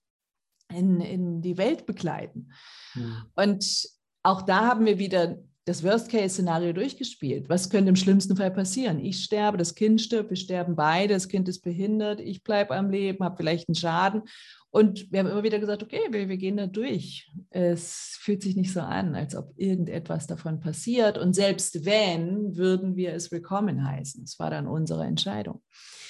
in, 0.74 1.00
in 1.00 1.42
die 1.44 1.58
Welt 1.60 1.86
begleiten. 1.86 2.50
Mhm. 2.96 3.16
Und 3.36 3.88
auch 4.24 4.42
da 4.42 4.66
haben 4.66 4.86
wir 4.86 4.98
wieder 4.98 5.38
das 5.66 5.84
Worst-Case-Szenario 5.84 6.74
durchgespielt. 6.74 7.50
Was 7.50 7.72
könnte 7.72 7.90
im 7.90 7.96
schlimmsten 7.96 8.36
Fall 8.38 8.52
passieren? 8.52 9.00
Ich 9.00 9.24
sterbe, 9.24 9.58
das 9.58 9.74
Kind 9.74 10.00
stirbt, 10.00 10.30
wir 10.30 10.38
sterben 10.38 10.76
beide, 10.76 11.16
das 11.16 11.28
Kind 11.28 11.50
ist 11.50 11.62
behindert, 11.62 12.20
ich 12.22 12.44
bleibe 12.44 12.76
am 12.76 12.92
Leben, 12.92 13.24
habe 13.24 13.38
vielleicht 13.38 13.68
einen 13.68 13.76
Schaden. 13.76 14.24
Und 14.70 15.12
wir 15.12 15.20
haben 15.20 15.28
immer 15.28 15.44
wieder 15.44 15.58
gesagt, 15.58 15.82
okay, 15.82 16.02
wir, 16.12 16.30
wir 16.30 16.38
gehen 16.38 16.58
da 16.58 16.68
durch. 16.68 17.32
Es 17.50 18.18
fühlt 18.20 18.44
sich 18.44 18.56
nicht 18.56 18.74
so 18.74 18.82
an, 18.82 19.16
als 19.16 19.36
ob 19.36 19.54
irgendetwas 19.56 20.28
davon 20.28 20.60
passiert. 20.60 21.18
Und 21.18 21.34
selbst 21.34 21.86
wenn, 21.86 22.58
würden 22.58 22.96
wir 22.96 23.14
es 23.14 23.32
willkommen 23.32 23.88
heißen. 23.88 24.24
Es 24.24 24.38
war 24.38 24.52
dann 24.52 24.68
unsere 24.68 25.06
Entscheidung. 25.06 25.64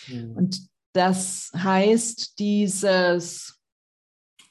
Mhm. 0.07 0.31
Und 0.35 0.67
das 0.93 1.51
heißt, 1.55 2.39
dieses 2.39 3.61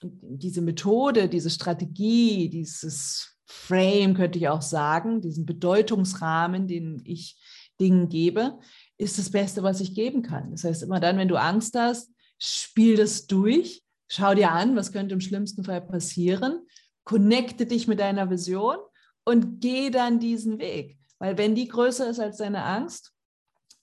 diese 0.04 0.60
Methode, 0.60 1.28
diese 1.28 1.50
Strategie, 1.50 2.48
dieses 2.48 3.36
Frame, 3.46 4.14
könnte 4.14 4.38
ich 4.38 4.48
auch 4.48 4.62
sagen, 4.62 5.20
diesen 5.20 5.46
Bedeutungsrahmen, 5.46 6.66
den 6.66 7.02
ich 7.04 7.40
Dingen 7.80 8.08
gebe, 8.08 8.58
ist 8.98 9.18
das 9.18 9.30
Beste, 9.30 9.62
was 9.62 9.80
ich 9.80 9.94
geben 9.94 10.22
kann. 10.22 10.50
Das 10.52 10.64
heißt, 10.64 10.82
immer 10.82 11.00
dann, 11.00 11.18
wenn 11.18 11.28
du 11.28 11.36
Angst 11.36 11.76
hast, 11.76 12.12
spiel 12.38 12.96
das 12.96 13.26
durch, 13.26 13.82
schau 14.08 14.34
dir 14.34 14.52
an, 14.52 14.76
was 14.76 14.92
könnte 14.92 15.14
im 15.14 15.20
schlimmsten 15.20 15.64
Fall 15.64 15.80
passieren, 15.80 16.66
connecte 17.04 17.66
dich 17.66 17.88
mit 17.88 18.00
deiner 18.00 18.30
Vision 18.30 18.76
und 19.24 19.60
geh 19.60 19.90
dann 19.90 20.20
diesen 20.20 20.58
Weg. 20.58 20.98
Weil 21.18 21.38
wenn 21.38 21.54
die 21.54 21.68
größer 21.68 22.10
ist 22.10 22.20
als 22.20 22.38
deine 22.38 22.64
Angst, 22.64 23.12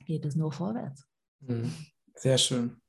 geht 0.06 0.26
es 0.26 0.36
nur 0.36 0.52
vorwärts. 0.52 1.06
Mhm. 1.40 1.74
Sehr 2.16 2.38
schön. 2.38 2.81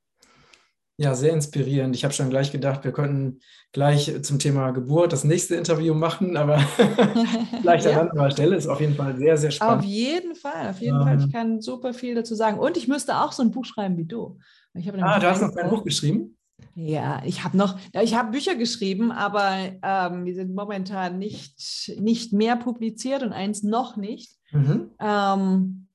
Ja, 0.97 1.15
sehr 1.15 1.33
inspirierend. 1.33 1.95
Ich 1.95 2.03
habe 2.03 2.13
schon 2.13 2.29
gleich 2.29 2.51
gedacht, 2.51 2.83
wir 2.83 2.91
könnten 2.91 3.39
gleich 3.71 4.13
zum 4.21 4.37
Thema 4.37 4.69
Geburt 4.71 5.11
das 5.11 5.23
nächste 5.23 5.55
Interview 5.55 5.95
machen, 5.95 6.37
aber 6.37 6.59
vielleicht 7.61 7.85
ja. 7.85 7.99
an 7.99 8.09
anderer 8.09 8.29
Stelle 8.29 8.55
ist 8.55 8.67
auf 8.67 8.79
jeden 8.79 8.93
Fall 8.93 9.17
sehr, 9.17 9.35
sehr 9.37 9.49
spannend. 9.49 9.83
Auf 9.83 9.89
jeden 9.89 10.35
Fall, 10.35 10.69
auf 10.69 10.79
jeden 10.79 10.97
ähm, 10.97 11.03
Fall. 11.03 11.19
Ich 11.19 11.33
kann 11.33 11.61
super 11.61 11.95
viel 11.95 12.13
dazu 12.13 12.35
sagen. 12.35 12.59
Und 12.59 12.77
ich 12.77 12.87
müsste 12.87 13.17
auch 13.17 13.31
so 13.31 13.41
ein 13.41 13.49
Buch 13.49 13.65
schreiben 13.65 13.97
wie 13.97 14.05
du. 14.05 14.37
ah, 14.75 15.19
du 15.19 15.29
hast 15.29 15.41
noch 15.41 15.55
kein 15.55 15.69
Buch 15.69 15.83
geschrieben? 15.83 16.37
Ja, 16.75 17.23
ich 17.25 17.43
habe 17.43 17.57
noch, 17.57 17.77
ich 18.01 18.15
habe 18.15 18.31
Bücher 18.31 18.55
geschrieben, 18.55 19.11
aber 19.11 19.71
ähm, 19.81 20.25
die 20.25 20.33
sind 20.33 20.53
momentan 20.53 21.17
nicht, 21.17 21.91
nicht 21.99 22.33
mehr 22.33 22.55
publiziert 22.55 23.23
und 23.23 23.33
eins 23.33 23.63
noch 23.63 23.97
nicht. 23.97 24.37
Mhm. 24.51 24.91
Ähm, 24.99 25.87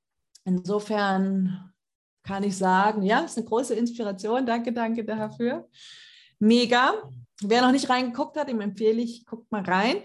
insofern 0.44 1.67
kann 2.29 2.45
ich 2.45 2.59
sagen, 2.59 3.03
ja, 3.03 3.20
ist 3.20 3.39
eine 3.39 3.47
große 3.47 3.74
Inspiration. 3.74 4.45
Danke, 4.45 4.72
danke 4.72 5.03
dafür. 5.03 5.66
Mega. 6.39 6.93
Wer 7.43 7.62
noch 7.62 7.72
nicht 7.72 7.89
reingeguckt 7.89 8.37
hat, 8.37 8.49
dem 8.49 8.61
empfehle 8.61 9.01
ich, 9.01 9.24
guckt 9.24 9.51
mal 9.51 9.62
rein. 9.62 9.97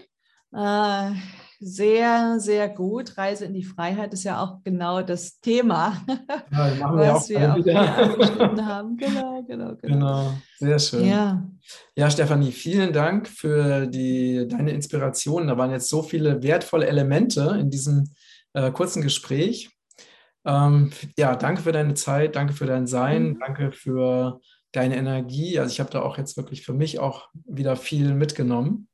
Äh, 0.52 1.14
sehr, 1.60 2.36
sehr 2.38 2.68
gut. 2.70 3.18
Reise 3.18 3.44
in 3.44 3.52
die 3.52 3.64
Freiheit 3.64 4.14
ist 4.14 4.24
ja 4.24 4.42
auch 4.42 4.62
genau 4.62 5.02
das 5.02 5.38
Thema, 5.40 6.02
ja, 6.50 6.94
was 6.94 7.28
wir, 7.28 7.54
auch 7.54 7.64
wir 7.64 7.80
auch 7.80 8.56
haben. 8.64 8.96
Genau, 8.96 9.42
genau, 9.42 9.42
genau. 9.42 9.76
Genau, 9.82 10.32
sehr 10.58 10.78
schön. 10.78 11.06
Ja. 11.06 11.46
ja, 11.96 12.10
Stefanie, 12.10 12.52
vielen 12.52 12.92
Dank 12.92 13.28
für 13.28 13.86
die, 13.86 14.48
deine 14.48 14.70
Inspiration. 14.72 15.48
Da 15.48 15.58
waren 15.58 15.72
jetzt 15.72 15.90
so 15.90 16.02
viele 16.02 16.42
wertvolle 16.42 16.86
Elemente 16.86 17.58
in 17.60 17.68
diesem 17.68 18.04
äh, 18.54 18.70
kurzen 18.70 19.02
Gespräch. 19.02 19.73
Ähm, 20.46 20.90
ja, 21.16 21.36
danke 21.36 21.62
für 21.62 21.72
deine 21.72 21.94
Zeit, 21.94 22.36
danke 22.36 22.52
für 22.52 22.66
dein 22.66 22.86
Sein, 22.86 23.30
mhm. 23.30 23.38
danke 23.40 23.72
für 23.72 24.40
deine 24.72 24.96
Energie. 24.96 25.58
Also 25.58 25.72
ich 25.72 25.80
habe 25.80 25.90
da 25.90 26.02
auch 26.02 26.18
jetzt 26.18 26.36
wirklich 26.36 26.64
für 26.64 26.74
mich 26.74 26.98
auch 26.98 27.28
wieder 27.46 27.76
viel 27.76 28.14
mitgenommen. 28.14 28.88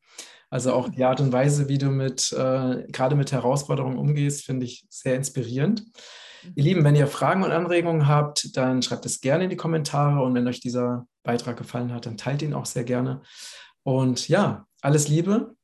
Also 0.51 0.73
auch 0.73 0.89
die 0.89 1.05
Art 1.05 1.21
und 1.21 1.33
Weise, 1.33 1.69
wie 1.69 1.79
du 1.79 1.91
mit 1.91 2.33
äh, 2.33 2.85
gerade 2.89 3.15
mit 3.15 3.31
Herausforderungen 3.31 3.99
umgehst, 3.99 4.45
finde 4.45 4.67
ich 4.67 4.85
sehr 4.89 5.15
inspirierend. 5.15 5.85
Ihr 6.55 6.65
Lieben, 6.65 6.85
wenn 6.85 6.97
ihr 6.97 7.07
Fragen 7.07 7.45
und 7.45 7.53
Anregungen 7.53 8.09
habt, 8.09 8.57
dann 8.57 8.83
schreibt 8.83 9.07
es 9.07 9.21
gerne 9.21 9.45
in 9.45 9.51
die 9.51 9.57
Kommentare 9.57 10.23
und 10.23 10.35
wenn 10.35 10.49
euch 10.49 10.61
dieser 10.61 11.07
Beitrag 11.23 11.57
gefallen 11.57 11.93
hat, 11.93 12.07
dann 12.07 12.17
teilt 12.17 12.43
ihn 12.43 12.55
auch 12.55 12.67
sehr 12.67 12.85
gerne. 12.85 13.23
Und 13.83 14.29
ja, 14.29 14.67
alles 14.81 15.09
Liebe. 15.09 15.55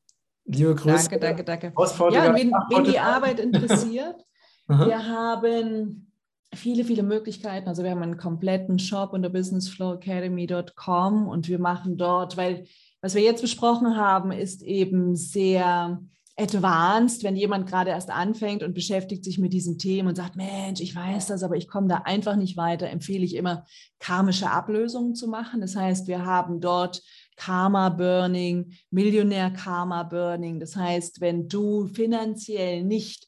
Liebe 0.45 0.75
Grüße. 0.75 1.09
Danke, 1.09 1.45
danke, 1.45 1.45
danke. 1.45 1.73
Ja, 2.13 2.35
wen, 2.35 2.53
wen 2.53 2.85
die 2.85 2.99
Arbeit 2.99 3.41
interessiert, 3.41 4.23
Wir 4.69 5.07
haben 5.07 6.13
viele, 6.53 6.85
viele 6.85 7.03
Möglichkeiten. 7.03 7.69
Also 7.69 7.83
wir 7.83 7.91
haben 7.91 8.03
einen 8.03 8.17
kompletten 8.17 8.79
Shop 8.79 9.13
unter 9.13 9.29
businessflowacademy.com 9.31 11.29
und 11.29 11.49
wir 11.49 11.59
machen 11.59 11.97
dort, 11.97 12.37
weil 12.37 12.67
was 13.01 13.15
wir 13.15 13.23
jetzt 13.23 13.43
besprochen 13.43 13.97
haben, 13.97 14.33
ist 14.33 14.63
eben 14.63 15.15
sehr 15.17 16.01
advanced, 16.39 17.25
wenn 17.25 17.37
jemand 17.37 17.67
gerade 17.67 17.91
erst 17.91 18.11
anfängt 18.11 18.63
und 18.63 18.75
beschäftigt 18.75 19.25
sich 19.25 19.39
mit 19.39 19.53
diesem 19.53 19.79
Thema 19.79 20.11
und 20.11 20.17
sagt, 20.17 20.37
Mensch, 20.37 20.81
ich 20.81 20.95
weiß 20.95 21.29
das, 21.29 21.43
aber 21.43 21.57
ich 21.57 21.67
komme 21.67 21.89
da 21.89 22.03
einfach 22.05 22.37
nicht 22.37 22.57
weiter, 22.57 22.91
empfehle 22.91 23.25
ich 23.25 23.35
immer, 23.37 23.65
karmische 24.01 24.51
Ablösungen 24.51 25.15
zu 25.15 25.29
machen. 25.29 25.61
Das 25.61 25.77
heißt, 25.77 26.09
wir 26.09 26.27
haben 26.27 26.61
dort 26.61 27.03
Karma 27.37 27.89
Burning, 27.89 28.73
Millionär 28.91 29.51
Karma 29.51 30.03
Burning. 30.03 30.61
Das 30.61 30.77
heißt, 30.77 31.21
wenn 31.21 31.49
du 31.49 31.87
finanziell 31.87 32.85
nicht 32.85 33.26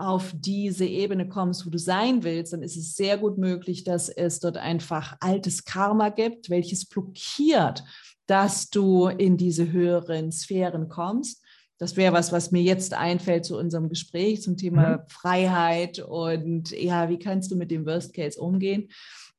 auf 0.00 0.32
diese 0.34 0.86
Ebene 0.86 1.28
kommst, 1.28 1.66
wo 1.66 1.70
du 1.70 1.78
sein 1.78 2.22
willst, 2.22 2.52
dann 2.52 2.62
ist 2.62 2.76
es 2.76 2.96
sehr 2.96 3.18
gut 3.18 3.38
möglich, 3.38 3.84
dass 3.84 4.08
es 4.08 4.40
dort 4.40 4.56
einfach 4.56 5.16
altes 5.20 5.64
Karma 5.64 6.08
gibt, 6.08 6.48
welches 6.48 6.86
blockiert, 6.86 7.84
dass 8.26 8.70
du 8.70 9.08
in 9.08 9.36
diese 9.36 9.70
höheren 9.70 10.32
Sphären 10.32 10.88
kommst. 10.88 11.42
Das 11.78 11.96
wäre 11.96 12.12
was, 12.12 12.30
was 12.32 12.50
mir 12.50 12.62
jetzt 12.62 12.94
einfällt 12.94 13.44
zu 13.44 13.58
unserem 13.58 13.88
Gespräch 13.88 14.42
zum 14.42 14.56
Thema 14.56 14.98
mhm. 14.98 15.08
Freiheit 15.08 15.98
und 15.98 16.70
ja, 16.72 17.08
wie 17.08 17.18
kannst 17.18 17.50
du 17.50 17.56
mit 17.56 17.70
dem 17.70 17.86
Worst 17.86 18.14
Case 18.14 18.40
umgehen? 18.40 18.88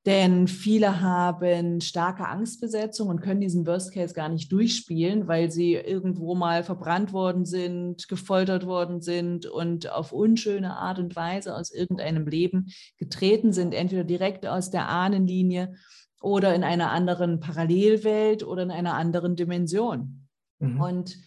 Denn 0.08 0.47
viele 0.47 1.02
haben 1.02 1.80
starke 1.80 2.28
Angstbesetzung 2.28 3.10
und 3.10 3.22
können 3.22 3.39
diesen 3.39 3.68
Worst 3.68 3.93
Case 3.93 4.16
gar 4.16 4.30
nicht 4.30 4.52
durchspielen, 4.52 5.28
weil 5.28 5.52
sie 5.52 5.76
irgendwo 5.76 6.34
mal 6.34 6.64
verbrannt 6.64 7.14
worden 7.14 7.45
sind, 7.45 8.08
gefoltert 8.08 8.66
worden 8.66 9.02
sind 9.02 9.45
und 9.45 9.91
auf 9.91 10.12
unschöne 10.12 10.76
Art 10.76 10.97
und 10.97 11.16
Weise 11.16 11.56
aus 11.56 11.72
irgendeinem 11.72 12.26
Leben 12.26 12.72
getreten 12.97 13.54
sind, 13.54 13.76
entweder 13.76 14.04
direkt 14.04 14.47
aus 14.47 14.72
der 14.72 14.89
Ahnenlinie 14.89 15.76
oder 16.20 16.56
in 16.56 16.64
einer 16.64 16.89
anderen 16.89 17.39
Parallelwelt 17.39 18.43
oder 18.43 18.64
in 18.64 18.72
einer 18.72 18.95
anderen 18.95 19.36
Dimension. 19.36 20.28
Mhm. 20.58 20.82
Und 20.82 21.18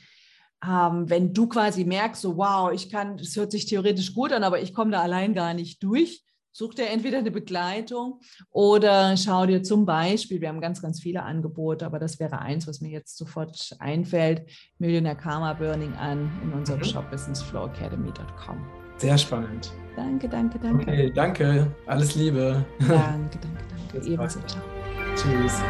ähm, 0.64 1.08
wenn 1.08 1.32
du 1.32 1.46
quasi 1.46 1.84
merkst, 1.84 2.22
so 2.22 2.36
wow, 2.36 2.72
ich 2.72 2.90
kann, 2.90 3.20
es 3.20 3.36
hört 3.36 3.52
sich 3.52 3.66
theoretisch 3.66 4.14
gut 4.14 4.32
an, 4.32 4.42
aber 4.42 4.60
ich 4.60 4.74
komme 4.74 4.90
da 4.90 5.00
allein 5.00 5.32
gar 5.34 5.54
nicht 5.54 5.80
durch, 5.80 6.24
Such 6.56 6.74
dir 6.74 6.88
entweder 6.88 7.18
eine 7.18 7.32
Begleitung 7.32 8.20
oder 8.50 9.16
schau 9.16 9.44
dir 9.44 9.64
zum 9.64 9.84
Beispiel, 9.84 10.40
wir 10.40 10.48
haben 10.48 10.60
ganz, 10.60 10.80
ganz 10.80 11.00
viele 11.00 11.24
Angebote, 11.24 11.84
aber 11.84 11.98
das 11.98 12.20
wäre 12.20 12.38
eins, 12.38 12.68
was 12.68 12.80
mir 12.80 12.90
jetzt 12.90 13.16
sofort 13.18 13.76
einfällt, 13.80 14.48
Millionaire 14.78 15.16
Karma 15.16 15.52
Burning 15.54 15.92
an 15.94 16.30
in 16.44 16.52
unserem 16.52 16.78
mhm. 16.78 16.84
Shop 16.84 17.10
businessflowacademy.com. 17.10 18.64
Sehr 18.98 19.18
spannend. 19.18 19.72
Danke, 19.96 20.28
danke, 20.28 20.60
danke. 20.60 20.82
Okay, 20.82 21.12
danke. 21.12 21.74
Alles 21.86 22.14
Liebe. 22.14 22.64
Danke, 22.78 23.38
danke, 23.40 23.64
danke. 23.92 24.06
Ebenso. 24.12 24.38
Ciao. 24.46 24.62
Tschüss. 25.16 25.60